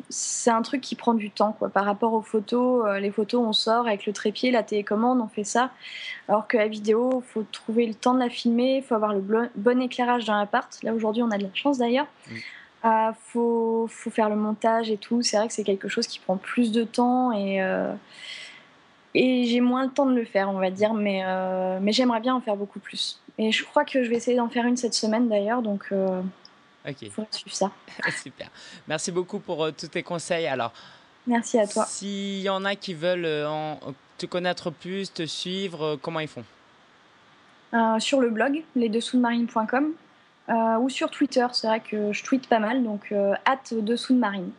c'est 0.10 0.52
un 0.52 0.62
truc 0.62 0.82
qui 0.82 0.96
prend 0.96 1.14
du 1.14 1.32
temps 1.32 1.54
quoi. 1.54 1.70
Par 1.70 1.86
rapport 1.86 2.14
aux 2.14 2.22
photos, 2.22 2.86
euh, 2.86 3.00
les 3.00 3.12
photos 3.12 3.42
on 3.42 3.54
sort 3.54 3.88
avec 3.88 4.06
le 4.06 4.12
trépied, 4.12 4.52
la 4.52 4.62
télécommande, 4.62 5.22
on 5.22 5.30
fait 5.30 5.46
ça. 5.46 5.72
Alors 6.28 6.48
que 6.48 6.58
la 6.58 6.68
vidéo, 6.68 7.24
il 7.26 7.32
faut 7.32 7.46
trouver 7.50 7.86
le 7.88 7.94
temps 7.94 8.14
de 8.14 8.20
la 8.20 8.30
filmer, 8.30 8.78
il 8.78 8.84
faut 8.84 8.94
avoir 8.94 9.14
le 9.14 9.24
bon 9.56 9.82
éclairage 9.82 10.26
dans 10.26 10.38
l'appart. 10.38 10.78
Là 10.84 10.94
aujourd'hui 10.94 11.24
on 11.24 11.32
a 11.32 11.38
de 11.38 11.44
la 11.44 11.54
chance 11.54 11.78
d'ailleurs. 11.78 12.08
Il 12.86 13.14
faut, 13.28 13.88
faut, 13.90 14.10
faire 14.10 14.28
le 14.28 14.36
montage 14.36 14.92
et 14.92 14.98
tout. 14.98 15.22
C'est 15.22 15.38
vrai 15.38 15.48
que 15.48 15.54
c'est 15.54 15.64
quelque 15.64 15.88
chose 15.88 16.06
qui 16.06 16.20
prend 16.20 16.36
plus 16.36 16.74
de 16.74 16.84
temps 16.84 17.32
et 17.32 17.62
et 19.16 19.46
j'ai 19.46 19.62
moins 19.62 19.86
le 19.86 19.92
temps 19.92 20.06
de 20.06 20.16
le 20.16 20.26
faire, 20.26 20.50
on 20.50 20.60
va 20.60 20.72
dire, 20.72 20.94
mais, 20.94 21.24
mais 21.82 21.92
j'aimerais 21.92 22.20
bien 22.20 22.36
en 22.36 22.42
faire 22.42 22.56
beaucoup 22.56 22.80
plus. 22.80 23.20
Et 23.38 23.52
je 23.52 23.64
crois 23.64 23.86
que 23.86 24.04
je 24.04 24.10
vais 24.10 24.16
essayer 24.16 24.38
d'en 24.38 24.50
faire 24.50 24.66
une 24.66 24.78
cette 24.78 24.94
semaine 24.94 25.30
d'ailleurs, 25.30 25.62
donc 25.62 25.86
il 25.92 27.12
faudra 27.12 27.32
suivre 27.32 27.56
ça. 27.56 27.72
Super. 28.24 28.50
Merci 28.88 29.12
beaucoup 29.12 29.40
pour 29.40 29.72
tous 29.74 29.88
tes 29.88 30.04
conseils. 30.04 30.48
Alors, 30.48 30.74
Merci 31.28 31.60
à 31.60 31.68
toi. 31.68 31.86
S'il 31.86 32.42
y 32.42 32.50
en 32.50 32.66
a 32.66 32.76
qui 32.76 32.94
veulent 32.94 33.46
en, 33.46 33.80
te 34.18 34.26
connaître 34.26 34.72
plus, 34.72 35.14
te 35.14 35.26
suivre, 35.26 35.98
comment 36.02 36.20
ils 36.20 36.28
font? 36.28 36.44
Sur 38.00 38.20
le 38.20 38.30
blog, 38.30 38.64
lesdessous-de-marine.com 38.76 39.94
euh, 40.50 40.78
ou 40.78 40.90
sur 40.90 41.10
Twitter. 41.10 41.46
C'est 41.54 41.68
vrai 41.68 41.80
que 41.80 42.12
je 42.12 42.24
tweete 42.24 42.48
pas 42.48 42.60
mal, 42.60 42.84
donc 42.84 43.12
euh, 43.12 43.34
hâte 43.48 43.74
dessous 43.74 44.14
de 44.14 44.20
Marine. 44.20 44.52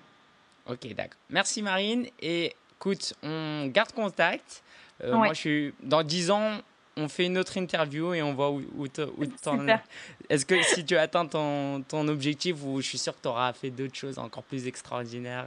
Ok, 0.66 0.86
d'accord. 0.94 1.20
Merci 1.28 1.62
Marine. 1.62 2.06
Et 2.20 2.56
écoute, 2.78 3.14
on 3.22 3.66
garde 3.66 3.92
contact. 3.92 4.62
Euh, 5.02 5.14
moi, 5.14 5.32
je 5.32 5.38
suis 5.38 5.74
dans 5.82 6.02
10 6.02 6.30
ans, 6.30 6.58
on 6.96 7.08
fait 7.08 7.26
une 7.26 7.38
autre 7.38 7.56
interview 7.56 8.14
et 8.14 8.22
on 8.22 8.34
voit 8.34 8.50
où, 8.50 8.62
où 8.76 8.87
t'en 9.42 9.66
es. 9.66 9.80
Est-ce 10.28 10.46
que 10.46 10.62
si 10.62 10.84
tu 10.84 10.96
atteins 10.96 11.26
ton, 11.26 11.82
ton 11.82 12.06
objectif, 12.08 12.56
ou 12.62 12.80
je 12.80 12.88
suis 12.88 12.98
sûr 12.98 13.14
que 13.14 13.22
tu 13.22 13.28
auras 13.28 13.52
fait 13.52 13.70
d'autres 13.70 13.96
choses 13.96 14.18
encore 14.18 14.44
plus 14.44 14.66
extraordinaires 14.66 15.46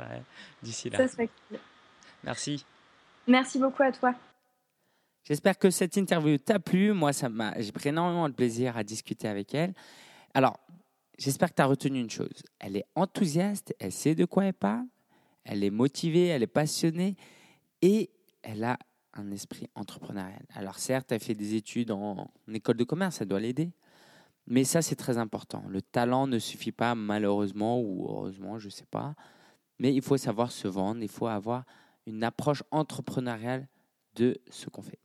d'ici 0.61 0.89
là. 0.89 0.97
Ça 0.97 1.07
serait 1.07 1.29
cool. 1.49 1.59
Merci. 2.23 2.65
Merci 3.27 3.59
beaucoup 3.59 3.83
à 3.83 3.91
toi. 3.91 4.13
J'espère 5.23 5.57
que 5.57 5.69
cette 5.69 5.97
interview 5.97 6.37
t'a 6.37 6.59
plu. 6.59 6.93
Moi, 6.93 7.11
ça 7.11 7.27
m'a, 7.27 7.59
j'ai 7.59 7.71
pris 7.73 7.89
énormément 7.89 8.29
de 8.29 8.33
plaisir 8.33 8.77
à 8.77 8.83
discuter 8.83 9.27
avec 9.27 9.53
elle. 9.53 9.73
Alors, 10.33 10.57
j'espère 11.17 11.49
que 11.49 11.55
tu 11.55 11.61
as 11.61 11.65
retenu 11.65 11.99
une 11.99 12.09
chose. 12.09 12.43
Elle 12.59 12.77
est 12.77 12.85
enthousiaste, 12.95 13.75
elle 13.79 13.91
sait 13.91 14.15
de 14.15 14.23
quoi 14.23 14.45
elle 14.45 14.53
parle, 14.53 14.85
elle 15.47 15.63
est 15.63 15.71
motivée, 15.71 16.27
elle 16.27 16.43
est 16.43 16.47
passionnée 16.47 17.15
et 17.81 18.11
elle 18.43 18.63
a 18.63 18.77
un 19.13 19.31
esprit 19.31 19.67
entrepreneurial. 19.75 20.45
Alors 20.53 20.77
certes, 20.77 21.11
elle 21.11 21.19
fait 21.19 21.33
des 21.33 21.55
études 21.55 21.91
en, 21.91 22.29
école 22.53 22.77
de 22.77 22.83
commerce, 22.83 23.15
ça 23.15 23.25
doit 23.25 23.39
l'aider. 23.39 23.71
Mais 24.45 24.63
ça, 24.63 24.81
c'est 24.81 24.95
très 24.95 25.17
important. 25.17 25.63
Le 25.67 25.81
talent 25.81 26.27
ne 26.27 26.39
suffit 26.39 26.71
pas, 26.71 26.95
malheureusement 26.95 27.81
ou 27.81 28.07
heureusement, 28.09 28.59
je 28.59 28.67
ne 28.67 28.71
sais 28.71 28.85
pas. 28.85 29.15
Mais 29.79 29.93
il 29.93 30.01
faut 30.01 30.17
savoir 30.17 30.51
se 30.51 30.67
vendre, 30.67 31.01
il 31.01 31.09
faut 31.09 31.27
avoir 31.27 31.65
une 32.05 32.23
approche 32.23 32.63
entrepreneuriale 32.71 33.67
de 34.15 34.37
ce 34.49 34.69
qu'on 34.69 34.81
fait. 34.81 34.99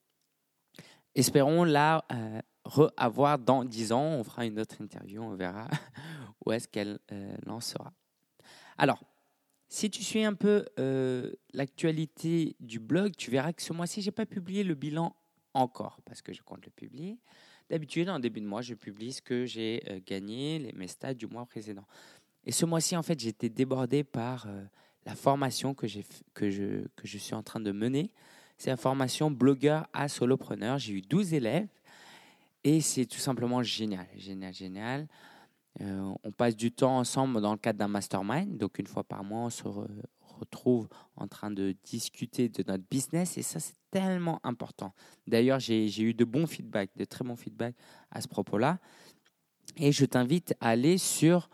Espérons 1.14 1.64
là 1.64 2.04
euh, 2.12 2.88
avoir 2.96 3.38
dans 3.38 3.64
10 3.64 3.92
ans. 3.92 4.04
On 4.04 4.24
fera 4.24 4.46
une 4.46 4.60
autre 4.60 4.80
interview, 4.80 5.22
on 5.22 5.34
verra 5.34 5.68
où 6.46 6.52
est-ce 6.52 6.68
qu'elle 6.68 6.98
euh, 7.10 7.36
lancera. 7.44 7.92
Alors, 8.78 9.02
si 9.72 9.88
tu 9.88 10.04
suis 10.04 10.22
un 10.22 10.34
peu 10.34 10.66
euh, 10.78 11.32
l'actualité 11.54 12.56
du 12.60 12.78
blog, 12.78 13.16
tu 13.16 13.30
verras 13.30 13.54
que 13.54 13.62
ce 13.62 13.72
mois-ci, 13.72 14.02
je 14.02 14.08
n'ai 14.08 14.12
pas 14.12 14.26
publié 14.26 14.64
le 14.64 14.74
bilan 14.74 15.16
encore 15.54 15.98
parce 16.04 16.20
que 16.20 16.34
je 16.34 16.42
compte 16.42 16.62
le 16.66 16.70
publier. 16.70 17.18
D'habitude, 17.70 18.10
en 18.10 18.18
début 18.18 18.42
de 18.42 18.46
mois, 18.46 18.60
je 18.60 18.74
publie 18.74 19.14
ce 19.14 19.22
que 19.22 19.46
j'ai 19.46 19.82
euh, 19.88 19.98
gagné, 20.04 20.58
les, 20.58 20.72
mes 20.72 20.88
stats 20.88 21.14
du 21.14 21.26
mois 21.26 21.46
précédent. 21.46 21.86
Et 22.44 22.52
ce 22.52 22.66
mois-ci, 22.66 22.98
en 22.98 23.02
fait, 23.02 23.24
été 23.24 23.48
débordé 23.48 24.04
par 24.04 24.46
la 25.06 25.14
formation 25.14 25.72
que, 25.72 25.86
que, 26.34 26.50
je, 26.50 26.86
que 26.94 27.06
je 27.06 27.16
suis 27.16 27.34
en 27.34 27.42
train 27.42 27.60
de 27.60 27.72
mener. 27.72 28.10
C'est 28.58 28.68
la 28.68 28.76
formation 28.76 29.30
blogueur 29.30 29.88
à 29.94 30.08
solopreneur. 30.08 30.78
J'ai 30.78 30.92
eu 30.92 31.00
12 31.00 31.32
élèves 31.32 31.68
et 32.62 32.82
c'est 32.82 33.06
tout 33.06 33.20
simplement 33.20 33.62
génial, 33.62 34.06
génial, 34.18 34.52
génial. 34.52 35.08
Euh, 35.80 36.12
on 36.22 36.32
passe 36.32 36.56
du 36.56 36.70
temps 36.70 36.98
ensemble 36.98 37.40
dans 37.40 37.52
le 37.52 37.58
cadre 37.58 37.78
d'un 37.78 37.88
mastermind. 37.88 38.58
Donc, 38.58 38.78
une 38.78 38.86
fois 38.86 39.04
par 39.04 39.24
mois, 39.24 39.40
on 39.40 39.50
se 39.50 39.64
retrouve 40.38 40.88
en 41.16 41.28
train 41.28 41.50
de 41.50 41.74
discuter 41.84 42.48
de 42.48 42.62
notre 42.66 42.84
business. 42.90 43.38
Et 43.38 43.42
ça, 43.42 43.60
c'est 43.60 43.76
tellement 43.90 44.40
important. 44.44 44.92
D'ailleurs, 45.26 45.60
j'ai 45.60 46.02
eu 46.02 46.14
de 46.14 46.24
bons 46.24 46.46
feedbacks, 46.46 46.90
de 46.96 47.04
très 47.04 47.24
bons 47.24 47.36
feedbacks 47.36 47.76
à 48.10 48.20
ce 48.20 48.28
propos-là. 48.28 48.78
Et 49.76 49.92
je 49.92 50.04
t'invite 50.04 50.54
à 50.60 50.70
aller 50.70 50.98
sur 50.98 51.48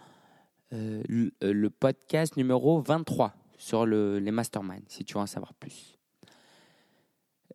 euh, 0.72 1.02
le, 1.08 1.68
podcast 1.70 2.36
numéro 2.36 2.80
23 2.80 3.34
sur 3.56 3.86
le, 3.86 4.18
les 4.18 4.30
masterminds, 4.30 4.84
si 4.88 5.04
tu 5.04 5.14
veux 5.14 5.20
en 5.20 5.26
savoir 5.26 5.54
plus. 5.54 5.98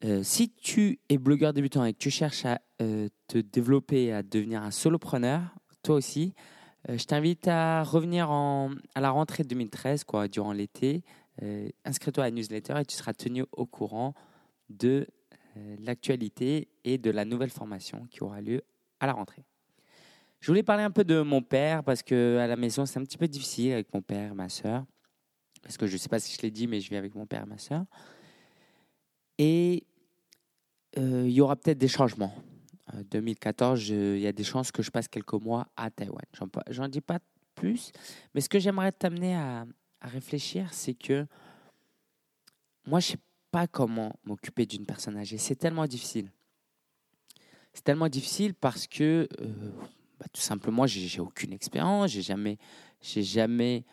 Euh, 0.04 0.22
si 0.24 0.50
tu 0.50 1.00
es 1.10 1.18
blogueur 1.18 1.54
débutant 1.54 1.86
et 1.86 1.94
que 1.94 2.00
tu 2.00 2.10
cherches 2.10 2.46
à 2.46 2.62
euh, 2.82 3.08
te 3.28 3.38
développer, 3.38 4.12
à 4.12 4.22
devenir 4.22 4.62
un 4.62 4.72
solopreneur, 4.72 5.42
toi 5.82 5.96
aussi, 5.96 6.34
euh, 6.38 6.53
je 6.88 7.04
t'invite 7.06 7.48
à 7.48 7.84
revenir 7.84 8.30
en, 8.30 8.72
à 8.96 9.02
la 9.02 9.10
rentrée 9.10 9.44
2013, 9.44 10.04
quoi, 10.04 10.28
durant 10.28 10.54
l'été. 10.54 11.04
Inscris-toi 11.86 12.26
à 12.26 12.28
la 12.28 12.32
newsletter 12.32 12.76
et 12.80 12.86
tu 12.86 12.96
seras 12.96 13.14
tenu 13.14 13.46
au 13.52 13.66
courant 13.66 14.14
de 14.70 15.08
l'actualité 15.80 16.68
et 16.84 16.98
de 16.98 17.10
la 17.12 17.26
nouvelle 17.26 17.50
formation 17.50 18.06
qui 18.12 18.24
aura 18.24 18.42
lieu 18.42 18.62
à 19.00 19.08
la 19.08 19.14
rentrée. 19.14 19.44
Je 20.40 20.48
voulais 20.48 20.64
parler 20.64 20.84
un 20.84 20.92
peu 20.92 21.06
de 21.06 21.22
mon 21.22 21.42
père 21.42 21.86
parce 21.86 22.04
que 22.04 22.38
à 22.38 22.48
la 22.48 22.58
maison 22.58 22.86
c'est 22.86 23.00
un 23.00 23.04
petit 23.04 23.18
peu 23.18 23.30
difficile 23.30 23.72
avec 23.72 23.94
mon 23.94 24.02
père 24.02 24.32
et 24.32 24.36
ma 24.36 24.50
soeur. 24.50 24.86
Parce 25.62 25.78
que 25.78 25.88
je 25.88 25.94
ne 25.94 25.98
sais 25.98 26.10
pas 26.10 26.20
si 26.20 26.36
je 26.36 26.42
l'ai 26.42 26.52
dit, 26.52 26.68
mais 26.68 26.82
je 26.82 26.90
vis 26.90 26.98
avec 26.98 27.16
mon 27.16 27.26
père 27.26 27.44
et 27.44 27.46
ma 27.46 27.58
soeur. 27.58 27.86
Et 29.38 29.86
euh, 30.98 31.24
il 31.26 31.32
y 31.32 31.40
aura 31.40 31.56
peut-être 31.56 31.78
des 31.78 31.88
changements. 31.88 32.34
2014, 33.10 33.90
il 33.90 34.20
y 34.20 34.28
a 34.28 34.32
des 34.32 34.44
chances 34.44 34.72
que 34.72 34.84
je 34.84 34.92
passe 34.92 35.08
quelques 35.08 35.34
mois 35.34 35.68
à 35.76 35.90
Taïwan. 35.90 36.24
J'en 36.70 36.88
dis 36.88 37.02
pas 37.02 37.20
plus, 37.56 37.92
mais 38.34 38.42
ce 38.42 38.50
que 38.50 38.60
j'aimerais 38.60 38.92
t'amener 38.92 39.36
à, 39.36 39.66
réfléchir, 40.02 40.74
c'est 40.74 40.96
que 40.96 41.26
moi, 42.86 43.00
je 43.00 43.12
sais 43.12 43.20
pas 43.52 43.68
comment 43.68 44.14
m'occuper 44.26 44.66
d'une 44.66 44.86
personne 44.86 45.16
âgée. 45.16 45.38
C'est 45.38 45.56
tellement 45.56 45.88
difficile. 45.88 46.30
C'est 47.74 47.86
tellement 47.86 48.10
difficile 48.10 48.54
parce 48.54 48.86
que, 48.86 49.30
euh, 49.40 49.72
bah, 50.20 50.26
tout 50.34 50.42
simplement, 50.42 50.86
j'ai 50.86 51.22
aucune 51.22 51.54
expérience, 51.54 52.12
j'ai 52.12 52.22
jamais, 52.22 52.58
jamais 53.02 53.86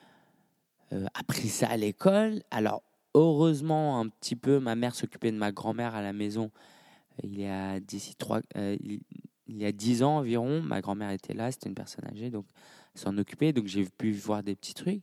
euh, 0.92 1.06
appris 1.14 1.48
ça 1.48 1.68
à 1.68 1.76
l'école. 1.76 2.42
Alors, 2.50 2.82
heureusement, 3.14 4.00
un 4.00 4.08
petit 4.08 4.34
peu, 4.34 4.58
ma 4.58 4.74
mère 4.74 4.96
s'occupait 4.96 5.30
de 5.30 5.36
ma 5.36 5.52
grand-mère 5.52 5.94
à 5.94 6.02
la 6.02 6.12
maison 6.12 6.50
il 7.22 7.38
y 7.38 7.46
a 7.46 7.80
d'ici 7.80 8.14
trois, 8.16 8.40
euh, 8.56 8.76
il, 8.80 9.56
y 9.56 9.64
a 9.64 9.72
dix 9.72 10.02
ans 10.02 10.18
environ, 10.18 10.62
ma 10.62 10.80
grand-mère 10.80 11.10
était 11.10 11.34
là, 11.34 11.50
c'était 11.50 11.68
une 11.68 11.74
personne 11.74 12.06
âgée, 12.06 12.30
donc 12.30 12.46
s'en 12.94 13.16
occupait, 13.18 13.52
donc 13.52 13.66
j'ai 13.66 13.84
pu 13.84 14.12
voir 14.12 14.42
des 14.42 14.54
petits 14.56 14.74
trucs, 14.74 15.02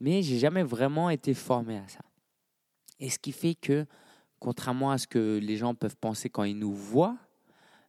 mais 0.00 0.22
j'ai 0.22 0.38
jamais 0.38 0.62
vraiment 0.62 1.10
été 1.10 1.34
formé 1.34 1.78
à 1.78 1.88
ça. 1.88 2.00
Et 2.98 3.10
ce 3.10 3.18
qui 3.18 3.32
fait 3.32 3.54
que, 3.54 3.86
contrairement 4.38 4.90
à 4.90 4.98
ce 4.98 5.06
que 5.06 5.38
les 5.42 5.56
gens 5.56 5.74
peuvent 5.74 5.96
penser 5.96 6.28
quand 6.28 6.44
ils 6.44 6.58
nous 6.58 6.74
voient, 6.74 7.16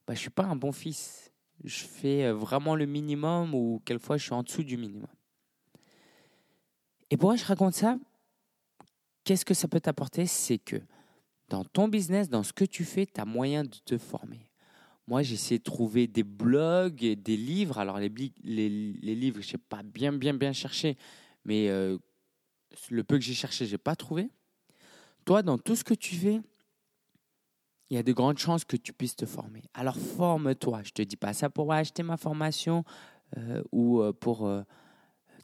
bah, 0.07 0.13
je 0.13 0.19
suis 0.19 0.29
pas 0.29 0.45
un 0.45 0.55
bon 0.55 0.71
fils. 0.71 1.31
Je 1.63 1.83
fais 1.83 2.25
euh, 2.25 2.33
vraiment 2.33 2.75
le 2.75 2.85
minimum 2.85 3.53
ou 3.53 3.81
quelquefois 3.85 4.17
je 4.17 4.23
suis 4.23 4.33
en 4.33 4.43
dessous 4.43 4.63
du 4.63 4.77
minimum. 4.77 5.07
Et 7.09 7.17
pourquoi 7.17 7.35
je 7.35 7.45
raconte 7.45 7.75
ça? 7.75 7.97
Qu'est-ce 9.23 9.45
que 9.45 9.53
ça 9.53 9.67
peut 9.67 9.79
t'apporter? 9.79 10.25
C'est 10.25 10.57
que 10.57 10.77
dans 11.51 11.65
ton 11.65 11.89
business, 11.89 12.29
dans 12.29 12.43
ce 12.43 12.53
que 12.53 12.63
tu 12.63 12.85
fais, 12.85 13.05
tu 13.05 13.19
as 13.19 13.25
moyen 13.25 13.63
de 13.63 13.75
te 13.83 13.97
former. 13.97 14.49
Moi, 15.05 15.21
j'ai 15.21 15.57
de 15.57 15.63
trouver 15.63 16.07
des 16.07 16.23
blogs, 16.23 16.95
des 16.95 17.35
livres. 17.35 17.77
Alors, 17.77 17.99
les, 17.99 18.09
livres, 18.09 19.41
je 19.41 19.51
n'ai 19.51 19.57
pas 19.57 19.83
bien, 19.83 20.13
bien, 20.13 20.33
bien 20.33 20.53
cherché, 20.53 20.97
mais 21.43 21.67
euh, 21.67 21.97
le 22.89 23.03
peu 23.03 23.17
que 23.17 23.23
j'ai 23.23 23.33
cherché, 23.33 23.65
je 23.65 23.73
n'ai 23.73 23.77
pas 23.77 23.97
trouvé. 23.97 24.29
Toi, 25.25 25.43
dans 25.43 25.57
tout 25.57 25.75
ce 25.75 25.83
que 25.83 25.93
tu 25.93 26.15
fais, 26.15 26.39
il 27.89 27.95
y 27.95 27.97
a 27.97 28.03
de 28.03 28.13
grandes 28.13 28.37
chances 28.37 28.63
que 28.63 28.77
tu 28.77 28.93
puisses 28.93 29.17
te 29.17 29.25
former. 29.25 29.63
Alors, 29.73 29.97
forme-toi. 29.97 30.83
Je 30.83 30.89
ne 30.91 30.93
te 30.93 31.01
dis 31.01 31.17
pas 31.17 31.33
ça 31.33 31.49
pour 31.49 31.73
acheter 31.73 32.01
ma 32.01 32.15
formation 32.15 32.85
euh, 33.37 33.61
ou 33.73 33.99
euh, 33.99 34.13
pour 34.13 34.49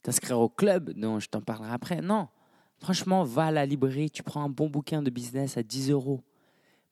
t'inscrire 0.03 0.39
au 0.39 0.47
club. 0.47 0.93
Non, 0.95 1.19
je 1.19 1.27
t'en 1.27 1.41
parlerai 1.41 1.73
après. 1.73 2.01
Non. 2.01 2.29
Franchement, 2.79 3.23
va 3.23 3.45
à 3.45 3.51
la 3.51 3.65
librairie, 3.65 4.09
tu 4.09 4.23
prends 4.23 4.43
un 4.43 4.49
bon 4.49 4.69
bouquin 4.69 5.01
de 5.01 5.09
business 5.09 5.57
à 5.57 5.63
10 5.63 5.91
euros. 5.91 6.21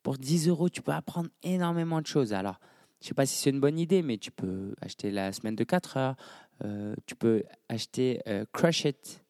Pour 0.03 0.17
10 0.17 0.49
euros, 0.49 0.69
tu 0.69 0.81
peux 0.81 0.91
apprendre 0.91 1.29
énormément 1.43 2.01
de 2.01 2.07
choses. 2.07 2.33
Alors, 2.33 2.59
je 3.01 3.05
ne 3.05 3.07
sais 3.09 3.13
pas 3.13 3.25
si 3.25 3.35
c'est 3.37 3.49
une 3.49 3.59
bonne 3.59 3.77
idée, 3.77 4.01
mais 4.01 4.17
tu 4.17 4.31
peux 4.31 4.73
acheter 4.81 5.11
la 5.11 5.31
semaine 5.31 5.55
de 5.55 5.63
4 5.63 5.97
heures. 5.97 6.15
Euh, 6.63 6.95
tu 7.05 7.15
peux 7.15 7.43
acheter 7.69 8.21
euh, 8.27 8.45
Crush 8.53 8.85
It 8.85 9.23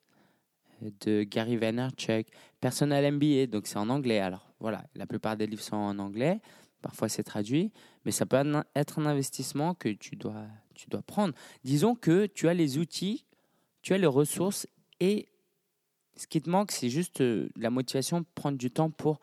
euh, 0.83 0.89
de 1.01 1.23
Gary 1.23 1.57
Vaynerchuk, 1.57 2.27
Personal 2.61 3.11
MBA, 3.13 3.47
donc 3.47 3.67
c'est 3.67 3.77
en 3.77 3.89
anglais. 3.89 4.19
Alors 4.19 4.53
voilà, 4.59 4.85
la 4.95 5.05
plupart 5.07 5.35
des 5.35 5.47
livres 5.47 5.63
sont 5.63 5.75
en 5.75 5.97
anglais. 5.99 6.39
Parfois 6.81 7.09
c'est 7.09 7.23
traduit, 7.23 7.71
mais 8.05 8.11
ça 8.11 8.25
peut 8.25 8.37
être 8.75 8.99
un 8.99 9.05
investissement 9.07 9.73
que 9.73 9.89
tu 9.89 10.15
dois, 10.15 10.45
tu 10.75 10.87
dois 10.87 11.01
prendre. 11.01 11.33
Disons 11.63 11.95
que 11.95 12.27
tu 12.27 12.47
as 12.47 12.53
les 12.53 12.77
outils, 12.77 13.25
tu 13.81 13.93
as 13.93 13.97
les 13.97 14.05
ressources 14.05 14.67
et 14.99 15.27
ce 16.15 16.27
qui 16.27 16.41
te 16.41 16.49
manque, 16.49 16.71
c'est 16.71 16.89
juste 16.89 17.21
euh, 17.21 17.49
la 17.55 17.69
motivation, 17.69 18.25
prendre 18.35 18.57
du 18.57 18.71
temps 18.71 18.89
pour 18.89 19.19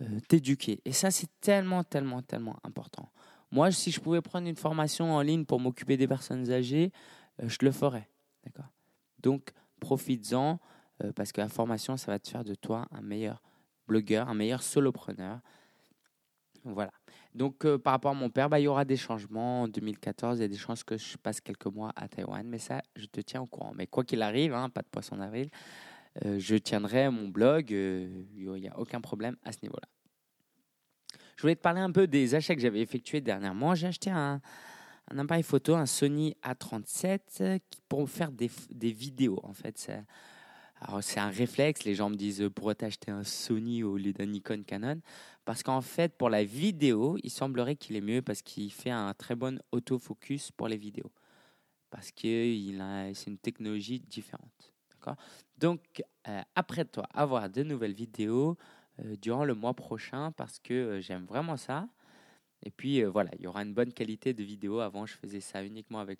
euh, 0.00 0.20
t'éduquer. 0.28 0.80
Et 0.84 0.92
ça, 0.92 1.10
c'est 1.10 1.28
tellement, 1.40 1.84
tellement, 1.84 2.22
tellement 2.22 2.56
important. 2.64 3.10
Moi, 3.50 3.70
si 3.70 3.90
je 3.90 4.00
pouvais 4.00 4.22
prendre 4.22 4.48
une 4.48 4.56
formation 4.56 5.14
en 5.14 5.20
ligne 5.20 5.44
pour 5.44 5.60
m'occuper 5.60 5.96
des 5.96 6.08
personnes 6.08 6.50
âgées, 6.50 6.92
euh, 7.42 7.48
je 7.48 7.58
le 7.62 7.70
ferais. 7.70 8.08
D'accord? 8.44 8.70
Donc, 9.22 9.52
profites-en, 9.80 10.58
parce 11.14 11.30
que 11.30 11.42
la 11.42 11.48
formation, 11.48 11.98
ça 11.98 12.10
va 12.10 12.18
te 12.18 12.26
faire 12.26 12.42
de 12.42 12.54
toi 12.54 12.86
un 12.90 13.02
meilleur 13.02 13.42
blogueur, 13.86 14.30
un 14.30 14.34
meilleur 14.34 14.62
solopreneur. 14.62 15.40
Voilà. 16.64 16.92
Donc, 17.34 17.66
par 17.76 17.92
rapport 17.92 18.12
à 18.12 18.14
mon 18.14 18.30
père, 18.30 18.48
bah, 18.48 18.58
il 18.58 18.62
y 18.62 18.68
aura 18.68 18.86
des 18.86 18.96
changements 18.96 19.62
en 19.62 19.68
2014. 19.68 20.38
Il 20.38 20.42
y 20.42 20.44
a 20.46 20.48
des 20.48 20.56
chances 20.56 20.84
que 20.84 20.96
je 20.96 21.18
passe 21.18 21.42
quelques 21.42 21.66
mois 21.66 21.92
à 21.96 22.08
Taïwan. 22.08 22.46
Mais 22.48 22.58
ça, 22.58 22.80
je 22.96 23.04
te 23.04 23.20
tiens 23.20 23.42
au 23.42 23.46
courant. 23.46 23.72
Mais 23.74 23.86
quoi 23.86 24.04
qu'il 24.04 24.22
arrive, 24.22 24.54
hein, 24.54 24.70
pas 24.70 24.80
de 24.80 24.88
poisson 24.88 25.18
d'avril, 25.18 25.50
je 26.24 26.56
tiendrai 26.56 27.10
mon 27.10 27.28
blog. 27.28 27.72
Euh, 27.72 28.24
il 28.36 28.50
n'y 28.52 28.68
a 28.68 28.78
aucun 28.78 29.00
problème 29.00 29.36
à 29.44 29.52
ce 29.52 29.58
niveau-là. 29.62 29.88
Je 31.36 31.42
voulais 31.42 31.56
te 31.56 31.60
parler 31.60 31.80
un 31.80 31.92
peu 31.92 32.06
des 32.06 32.34
achats 32.34 32.54
que 32.54 32.62
j'avais 32.62 32.80
effectués 32.80 33.20
dernièrement. 33.20 33.74
J'ai 33.74 33.88
acheté 33.88 34.10
un, 34.10 34.40
appareil 35.14 35.42
photo, 35.42 35.74
un 35.74 35.84
Sony 35.84 36.34
A37, 36.42 37.60
pour 37.88 38.08
faire 38.08 38.32
des, 38.32 38.48
vidéos. 38.92 39.38
En 39.42 39.52
fait, 39.52 39.90
c'est 41.00 41.20
un 41.20 41.28
réflexe, 41.28 41.84
les 41.84 41.94
gens 41.94 42.08
me 42.08 42.16
disent 42.16 42.40
euh, 42.40 42.50
pourquoi 42.50 42.74
t'acheter 42.74 43.10
un 43.10 43.22
Sony 43.24 43.82
au 43.82 43.98
lieu 43.98 44.12
d'un 44.14 44.26
Nikon 44.26 44.62
Canon? 44.62 45.00
Parce 45.44 45.62
qu'en 45.62 45.82
fait, 45.82 46.16
pour 46.16 46.30
la 46.30 46.42
vidéo, 46.42 47.18
il 47.22 47.30
semblerait 47.30 47.76
qu'il 47.76 47.96
est 47.96 48.00
mieux 48.00 48.22
parce 48.22 48.40
qu'il 48.40 48.72
fait 48.72 48.90
un 48.90 49.12
très 49.12 49.36
bon 49.36 49.60
autofocus 49.72 50.50
pour 50.52 50.68
les 50.68 50.78
vidéos. 50.78 51.12
Parce 51.90 52.10
que 52.10 52.54
c'est 53.14 53.30
une 53.30 53.38
technologie 53.38 54.00
différente. 54.00 54.74
Donc, 55.58 56.02
euh, 56.28 56.42
après 56.54 56.84
toi, 56.84 57.06
avoir 57.14 57.48
de 57.48 57.62
nouvelles 57.62 57.94
vidéos 57.94 58.56
euh, 59.00 59.16
durant 59.16 59.44
le 59.44 59.54
mois 59.54 59.74
prochain 59.74 60.32
parce 60.32 60.58
que 60.58 61.00
j'aime 61.00 61.24
vraiment 61.24 61.56
ça. 61.56 61.88
Et 62.62 62.70
puis 62.70 63.02
voilà, 63.04 63.30
il 63.38 63.42
y 63.42 63.46
aura 63.46 63.62
une 63.62 63.74
bonne 63.74 63.92
qualité 63.92 64.32
de 64.32 64.42
vidéo. 64.42 64.80
Avant, 64.80 65.06
je 65.06 65.14
faisais 65.14 65.40
ça 65.40 65.62
uniquement 65.62 66.00
avec 66.00 66.18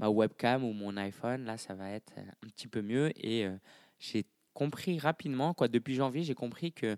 ma 0.00 0.08
webcam 0.08 0.64
ou 0.64 0.72
mon 0.72 0.96
iPhone, 0.96 1.44
là, 1.44 1.56
ça 1.58 1.74
va 1.74 1.90
être 1.90 2.12
un 2.18 2.48
petit 2.48 2.66
peu 2.66 2.82
mieux. 2.82 3.12
Et 3.24 3.46
euh, 3.46 3.56
j'ai 3.98 4.24
compris 4.54 4.98
rapidement, 4.98 5.54
quoi, 5.54 5.68
depuis 5.68 5.94
janvier, 5.94 6.22
j'ai 6.22 6.34
compris 6.34 6.72
que 6.72 6.96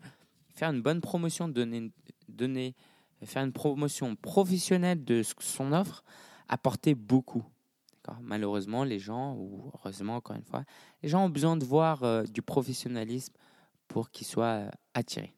faire 0.55 0.71
une 0.71 0.83
bonne 0.83 1.01
promotion, 1.01 1.49
donner, 1.49 2.75
faire 3.25 3.45
une 3.45 3.53
promotion 3.53 4.15
professionnelle 4.17 5.05
de 5.05 5.23
son 5.41 5.73
offre 5.73 6.05
apportait 6.49 6.95
beaucoup. 6.95 7.45
Malheureusement, 8.21 8.85
les 8.85 8.99
gens, 8.99 9.35
ou 9.37 9.71
heureusement 9.75 10.17
encore 10.17 10.37
une 10.37 10.45
fois, 10.45 10.65
les 11.03 11.09
gens 11.09 11.25
ont 11.25 11.31
besoin 11.31 11.57
de 11.57 11.65
voir 11.65 12.03
euh, 12.03 12.25
du 12.25 12.43
professionnalisme 12.43 13.35
pour 13.89 14.11
qu'ils 14.11 14.27
soient 14.27 14.67
euh, 14.67 14.71
attirés. 14.95 15.35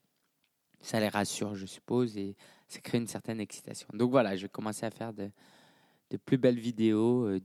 Ça 0.81 1.01
les 1.01 1.09
rassure, 1.09 1.55
je 1.55 1.67
suppose, 1.67 2.17
et 2.17 2.37
ça 2.69 2.81
crée 2.81 2.99
une 2.99 3.07
certaine 3.07 3.41
excitation. 3.41 3.89
Donc 3.95 4.11
voilà, 4.11 4.37
je 4.37 4.43
vais 4.43 4.49
commencer 4.49 4.85
à 4.85 4.91
faire 4.91 5.13
de, 5.13 5.31
plus 6.25 6.39
belles 6.39 6.59
vidéos. 6.59 7.27
Euh, 7.27 7.41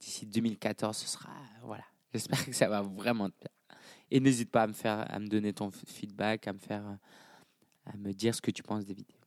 d'ici 0.00 0.26
2014, 0.26 0.96
ce 0.96 1.08
sera. 1.08 1.30
Voilà. 1.62 1.84
J'espère 2.12 2.44
que 2.44 2.52
ça 2.52 2.68
va 2.68 2.82
vraiment 2.82 3.28
te 3.30 3.36
plaire. 3.36 3.78
Et 4.10 4.20
n'hésite 4.20 4.50
pas 4.50 4.64
à 4.64 4.66
me, 4.66 4.72
faire, 4.72 5.10
à 5.10 5.18
me 5.18 5.26
donner 5.26 5.52
ton 5.52 5.70
feedback, 5.70 6.46
à 6.46 6.52
me, 6.52 6.58
faire, 6.58 6.98
à 7.86 7.96
me 7.96 8.12
dire 8.12 8.34
ce 8.34 8.42
que 8.42 8.50
tu 8.50 8.62
penses 8.62 8.84
des 8.84 8.94
vidéos. 8.94 9.21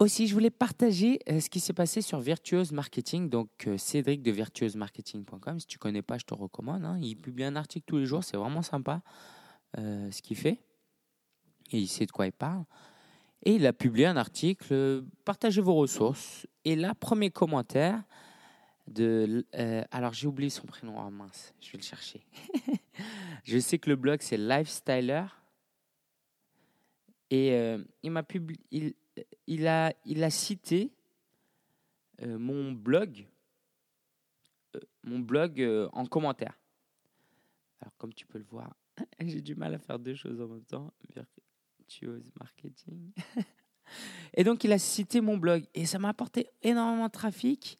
Aussi, 0.00 0.26
je 0.26 0.34
voulais 0.34 0.50
partager 0.50 1.20
euh, 1.28 1.40
ce 1.40 1.48
qui 1.50 1.60
s'est 1.60 1.74
passé 1.74 2.00
sur 2.00 2.20
Virtuose 2.20 2.72
Marketing. 2.72 3.28
Donc, 3.28 3.50
euh, 3.66 3.76
Cédric 3.76 4.22
de 4.22 4.30
virtuosemarketing.com. 4.30 5.60
Si 5.60 5.66
tu 5.66 5.76
ne 5.76 5.80
connais 5.80 6.02
pas, 6.02 6.18
je 6.18 6.24
te 6.24 6.34
recommande. 6.34 6.84
Hein. 6.84 6.98
Il 7.00 7.16
publie 7.16 7.44
un 7.44 7.54
article 7.54 7.84
tous 7.86 7.98
les 7.98 8.06
jours. 8.06 8.24
C'est 8.24 8.36
vraiment 8.36 8.62
sympa 8.62 9.02
ce 9.76 10.20
qu'il 10.20 10.36
fait. 10.36 10.58
Et 11.70 11.78
il 11.78 11.86
sait 11.86 12.06
de 12.06 12.10
quoi 12.10 12.26
il 12.26 12.32
parle. 12.32 12.64
Et 13.44 13.54
il 13.54 13.66
a 13.66 13.72
publié 13.72 14.06
un 14.06 14.16
article, 14.16 15.04
partagez 15.24 15.60
vos 15.60 15.74
ressources. 15.74 16.46
Et 16.64 16.76
là, 16.76 16.94
premier 16.94 17.30
commentaire 17.30 18.02
de... 18.86 19.46
Euh, 19.54 19.82
alors 19.90 20.12
j'ai 20.12 20.26
oublié 20.26 20.50
son 20.50 20.66
prénom, 20.66 20.96
oh 20.98 21.10
mince, 21.10 21.54
je 21.60 21.70
vais 21.72 21.78
le 21.78 21.84
chercher. 21.84 22.26
je 23.44 23.58
sais 23.58 23.78
que 23.78 23.88
le 23.88 23.96
blog 23.96 24.20
c'est 24.20 24.36
Lifestyler. 24.36 25.24
Et 27.30 27.52
euh, 27.52 27.78
il 28.02 28.10
m'a 28.10 28.24
publié, 28.24 28.96
il, 29.46 29.66
a, 29.66 29.92
il 30.04 30.22
a 30.24 30.30
cité 30.30 30.92
euh, 32.22 32.38
mon 32.38 32.72
blog, 32.72 33.26
mon 35.02 35.18
blog 35.18 35.60
en 35.92 36.06
commentaire. 36.06 36.58
Alors 37.80 37.96
comme 37.96 38.12
tu 38.12 38.26
peux 38.26 38.38
le 38.38 38.44
voir, 38.44 38.74
j'ai 39.20 39.40
du 39.40 39.54
mal 39.54 39.74
à 39.74 39.78
faire 39.78 39.98
deux 39.98 40.14
choses 40.14 40.40
en 40.40 40.48
même 40.48 40.64
temps. 40.64 40.92
Marketing. 42.38 43.12
et 44.34 44.44
donc, 44.44 44.64
il 44.64 44.72
a 44.72 44.78
cité 44.78 45.20
mon 45.20 45.36
blog. 45.36 45.64
Et 45.74 45.86
ça 45.86 45.98
m'a 45.98 46.10
apporté 46.10 46.50
énormément 46.62 47.06
de 47.06 47.12
trafic, 47.12 47.78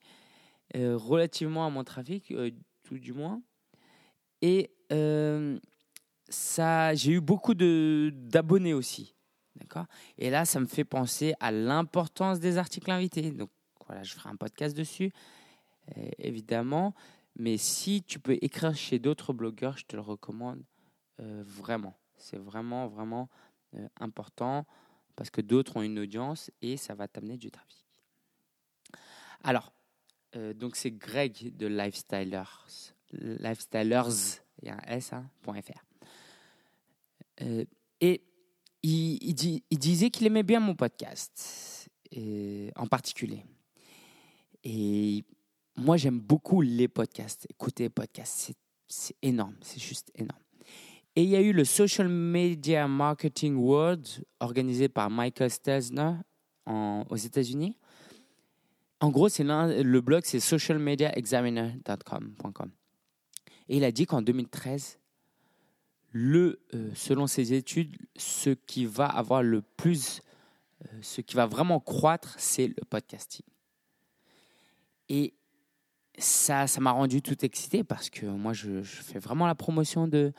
euh, 0.76 0.96
relativement 0.96 1.66
à 1.66 1.70
mon 1.70 1.84
trafic, 1.84 2.30
euh, 2.32 2.50
tout 2.82 2.98
du 2.98 3.12
moins. 3.12 3.42
Et 4.42 4.70
euh, 4.92 5.58
ça, 6.28 6.94
j'ai 6.94 7.12
eu 7.12 7.20
beaucoup 7.20 7.54
d'abonnés 7.54 8.74
aussi. 8.74 9.14
D'accord? 9.56 9.86
Et 10.18 10.30
là, 10.30 10.44
ça 10.44 10.60
me 10.60 10.66
fait 10.66 10.84
penser 10.84 11.34
à 11.40 11.50
l'importance 11.50 12.40
des 12.40 12.58
articles 12.58 12.90
invités. 12.90 13.30
Donc, 13.30 13.50
voilà, 13.86 14.02
je 14.02 14.14
ferai 14.14 14.28
un 14.28 14.36
podcast 14.36 14.76
dessus, 14.76 15.12
évidemment. 16.18 16.94
Mais 17.36 17.56
si 17.56 18.02
tu 18.02 18.20
peux 18.20 18.38
écrire 18.42 18.74
chez 18.76 18.98
d'autres 18.98 19.32
blogueurs, 19.32 19.76
je 19.76 19.84
te 19.86 19.96
le 19.96 20.02
recommande 20.02 20.62
vraiment. 21.18 21.94
C'est 22.20 22.38
vraiment, 22.38 22.86
vraiment 22.86 23.28
euh, 23.74 23.88
important 23.98 24.66
parce 25.16 25.30
que 25.30 25.40
d'autres 25.40 25.76
ont 25.76 25.82
une 25.82 25.98
audience 25.98 26.50
et 26.62 26.76
ça 26.76 26.94
va 26.94 27.08
t'amener 27.08 27.36
du 27.36 27.50
trafic. 27.50 27.84
Alors, 29.42 29.72
euh, 30.36 30.52
donc 30.54 30.76
c'est 30.76 30.90
Greg 30.90 31.56
de 31.56 31.66
Lifestylers, 31.66 32.66
Lifestylers, 33.12 34.40
il 34.62 34.68
y 34.68 34.70
a 34.70 34.74
un 34.74 34.82
S, 34.86 35.12
hein, 35.12 35.28
.fr. 35.44 35.84
Euh, 37.42 37.64
et 38.00 38.22
il, 38.82 39.34
disait 39.72 40.10
qu'il 40.10 40.26
aimait 40.26 40.42
bien 40.42 40.60
mon 40.60 40.74
podcast, 40.74 41.88
en 42.76 42.86
particulier. 42.86 43.44
Et 44.64 45.24
moi, 45.76 45.96
j'aime 45.96 46.20
beaucoup 46.20 46.60
les 46.60 46.88
podcasts. 46.88 47.46
Écouter 47.50 47.84
les 47.84 47.90
podcasts, 47.90 48.52
c'est 48.88 49.16
énorme, 49.22 49.56
c'est 49.62 49.80
juste 49.80 50.10
énorme. 50.14 50.42
Et 51.16 51.24
il 51.24 51.28
y 51.28 51.36
a 51.36 51.40
eu 51.40 51.52
le 51.52 51.64
Social 51.64 52.08
Media 52.08 52.86
Marketing 52.86 53.56
World 53.56 54.06
organisé 54.38 54.88
par 54.88 55.10
Michael 55.10 55.50
Stelzner 55.50 56.12
aux 56.66 57.16
États-Unis. 57.16 57.76
En 59.00 59.10
gros, 59.10 59.28
c'est 59.28 59.44
le 59.44 60.00
blog, 60.00 60.22
c'est 60.24 60.40
socialmediaexaminer.com. 60.40 62.70
Et 63.68 63.76
il 63.78 63.84
a 63.84 63.92
dit 63.92 64.06
qu'en 64.06 64.22
2013, 64.22 64.98
le, 66.12 66.60
euh, 66.74 66.90
selon 66.94 67.26
ses 67.26 67.52
études, 67.52 67.96
ce 68.16 68.50
qui 68.50 68.84
va 68.86 69.06
avoir 69.06 69.42
le 69.42 69.62
plus, 69.62 70.22
euh, 70.84 70.98
ce 71.02 71.20
qui 71.20 71.36
va 71.36 71.46
vraiment 71.46 71.80
croître, 71.80 72.34
c'est 72.38 72.68
le 72.68 72.84
podcasting. 72.88 73.46
Et 75.08 75.34
ça, 76.18 76.66
ça 76.66 76.80
m'a 76.80 76.90
rendu 76.90 77.22
tout 77.22 77.44
excité 77.44 77.84
parce 77.84 78.10
que 78.10 78.26
moi, 78.26 78.52
je 78.52 78.82
fais 78.82 79.18
vraiment 79.18 79.46
la 79.46 79.54
promotion 79.54 80.06
de, 80.08 80.32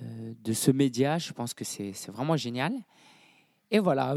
euh, 0.00 0.34
de 0.42 0.52
ce 0.52 0.70
média. 0.70 1.18
Je 1.18 1.32
pense 1.32 1.54
que 1.54 1.64
c'est 1.64 1.92
vraiment 2.08 2.36
génial. 2.36 2.72
Et 3.70 3.78
voilà. 3.78 4.16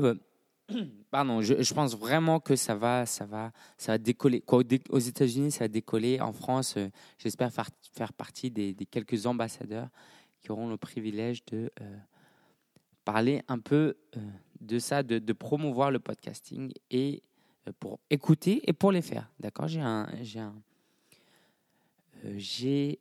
Pardon, 1.11 1.41
je, 1.41 1.73
pense 1.73 1.95
vraiment 1.97 2.39
que 2.39 2.55
ça 2.55 2.75
va, 2.75 3.05
ça 3.05 3.25
va, 3.25 3.51
ça 3.77 3.93
va 3.93 3.97
décoller. 3.97 4.43
aux 4.47 4.99
États-Unis, 4.99 5.51
ça 5.51 5.65
va 5.65 5.67
décoller. 5.67 6.21
En 6.21 6.31
France, 6.31 6.77
j'espère 7.17 7.51
faire, 7.51 7.69
faire 7.93 8.13
partie 8.13 8.49
des, 8.49 8.73
quelques 8.89 9.25
ambassadeurs 9.25 9.89
qui 10.43 10.51
auront 10.51 10.69
le 10.69 10.77
privilège 10.77 11.43
de 11.45 11.71
parler 13.05 13.41
un 13.47 13.59
peu 13.59 13.95
de 14.59 14.79
ça, 14.79 15.03
de, 15.03 15.33
promouvoir 15.33 15.89
le 15.89 15.99
podcasting 15.99 16.71
et 16.91 17.23
pour 17.79 17.99
écouter 18.09 18.61
et 18.69 18.73
pour 18.73 18.91
les 18.91 19.01
faire. 19.01 19.29
D'accord? 19.39 19.67
J'ai 19.67 19.81
un, 19.81 20.07
un, 20.35 20.53
j'ai 22.35 22.99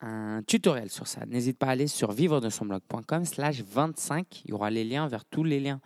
un 0.00 0.42
tutoriel 0.46 0.90
sur 0.90 1.06
ça. 1.06 1.26
N'hésite 1.26 1.58
pas 1.58 1.66
à 1.66 1.70
aller 1.70 1.86
sur 1.86 2.12
vivre 2.12 2.40
de 2.40 2.48
son 2.48 2.66
blog.com 2.66 3.24
slash 3.24 3.62
25. 3.62 4.42
Il 4.44 4.50
y 4.50 4.52
aura 4.52 4.70
les 4.70 4.84
liens 4.84 5.06
vers 5.08 5.24
tous 5.24 5.44
les 5.44 5.60
liens 5.60 5.80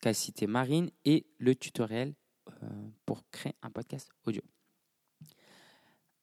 qu'a 0.00 0.14
cité 0.14 0.46
Marine 0.46 0.90
et 1.04 1.26
le 1.38 1.54
tutoriel 1.54 2.14
euh, 2.62 2.66
pour 3.06 3.22
créer 3.30 3.54
un 3.62 3.70
podcast 3.70 4.10
audio. 4.26 4.42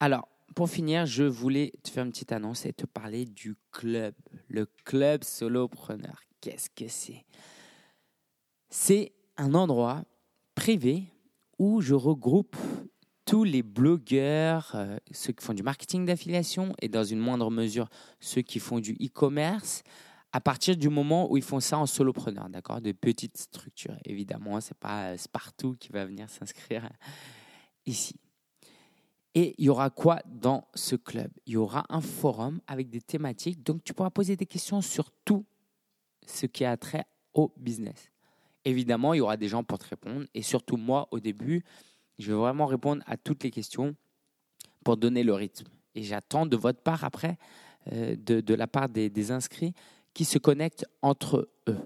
Alors, 0.00 0.28
pour 0.54 0.68
finir, 0.68 1.06
je 1.06 1.24
voulais 1.24 1.72
te 1.82 1.90
faire 1.90 2.04
une 2.04 2.10
petite 2.10 2.32
annonce 2.32 2.66
et 2.66 2.72
te 2.72 2.86
parler 2.86 3.24
du 3.24 3.56
club, 3.70 4.14
le 4.48 4.66
club 4.84 5.24
solopreneur. 5.24 6.20
Qu'est-ce 6.40 6.70
que 6.70 6.88
c'est? 6.88 7.24
C'est 8.68 9.12
un 9.36 9.54
endroit 9.54 10.04
privé 10.54 11.04
où 11.58 11.80
je 11.80 11.94
regroupe 11.94 12.56
tous 13.24 13.44
les 13.44 13.62
blogueurs, 13.62 14.72
euh, 14.74 14.98
ceux 15.12 15.32
qui 15.32 15.44
font 15.44 15.54
du 15.54 15.62
marketing 15.62 16.04
d'affiliation 16.04 16.74
et 16.82 16.88
dans 16.88 17.04
une 17.04 17.20
moindre 17.20 17.50
mesure 17.50 17.88
ceux 18.20 18.42
qui 18.42 18.58
font 18.58 18.80
du 18.80 18.92
e-commerce, 18.94 19.82
à 20.32 20.40
partir 20.40 20.76
du 20.76 20.88
moment 20.88 21.30
où 21.30 21.36
ils 21.36 21.42
font 21.42 21.60
ça 21.60 21.78
en 21.78 21.86
solopreneur, 21.86 22.48
d'accord? 22.48 22.80
De 22.80 22.92
petites 22.92 23.36
structures. 23.36 23.96
Évidemment, 24.04 24.60
ce 24.60 24.70
n'est 24.70 24.78
pas 24.80 25.12
euh, 25.12 25.16
partout 25.30 25.76
qui 25.78 25.90
va 25.90 26.04
venir 26.04 26.28
s'inscrire 26.28 26.88
ici. 27.86 28.21
Et 29.34 29.54
il 29.58 29.64
y 29.64 29.68
aura 29.68 29.88
quoi 29.90 30.20
dans 30.26 30.68
ce 30.74 30.94
club? 30.94 31.30
Il 31.46 31.54
y 31.54 31.56
aura 31.56 31.86
un 31.88 32.00
forum 32.00 32.60
avec 32.66 32.90
des 32.90 33.00
thématiques. 33.00 33.62
Donc, 33.62 33.82
tu 33.82 33.94
pourras 33.94 34.10
poser 34.10 34.36
des 34.36 34.46
questions 34.46 34.82
sur 34.82 35.10
tout 35.24 35.44
ce 36.26 36.46
qui 36.46 36.64
a 36.64 36.76
trait 36.76 37.06
au 37.32 37.52
business. 37.56 38.10
Évidemment, 38.64 39.14
il 39.14 39.18
y 39.18 39.20
aura 39.20 39.36
des 39.36 39.48
gens 39.48 39.64
pour 39.64 39.78
te 39.78 39.88
répondre. 39.88 40.26
Et 40.34 40.42
surtout, 40.42 40.76
moi, 40.76 41.08
au 41.10 41.18
début, 41.18 41.64
je 42.18 42.32
vais 42.32 42.38
vraiment 42.38 42.66
répondre 42.66 43.02
à 43.06 43.16
toutes 43.16 43.42
les 43.42 43.50
questions 43.50 43.96
pour 44.84 44.96
donner 44.96 45.24
le 45.24 45.32
rythme. 45.32 45.66
Et 45.94 46.02
j'attends 46.02 46.46
de 46.46 46.56
votre 46.56 46.80
part 46.80 47.04
après, 47.04 47.38
euh, 47.92 48.14
de, 48.16 48.54
la 48.54 48.66
part 48.66 48.88
des, 48.88 49.30
inscrits, 49.30 49.72
qui 50.12 50.24
se 50.24 50.38
connectent 50.38 50.86
entre 51.00 51.50
eux, 51.68 51.78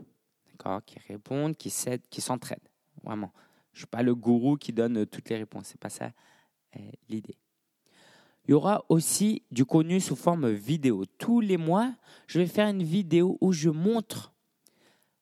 d'accord, 0.51 0.85
qui 0.85 0.99
répondent, 1.07 1.57
qui 1.57 1.71
s'aident, 1.71 2.07
qui 2.11 2.21
s'entraident. 2.21 2.69
Vraiment. 3.05 3.33
Je 3.73 3.79
ne 3.79 3.81
suis 3.83 3.87
pas 3.87 4.03
le 4.03 4.15
gourou 4.15 4.57
qui 4.57 4.73
donne 4.73 5.07
toutes 5.07 5.29
les 5.29 5.37
réponses. 5.37 5.69
C'est 5.69 5.81
pas 5.81 5.91
ça 5.91 6.11
l'idée. 7.09 7.37
Il 8.47 8.53
y 8.53 8.55
aura 8.55 8.85
aussi 8.89 9.43
du 9.51 9.65
contenu 9.65 10.01
sous 10.01 10.15
forme 10.15 10.51
vidéo. 10.51 11.05
Tous 11.19 11.41
les 11.41 11.57
mois, 11.57 11.93
je 12.29 12.39
vais 12.39 12.47
faire 12.47 12.69
une 12.69 12.83
vidéo 12.83 13.39
où 13.41 13.53
je 13.53 13.71
montre 13.71 14.33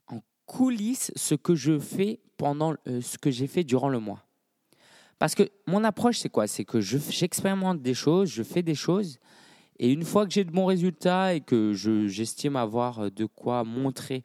en 0.09 0.20
coulisses 0.45 1.11
ce 1.16 1.34
que 1.34 1.55
je 1.55 1.78
fais 1.78 2.20
pendant 2.36 2.74
euh, 2.86 3.01
ce 3.01 3.16
que 3.16 3.30
j'ai 3.30 3.47
fait 3.47 3.64
durant 3.64 3.88
le 3.88 3.99
mois. 3.99 4.26
Parce 5.18 5.34
que 5.34 5.49
mon 5.66 5.84
approche, 5.84 6.18
c'est 6.18 6.28
quoi? 6.28 6.47
C'est 6.47 6.64
que 6.64 6.80
j'expérimente 6.80 7.80
des 7.80 7.95
choses, 7.95 8.28
je 8.28 8.42
fais 8.42 8.62
des 8.62 8.74
choses, 8.74 9.18
et 9.78 9.90
une 9.90 10.05
fois 10.05 10.26
que 10.26 10.32
j'ai 10.32 10.45
de 10.45 10.51
bons 10.51 10.66
résultats 10.66 11.34
et 11.34 11.40
que 11.40 11.72
j'estime 11.72 12.57
avoir 12.57 13.11
de 13.11 13.24
quoi 13.24 13.64
montrer 13.64 14.22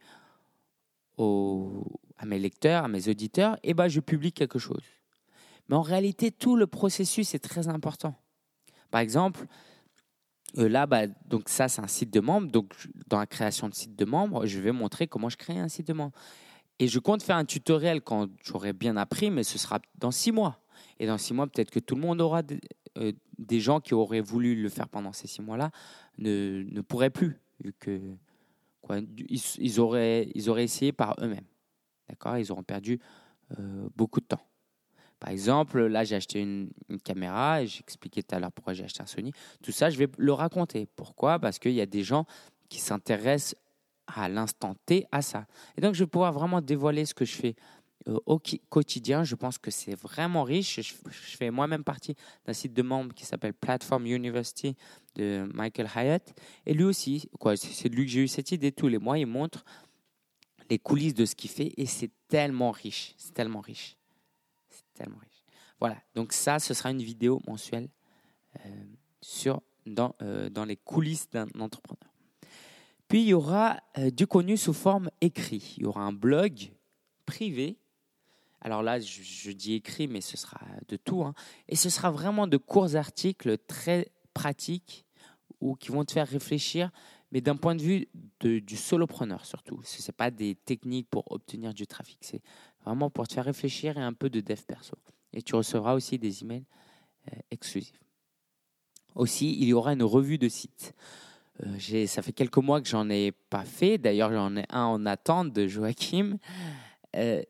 à 1.18 2.26
mes 2.26 2.40
lecteurs, 2.40 2.86
à 2.86 2.88
mes 2.88 3.08
auditeurs, 3.08 3.58
eh 3.64 3.74
ben, 3.74 3.88
je 3.88 4.00
publie 4.00 4.32
quelque 4.32 4.60
chose. 4.60 4.84
Mais 5.70 5.76
en 5.76 5.82
réalité, 5.82 6.32
tout 6.32 6.56
le 6.56 6.68
processus 6.68 7.34
est 7.34 7.40
très 7.40 7.68
important. 7.68 8.16
Par 8.92 9.02
exemple, 9.02 9.46
euh, 10.58 10.68
là, 10.68 10.88
bah, 10.88 11.08
donc 11.26 11.48
ça, 11.48 11.68
c'est 11.68 11.82
un 11.82 11.88
site 11.88 12.12
de 12.12 12.20
membre. 12.20 12.52
Donc, 12.52 12.74
dans 13.08 13.20
la 13.20 13.28
création 13.28 13.70
de 13.70 13.76
site 13.76 13.96
de 13.96 14.06
membre, 14.06 14.46
je 14.46 14.60
vais 14.60 14.72
montrer 14.72 15.08
comment 15.08 15.30
je 15.30 15.38
crée 15.38 15.60
un 15.60 15.70
site 15.70 15.88
de 15.88 15.94
membre. 15.94 16.14
Et 16.80 16.88
je 16.88 17.00
compte 17.00 17.22
faire 17.22 17.36
un 17.36 17.46
tutoriel 17.46 18.02
quand 18.02 18.30
j'aurai 18.44 18.74
bien 18.74 18.98
appris, 18.98 19.30
mais 19.30 19.44
ce 19.44 19.58
sera 19.58 19.80
dans 19.96 20.12
six 20.12 20.32
mois. 20.32 20.60
Et 21.00 21.08
dans 21.08 21.18
six 21.18 21.34
mois, 21.34 21.46
peut-être 21.46 21.72
que 21.72 21.80
tout 21.80 21.96
le 21.96 22.02
monde 22.02 22.22
aura 22.22 22.42
des, 22.42 22.60
euh, 22.98 23.12
gens 23.52 23.80
qui 23.80 23.94
auraient 23.94 24.22
voulu 24.22 24.62
le 24.62 24.70
faire 24.70 24.88
pendant 24.88 25.12
ces 25.12 25.28
six 25.28 25.42
mois-là 25.42 25.72
ne, 26.18 26.64
ne 26.70 26.82
pourraient 26.82 27.10
plus, 27.10 27.38
vu 27.64 27.74
que 27.74 28.00
ils, 29.60 29.80
auraient, 29.80 30.32
ils 30.34 30.50
auraient 30.50 30.64
essayé 30.64 30.92
par 30.92 31.16
eux-mêmes. 31.22 31.46
D'accord? 32.08 32.38
Ils 32.38 32.52
auront 32.52 32.64
perdu 32.64 33.00
euh, 33.60 33.88
beaucoup 33.96 34.20
de 34.20 34.26
temps. 34.26 34.42
Par 35.20 35.32
exemple, 35.32 35.86
là, 35.86 36.04
j'ai 36.04 36.16
acheté 36.16 36.42
une, 36.42 36.70
caméra 37.04 37.62
et 37.62 37.68
j'expliquais 37.68 38.24
tout 38.24 38.36
à 38.36 38.40
l'heure 38.40 38.52
pourquoi 38.52 38.74
j'ai 38.74 38.86
acheté 38.86 39.02
un 39.02 39.06
Sony. 39.06 39.32
Tout 39.62 39.72
ça, 39.72 39.90
je 39.90 39.98
vais 39.98 40.08
le 40.18 40.34
raconter. 40.34 40.88
Pourquoi? 40.96 41.40
Parce 41.40 41.60
qu'il 41.60 41.74
y 41.74 41.82
a 41.82 41.86
des 41.86 42.04
gens 42.04 42.26
qui 42.70 42.80
s'intéressent 42.80 43.56
à 44.08 44.30
l'instant 44.30 44.76
T 44.86 45.06
à 45.12 45.22
ça. 45.22 45.46
Et 45.78 45.82
donc, 45.82 45.94
je 45.94 46.04
vais 46.04 46.10
pouvoir 46.10 46.32
vraiment 46.32 46.62
dévoiler 46.62 47.06
ce 47.06 47.14
que 47.14 47.26
je 47.26 47.36
fais 47.36 47.56
euh, 48.08 48.18
au 48.26 48.42
quotidien. 48.70 49.24
Je 49.24 49.36
pense 49.36 49.58
que 49.58 49.72
c'est 49.72 49.94
vraiment 49.94 50.44
riche. 50.44 50.80
Je, 50.82 50.94
fais 51.12 51.52
moi-même 51.52 51.84
partie 51.84 52.16
d'un 52.46 52.54
site 52.54 52.74
de 52.74 52.82
membres 52.82 53.14
qui 53.14 53.26
s'appelle 53.26 53.54
Platform 53.54 54.06
University 54.06 54.76
de 55.16 55.50
Michael 55.54 55.90
Hyatt. 55.94 56.34
Et 56.66 56.74
lui 56.74 56.86
aussi, 56.86 57.30
quoi, 57.40 57.58
c'est 57.58 57.90
lui 57.90 58.06
que 58.06 58.12
j'ai 58.12 58.22
eu 58.22 58.28
cette 58.28 58.52
idée. 58.52 58.72
Tous 58.72 58.88
les 58.88 59.00
mois, 59.00 59.20
il 59.20 59.28
montre 59.28 59.66
les 60.70 60.80
coulisses 60.80 61.14
de 61.16 61.26
ce 61.26 61.36
qu'il 61.36 61.50
fait 61.50 61.74
et 61.78 61.86
c'est 61.86 62.12
tellement 62.30 62.72
riche. 62.72 63.14
C'est 63.18 63.34
tellement 63.34 63.60
riche 63.60 63.99
tellement 64.94 65.18
riche. 65.18 65.44
Voilà, 65.80 65.98
donc 66.16 66.34
ça, 66.34 66.60
ce 66.60 66.74
sera 66.74 66.92
une 66.92 67.02
vidéo 67.02 67.42
mensuelle 67.48 67.90
euh, 68.66 68.70
sur, 69.22 69.62
dans, 69.86 70.16
euh, 70.22 70.50
dans 70.50 70.66
les 70.66 70.76
coulisses 70.76 71.30
d'un 71.30 71.48
entrepreneur. 71.60 72.10
Puis 73.08 73.22
il 73.22 73.28
y 73.30 73.34
aura 73.34 73.82
euh, 73.98 74.12
du 74.12 74.28
contenu 74.28 74.56
sous 74.56 74.74
forme 74.74 75.10
écrit. 75.22 75.76
Il 75.78 75.84
y 75.84 75.86
aura 75.86 76.02
un 76.02 76.14
blog 76.14 76.72
privé. 77.26 77.78
Alors 78.62 78.84
là, 78.84 79.00
je, 79.00 79.52
dis 79.52 79.74
écrit, 79.74 80.08
mais 80.08 80.22
ce 80.22 80.38
sera 80.38 80.60
de 80.88 80.98
tout. 80.98 81.24
Hein. 81.24 81.34
Et 81.68 81.76
ce 81.76 81.90
sera 81.90 82.12
vraiment 82.12 82.46
de 82.46 82.58
courts 82.58 82.96
articles 82.96 83.58
très 83.58 84.12
pratiques 84.34 85.06
ou 85.60 85.76
qui 85.76 85.90
vont 85.90 86.06
te 86.06 86.12
faire 86.12 86.28
réfléchir, 86.28 86.92
mais 87.32 87.42
d'un 87.42 87.56
point 87.56 87.76
de 87.76 87.82
vue 87.82 88.08
du 88.42 88.78
solopreneur 88.78 89.46
surtout. 89.46 89.82
Ce 89.84 90.02
n'est 90.02 90.16
pas 90.16 90.30
des 90.30 90.56
techniques 90.56 91.10
pour 91.10 91.32
obtenir 91.32 91.74
du 91.74 91.88
trafic, 91.88 92.20
c'est 92.22 92.42
vraiment 92.90 93.10
pour 93.10 93.28
te 93.28 93.34
faire 93.34 93.46
réfléchir 93.46 93.98
et 93.98 94.02
un 94.02 94.14
peu 94.14 94.30
de 94.30 94.42
dev 94.42 94.62
perso. 94.68 94.98
Et 95.32 95.42
tu 95.42 95.56
recevras 95.56 95.94
aussi 95.94 96.18
des 96.18 96.42
emails 96.42 96.66
euh, 97.32 97.36
exclusifs. 97.52 98.02
Aussi, 99.16 99.56
il 99.60 99.68
y 99.68 99.74
aura 99.74 99.94
une 99.94 100.04
revue 100.04 100.38
de 100.38 100.50
site. 100.50 100.96
Euh, 101.64 102.08
ça 102.08 102.22
fait 102.22 102.34
quelques 102.34 102.58
mois 102.58 102.82
que 102.82 102.88
j'en 102.88 103.10
ai 103.10 103.32
pas 103.32 103.64
fait. 103.64 103.98
D'ailleurs, 103.98 104.32
j'en 104.32 104.56
ai 104.56 104.66
un 104.70 104.86
en 104.86 105.06
attente 105.06 105.54
de 105.54 105.68
Joachim. 105.68 106.38
Euh, 107.16 107.44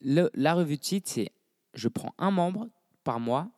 la 0.00 0.54
revue 0.54 0.76
de 0.76 0.84
site, 0.84 1.08
c'est 1.08 1.30
je 1.74 1.88
prends 1.88 2.14
un 2.18 2.30
membre 2.30 2.68
par 3.04 3.20
mois, 3.20 3.50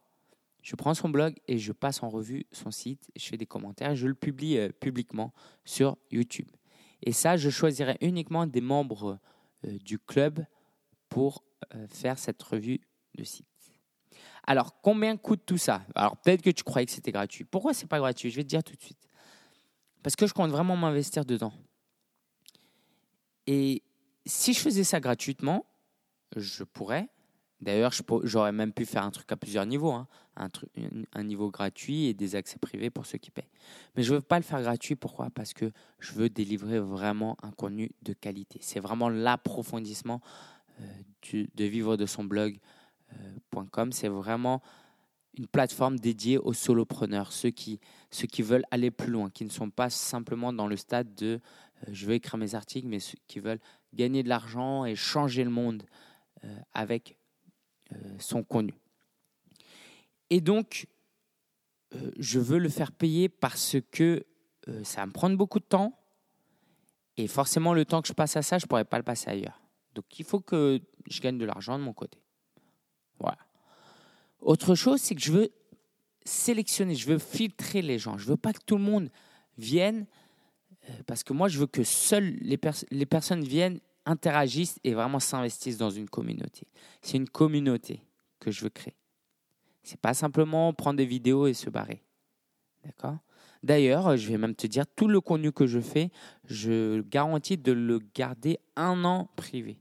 je 0.62 0.76
prends 0.76 0.94
son 0.94 1.08
blog 1.08 1.34
et 1.48 1.58
je 1.58 1.72
passe 1.72 2.02
en 2.02 2.08
revue 2.08 2.46
son 2.52 2.70
site, 2.70 3.10
je 3.16 3.26
fais 3.26 3.36
des 3.36 3.46
commentaires, 3.46 3.94
je 3.94 4.06
le 4.06 4.14
publie 4.14 4.58
publiquement 4.78 5.32
sur 5.64 5.96
YouTube. 6.10 6.48
Et 7.02 7.12
ça, 7.12 7.36
je 7.36 7.50
choisirai 7.50 7.96
uniquement 8.00 8.46
des 8.46 8.60
membres 8.60 9.18
euh, 9.66 9.78
du 9.84 9.98
club 9.98 10.44
pour 11.11 11.44
euh, 11.74 11.86
faire 11.88 12.18
cette 12.18 12.42
revue 12.42 12.80
de 13.16 13.24
site. 13.24 13.46
Alors, 14.46 14.80
combien 14.80 15.16
coûte 15.16 15.42
tout 15.44 15.58
ça? 15.58 15.82
Alors, 15.94 16.16
peut-être 16.16 16.42
que 16.42 16.50
tu 16.50 16.64
croyais 16.64 16.86
que 16.86 16.92
c'était 16.92 17.12
gratuit. 17.12 17.44
Pourquoi 17.44 17.74
c'est 17.74 17.86
pas 17.86 17.98
gratuit? 17.98 18.30
Je 18.30 18.36
vais 18.36 18.42
te 18.42 18.48
dire 18.48 18.64
tout 18.64 18.74
de 18.74 18.80
suite. 18.80 19.08
Parce 20.02 20.16
que 20.16 20.26
je 20.26 20.32
compte 20.32 20.50
vraiment 20.50 20.76
m'investir 20.76 21.26
dedans. 21.26 21.52
Et 23.46 23.82
si 24.24 24.54
je 24.54 24.61
faisais 24.61 24.84
ça 24.84 25.00
gratuitement, 25.00 25.66
je 26.36 26.64
pourrais. 26.64 27.08
D'ailleurs, 27.61 27.92
j'aurais 28.22 28.52
même 28.52 28.72
pu 28.72 28.86
faire 28.86 29.04
un 29.04 29.11
truc 29.11 29.30
à 29.32 29.36
plusieurs 29.36 29.66
niveaux. 29.66 29.92
Hein. 29.92 30.08
Un, 30.36 30.48
un, 31.12 31.22
niveau 31.22 31.50
gratuit 31.50 32.06
et 32.06 32.14
des 32.14 32.34
accès 32.34 32.58
privés 32.58 32.88
pour 32.88 33.04
ceux 33.04 33.18
qui 33.18 33.30
paient. 33.30 33.50
Mais 33.94 34.02
je 34.02 34.12
ne 34.12 34.16
veux 34.16 34.22
pas 34.22 34.38
le 34.38 34.44
faire 34.44 34.62
gratuit. 34.62 34.96
Pourquoi? 34.96 35.28
Parce 35.28 35.52
que 35.52 35.70
je 35.98 36.12
veux 36.12 36.30
délivrer 36.30 36.80
vraiment 36.80 37.36
un 37.42 37.50
contenu 37.50 37.90
de 38.00 38.14
qualité. 38.14 38.58
C'est 38.62 38.80
vraiment 38.80 39.11
l'approfondissement 39.11 40.22
euh, 40.81 41.45
de 41.55 41.64
vivre 41.64 41.97
de 41.97 42.07
son 42.07 42.24
blog.com. 42.24 43.89
Euh, 43.89 43.93
C'est 43.93 44.09
vraiment 44.09 44.62
une 45.39 45.47
plateforme 45.47 45.99
dédiée 45.99 46.39
aux 46.39 46.53
solopreneurs, 46.53 47.33
ceux 47.33 47.51
qui, 47.51 47.81
ceux 48.11 48.26
qui 48.26 48.43
veulent 48.43 48.64
aller 48.70 48.91
plus 48.91 49.11
loin, 49.11 49.31
qui 49.31 49.45
ne 49.45 49.51
sont 49.51 49.70
pas 49.70 49.91
simplement 49.91 50.53
dans 50.53 50.66
le 50.66 50.76
stade 50.76 51.14
de 51.14 51.41
euh, 51.87 51.91
je 51.93 52.07
veux 52.07 52.14
écrire 52.14 52.37
mes 52.37 52.55
articles, 52.55 52.89
mais 52.89 52.99
ceux 52.99 53.18
qui 53.26 53.39
veulent 53.39 53.61
gagner 53.95 54.22
de 54.22 54.28
l'argent 54.28 54.85
et 54.85 54.97
changer 54.97 55.45
le 55.45 55.51
monde 55.51 55.83
avec 56.72 57.16
son 58.18 58.45
contenu. 58.45 58.72
Et 60.31 60.41
donc, 60.41 60.87
je 62.18 62.39
veux 62.39 62.59
le 62.59 62.68
faire 62.68 62.93
payer 62.93 63.28
parce 63.28 63.76
que 63.91 64.24
ça 64.85 65.03
va 65.03 65.07
me 65.07 65.12
prendre 65.12 65.37
beaucoup 65.37 65.59
de 65.59 65.64
temps. 65.64 65.99
Et 67.16 67.26
forcément, 67.26 67.74
le 67.74 67.85
temps 67.85 68.01
que 68.01 68.09
je 68.09 68.12
passe 68.12 68.37
à 68.37 68.43
ça, 68.43 68.59
je 68.59 68.64
ne 68.64 68.68
pourrais 68.68 68.85
pas 68.85 68.97
le 68.97 69.03
passer 69.03 69.28
ailleurs. 69.28 69.61
Donc, 69.95 70.18
il 70.18 70.24
faut 70.24 70.41
que 70.41 70.80
je 71.07 71.20
gagne 71.20 71.38
de 71.38 71.45
l'argent 71.45 71.78
de 71.78 71.84
mon 71.84 71.93
côté. 71.93 72.18
Voilà. 73.18 73.38
Autre 74.41 74.74
chose, 74.74 75.01
c'est 75.01 75.14
que 75.14 75.20
je 75.20 75.32
veux 75.32 75.51
sélectionner, 76.24 76.95
je 76.95 77.07
veux 77.07 77.18
filtrer 77.18 77.82
les 77.82 77.99
gens. 77.99 78.16
Je 78.16 78.26
veux 78.26 78.36
pas 78.36 78.53
que 78.53 78.62
tout 78.64 78.76
le 78.76 78.82
monde 78.82 79.11
vienne, 79.59 80.07
parce 81.07 81.24
que 81.24 81.32
moi, 81.32 81.49
je 81.49 81.59
veux 81.59 81.66
que 81.66 81.84
seules 81.84 82.36
les, 82.41 82.59
les 82.91 83.07
personnes 83.07 83.45
viennent 83.45 83.80
interagissent 84.07 84.78
et 84.82 84.95
vraiment 84.95 85.20
s'investissent 85.20 85.76
dans 85.76 85.91
une 85.91 86.09
communauté. 86.09 86.66
C'est 87.03 87.16
une 87.16 87.28
communauté 87.28 88.03
que 88.38 88.51
je 88.51 88.62
veux 88.62 88.70
créer. 88.70 88.97
C'est 89.82 90.01
pas 90.01 90.14
simplement 90.14 90.72
prendre 90.72 90.97
des 90.97 91.07
vidéos 91.07 91.47
et 91.47 91.55
se 91.55 91.70
barrer. 91.70 92.03
D'accord? 92.84 93.18
D'ailleurs, 93.62 94.16
je 94.16 94.28
vais 94.28 94.38
même 94.38 94.54
te 94.54 94.66
dire, 94.66 94.86
tout 94.96 95.08
le 95.08 95.20
contenu 95.20 95.52
que 95.52 95.66
je 95.66 95.80
fais, 95.80 96.11
je 96.44 97.00
garantis 97.02 97.58
de 97.58 97.72
le 97.72 98.00
garder 98.14 98.58
un 98.76 99.04
an 99.04 99.30
privé. 99.36 99.78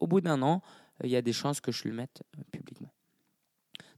Au 0.00 0.06
bout 0.06 0.20
d'un 0.20 0.42
an, 0.42 0.62
il 1.02 1.10
y 1.10 1.16
a 1.16 1.22
des 1.22 1.32
chances 1.32 1.60
que 1.60 1.72
je 1.72 1.88
le 1.88 1.94
mette 1.94 2.22
euh, 2.38 2.42
publiquement. 2.52 2.92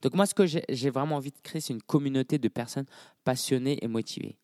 Donc 0.01 0.15
moi, 0.15 0.27
ce 0.27 0.35
que 0.35 0.47
j'ai 0.47 0.91
vraiment 0.91 1.17
envie 1.17 1.33
de 1.33 1.39
créer, 1.43 1.61
c'est 1.61 1.73
une 1.73 1.83
communauté 1.83 2.39
de 2.39 2.49
personnes 2.49 2.87
passionnées 3.25 3.83
et 3.83 3.89
motivées. 3.89 4.39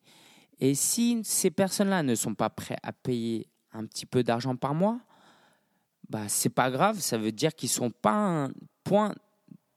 Et 0.58 0.74
si 0.74 1.20
ces 1.24 1.50
personnes-là 1.50 2.02
ne 2.02 2.14
sont 2.14 2.34
pas 2.34 2.50
prêtes 2.50 2.78
à 2.82 2.92
payer 2.92 3.48
un 3.72 3.86
petit 3.86 4.06
peu 4.06 4.22
d'argent 4.22 4.56
par 4.56 4.74
mois, 4.74 5.00
bah, 6.08 6.28
c'est 6.28 6.50
pas 6.50 6.70
grave, 6.70 7.00
ça 7.00 7.18
veut 7.18 7.32
dire 7.32 7.54
qu'ils 7.54 7.68
sont 7.68 7.90
pas 7.90 8.14
un 8.14 8.50
point 8.82 9.14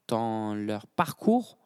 dans 0.08 0.55
leur 0.55 0.88
parcours 0.88 1.57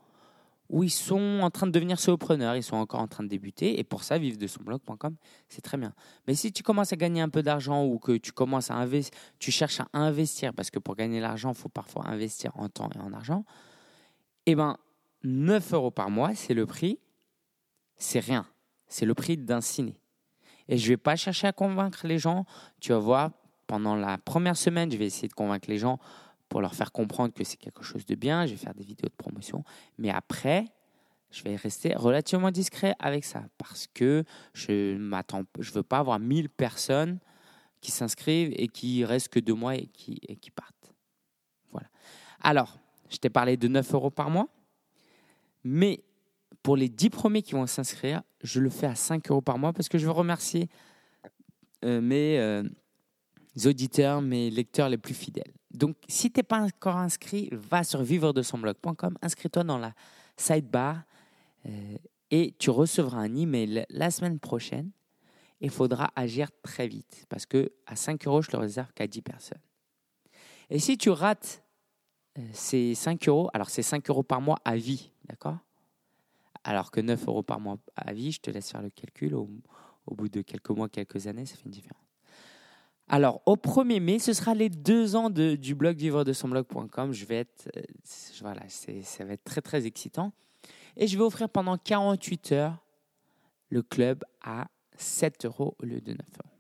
où 0.72 0.84
ils 0.84 0.90
sont 0.90 1.40
en 1.42 1.52
train 1.52 1.68
de 1.68 1.72
devenir 1.72 2.00
solopreneurs, 2.00 2.56
ils 2.56 2.64
sont 2.64 2.78
encore 2.78 3.02
en 3.02 3.08
train 3.08 3.24
de 3.24 3.28
débuter, 3.28 3.78
et 3.78 3.84
pour 3.84 4.06
ça, 4.06 4.18
vivre 4.18 4.38
de 4.38 4.48
son 4.48 4.64
blog.com, 4.64 5.16
c'est 5.50 5.62
très 5.62 5.78
bien. 5.78 5.94
Mais 6.28 6.34
si 6.34 6.54
tu 6.54 6.64
commences 6.64 6.94
à 6.94 6.96
gagner 6.96 7.20
un 7.20 7.28
peu 7.28 7.44
d'argent 7.44 7.86
ou 7.86 8.00
que 8.00 8.14
tu 8.14 8.32
commences 8.32 8.72
à 8.72 8.76
investir, 8.76 9.14
tu 9.38 9.52
cherches 9.52 9.82
à 9.82 9.88
investir, 9.92 10.54
parce 10.54 10.72
que 10.72 10.80
pour 10.80 10.96
gagner 10.96 11.20
l'argent, 11.20 11.52
il 11.52 11.58
faut 11.58 11.70
parfois 11.70 12.08
investir 12.08 12.52
en 12.56 12.70
temps 12.70 12.90
et 12.96 13.00
en 13.00 13.12
argent, 13.12 13.44
eh 14.46 14.56
ben, 14.56 14.78
9 15.24 15.74
euros 15.74 15.92
par 15.92 16.10
mois, 16.10 16.34
c'est 16.36 16.54
le 16.54 16.66
prix, 16.66 17.00
c'est 17.98 18.22
rien. 18.22 18.48
C'est 18.88 19.06
le 19.06 19.14
prix 19.14 19.38
d'un 19.38 19.62
ciné. 19.62 20.00
Et 20.70 20.78
je 20.78 20.86
ne 20.86 20.90
vais 20.90 20.98
pas 20.98 21.18
chercher 21.18 21.48
à 21.48 21.52
convaincre 21.52 22.08
les 22.08 22.18
gens, 22.18 22.46
tu 22.80 22.94
vas 22.94 23.00
voir, 23.00 23.32
pendant 23.68 23.96
la 23.96 24.18
première 24.18 24.56
semaine, 24.56 24.90
je 24.90 24.96
vais 24.96 25.06
essayer 25.06 25.28
de 25.28 25.34
convaincre 25.34 25.70
les 25.70 25.78
gens 25.78 26.00
pour 26.52 26.60
leur 26.60 26.76
faire 26.76 26.92
comprendre 26.92 27.34
que 27.34 27.46
c'est 27.46 27.56
quelque 27.56 27.82
chose 27.82 28.06
de 28.06 28.14
bien. 28.14 28.46
Je 28.46 28.52
vais 28.52 28.58
faire 28.58 28.74
des 28.74 28.84
vidéos 28.84 29.08
de 29.08 29.16
promotion. 29.16 29.64
Mais 29.98 30.10
après, 30.10 30.66
je 31.32 31.44
vais 31.44 31.56
rester 31.56 31.96
relativement 31.96 32.52
discret 32.52 32.94
avec 33.00 33.24
ça 33.24 33.46
parce 33.58 33.88
que 33.88 34.26
je 34.54 34.98
m'attends, 34.98 35.44
je 35.60 35.72
veux 35.72 35.82
pas 35.82 36.00
avoir 36.00 36.20
1000 36.20 36.50
personnes 36.50 37.20
qui 37.80 37.90
s'inscrivent 37.90 38.54
et 38.58 38.68
qui 38.68 39.06
restent 39.06 39.30
que 39.30 39.40
deux 39.40 39.54
mois 39.54 39.76
et 39.76 39.88
qui, 39.88 40.20
partent. 40.54 40.94
Voilà. 41.72 41.88
Alors, 42.42 42.78
je 43.10 43.16
t'ai 43.16 43.30
parlé 43.30 43.56
de 43.56 43.70
9 43.70 43.94
euros 43.94 44.12
par 44.12 44.30
mois, 44.30 44.50
mais 45.64 46.04
pour 46.64 46.76
les 46.76 46.90
10 46.90 47.12
premiers 47.12 47.44
qui 47.44 47.54
vont 47.54 47.66
s'inscrire, 47.66 48.24
je 48.44 48.60
le 48.60 48.70
fais 48.70 48.88
à 48.88 48.96
5 48.96 49.32
euros 49.32 49.42
par 49.42 49.58
mois 49.58 49.72
parce 49.72 49.88
que 49.88 49.98
je 49.98 50.06
veux 50.06 50.12
remercier 50.12 50.68
euh, 51.86 52.02
mes 52.02 52.38
euh, 52.40 52.64
auditeurs, 53.64 54.22
mes 54.22 54.50
lecteurs 54.50 54.90
les 54.90 54.98
plus 54.98 55.14
fidèles. 55.14 55.54
Donc, 55.74 55.96
si 56.08 56.32
tu 56.32 56.40
n'es 56.40 56.44
pas 56.44 56.62
encore 56.62 56.98
inscrit, 56.98 57.50
va 57.52 57.84
sur 57.84 58.04
vivre 58.04 58.34
de 58.34 58.42
son 58.42 58.58
blog.com, 58.58 59.18
inscris-toi 59.22 59.64
dans 59.64 59.78
la 59.78 59.94
sidebar 60.36 61.04
euh, 61.66 61.98
et 62.30 62.54
tu 62.58 62.70
recevras 62.70 63.20
un 63.20 63.36
email 63.36 63.86
la 63.90 64.12
semaine 64.12 64.40
prochaine. 64.40 64.92
Il 65.60 65.70
faudra 65.70 66.12
agir 66.16 66.50
très 66.64 66.88
vite 66.88 67.26
parce 67.30 67.46
que 67.46 67.72
à 67.86 67.96
5 67.96 68.26
euros, 68.28 68.42
je 68.42 68.52
le 68.52 68.58
réserve 68.58 68.92
qu'à 68.94 69.08
10 69.08 69.22
personnes. 69.22 69.62
Et 70.70 70.80
si 70.80 70.98
tu 70.98 71.10
rates 71.10 71.64
euh, 72.38 72.42
ces 72.54 72.96
5 72.96 73.28
euros, 73.28 73.50
alors 73.54 73.70
c'est 73.70 73.84
5 73.84 74.10
euros 74.10 74.24
par 74.24 74.42
mois 74.42 74.58
à 74.66 74.76
vie, 74.76 75.12
d'accord? 75.26 75.58
Alors 76.64 76.92
que 76.92 77.00
9 77.00 77.28
euros 77.28 77.44
par 77.44 77.60
mois 77.60 77.78
à 77.96 78.14
vie, 78.14 78.32
je 78.32 78.40
te 78.40 78.52
laisse 78.52 78.72
faire 78.72 78.82
le 78.82 78.90
calcul. 78.90 79.36
Au, 79.36 79.50
au 80.08 80.16
bout 80.16 80.30
de 80.30 80.42
quelques 80.42 80.70
mois, 80.70 80.90
quelques 80.90 81.28
années, 81.28 81.46
ça 81.46 81.56
fait 81.56 81.66
une 81.66 81.72
différence. 81.72 82.11
Alors, 83.14 83.42
au 83.46 83.58
1er 83.58 84.00
mai, 84.00 84.20
ce 84.20 84.32
sera 84.32 84.56
les 84.56 84.70
deux 84.70 85.18
ans 85.18 85.30
de, 85.30 85.56
du 85.56 85.76
blog 85.76 85.98
vivre 85.98 86.24
de 86.24 86.32
son 86.32 86.48
blog.com. 86.48 87.12
Je 87.12 87.26
vais 87.26 87.40
être, 87.40 87.70
euh, 87.76 87.82
voilà, 88.40 88.62
ça 88.70 89.26
va 89.26 89.34
être 89.34 89.44
très 89.44 89.60
très 89.60 89.86
excitant. 89.86 90.32
Et 90.96 91.08
je 91.08 91.18
vais 91.18 91.24
offrir 91.24 91.50
pendant 91.50 91.78
48 91.78 92.54
heures 92.54 92.78
le 93.68 93.82
club 93.82 94.24
à 94.42 94.70
7 94.96 95.44
euros 95.44 95.76
au 95.84 95.86
lieu 95.86 96.00
de 96.00 96.12
9 96.12 96.20
euros. 96.42 96.56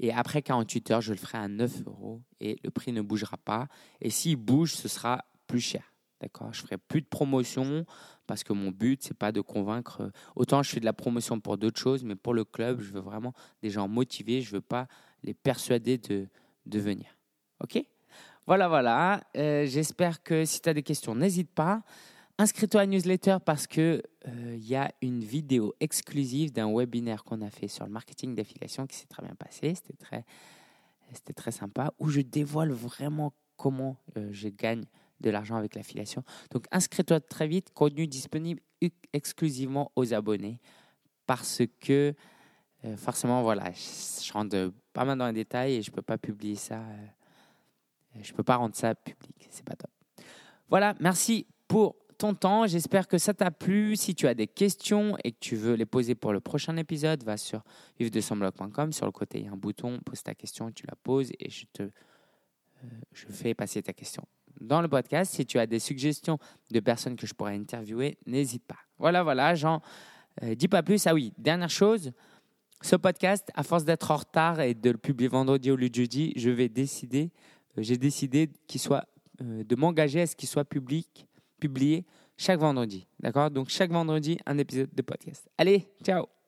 Et 0.00 0.12
après 0.12 0.42
48 0.42 0.90
heures, 0.90 1.00
je 1.00 1.12
le 1.12 1.18
ferai 1.18 1.38
à 1.38 1.46
9 1.46 1.86
euros 1.86 2.20
et 2.40 2.58
le 2.64 2.70
prix 2.72 2.90
ne 2.90 3.00
bougera 3.00 3.36
pas. 3.36 3.68
Et 4.00 4.10
s'il 4.10 4.34
bouge, 4.34 4.74
ce 4.74 4.88
sera 4.88 5.24
plus 5.46 5.60
cher. 5.60 5.93
D'accord 6.20 6.52
Je 6.52 6.60
ferai 6.60 6.78
plus 6.78 7.02
de 7.02 7.06
promotion 7.06 7.84
parce 8.26 8.44
que 8.44 8.52
mon 8.52 8.70
but, 8.70 9.02
c'est 9.02 9.16
pas 9.16 9.32
de 9.32 9.40
convaincre. 9.40 10.10
Autant 10.36 10.62
je 10.62 10.70
fais 10.70 10.80
de 10.80 10.84
la 10.84 10.92
promotion 10.92 11.40
pour 11.40 11.58
d'autres 11.58 11.80
choses, 11.80 12.04
mais 12.04 12.14
pour 12.14 12.34
le 12.34 12.44
club, 12.44 12.80
je 12.80 12.92
veux 12.92 13.00
vraiment 13.00 13.34
des 13.62 13.70
gens 13.70 13.88
motivés. 13.88 14.40
Je 14.40 14.52
veux 14.52 14.60
pas 14.60 14.86
les 15.22 15.34
persuader 15.34 15.98
de, 15.98 16.28
de 16.66 16.78
venir. 16.78 17.16
OK? 17.60 17.84
Voilà, 18.46 18.68
voilà. 18.68 19.22
Euh, 19.36 19.66
j'espère 19.66 20.22
que 20.22 20.44
si 20.44 20.60
tu 20.60 20.68
as 20.68 20.74
des 20.74 20.82
questions, 20.82 21.14
n'hésite 21.14 21.50
pas. 21.50 21.82
Inscris-toi 22.36 22.80
à 22.80 22.84
la 22.84 22.90
newsletter 22.90 23.38
parce 23.44 23.66
qu'il 23.66 24.02
euh, 24.28 24.56
y 24.58 24.74
a 24.74 24.92
une 25.00 25.20
vidéo 25.20 25.74
exclusive 25.80 26.52
d'un 26.52 26.70
webinaire 26.74 27.24
qu'on 27.24 27.40
a 27.42 27.50
fait 27.50 27.68
sur 27.68 27.86
le 27.86 27.92
marketing 27.92 28.34
d'affiliation 28.34 28.86
qui 28.86 28.96
s'est 28.96 29.06
très 29.06 29.22
bien 29.22 29.34
passé. 29.36 29.74
C'était 29.74 29.96
très, 29.96 30.24
très 31.34 31.52
sympa 31.52 31.94
où 31.98 32.08
je 32.08 32.20
dévoile 32.20 32.72
vraiment 32.72 33.32
comment 33.56 33.96
euh, 34.16 34.28
je 34.32 34.48
gagne 34.48 34.84
de 35.20 35.30
l'argent 35.30 35.56
avec 35.56 35.74
l'affiliation. 35.74 36.22
Donc 36.50 36.66
inscris-toi 36.70 37.20
très 37.20 37.48
vite, 37.48 37.70
contenu 37.72 38.06
disponible 38.06 38.60
exclusivement 39.12 39.90
aux 39.96 40.12
abonnés 40.12 40.60
parce 41.26 41.62
que 41.80 42.14
euh, 42.84 42.96
forcément, 42.96 43.42
voilà, 43.42 43.70
je, 43.72 44.32
rentre 44.32 44.72
pas 44.92 45.04
mal 45.04 45.18
dans 45.18 45.26
les 45.26 45.32
détails 45.32 45.76
et 45.76 45.82
je 45.82 45.90
ne 45.90 45.94
peux 45.94 46.02
pas 46.02 46.18
publier 46.18 46.56
ça. 46.56 46.82
je 48.20 48.30
ne 48.30 48.36
peux 48.36 48.42
pas 48.42 48.56
rendre 48.56 48.74
ça 48.74 48.94
public. 48.94 49.48
C'est 49.50 49.64
pas 49.64 49.74
top. 49.74 49.90
Voilà, 50.68 50.94
merci 51.00 51.46
pour 51.66 51.96
ton 52.18 52.34
temps. 52.34 52.66
J'espère 52.66 53.08
que 53.08 53.16
ça 53.16 53.32
t'a 53.32 53.50
plu. 53.50 53.96
Si 53.96 54.14
tu 54.14 54.26
as 54.26 54.34
des 54.34 54.46
questions 54.46 55.16
et 55.24 55.32
que 55.32 55.38
tu 55.40 55.56
veux 55.56 55.74
les 55.74 55.86
poser 55.86 56.14
pour 56.14 56.32
le 56.32 56.40
prochain 56.40 56.76
épisode, 56.76 57.24
va 57.24 57.38
sur 57.38 57.62
vivre-de-son-blog.com. 57.98 58.92
Sur 58.92 59.06
le 59.06 59.12
côté, 59.12 59.38
il 59.38 59.44
y 59.46 59.48
a 59.48 59.52
un 59.52 59.56
bouton, 59.56 59.98
pose 60.04 60.22
ta 60.22 60.34
question, 60.34 60.70
tu 60.70 60.86
la 60.86 60.96
poses 60.96 61.30
et 61.38 61.48
je 61.48 61.64
te 61.72 61.82
euh, 61.82 62.88
je 63.12 63.26
fais 63.28 63.54
passer 63.54 63.82
ta 63.82 63.92
question 63.92 64.26
dans 64.60 64.80
le 64.80 64.88
podcast. 64.88 65.34
Si 65.34 65.46
tu 65.46 65.58
as 65.58 65.66
des 65.66 65.78
suggestions 65.78 66.38
de 66.70 66.80
personnes 66.80 67.16
que 67.16 67.26
je 67.26 67.34
pourrais 67.34 67.54
interviewer, 67.54 68.18
n'hésite 68.26 68.64
pas. 68.64 68.78
Voilà, 68.98 69.22
voilà, 69.22 69.54
j'en 69.54 69.80
euh, 70.42 70.54
dis 70.54 70.68
pas 70.68 70.82
plus. 70.82 71.06
Ah 71.06 71.14
oui, 71.14 71.32
dernière 71.38 71.70
chose, 71.70 72.12
ce 72.82 72.96
podcast, 72.96 73.50
à 73.54 73.62
force 73.62 73.84
d'être 73.84 74.10
en 74.10 74.16
retard 74.16 74.60
et 74.60 74.74
de 74.74 74.90
le 74.90 74.98
publier 74.98 75.28
vendredi 75.28 75.70
au 75.70 75.76
lieu 75.76 75.88
de 75.88 75.94
jeudi, 75.94 76.32
je 76.36 76.50
vais 76.50 76.68
décider, 76.68 77.30
euh, 77.78 77.82
j'ai 77.82 77.96
décidé 77.96 78.50
qu'il 78.66 78.80
soit, 78.80 79.06
de 79.40 79.74
m'engager 79.74 80.20
à 80.20 80.26
ce 80.28 80.36
qu'il 80.36 80.48
soit 80.48 80.64
public 80.64 81.26
publié 81.58 82.04
chaque 82.36 82.60
vendredi. 82.60 83.06
D'accord? 83.20 83.50
Donc 83.50 83.68
chaque 83.68 83.90
vendredi, 83.90 84.38
un 84.46 84.58
épisode 84.58 84.90
de 84.94 85.02
podcast. 85.02 85.48
Allez, 85.58 85.88
ciao 86.04 86.43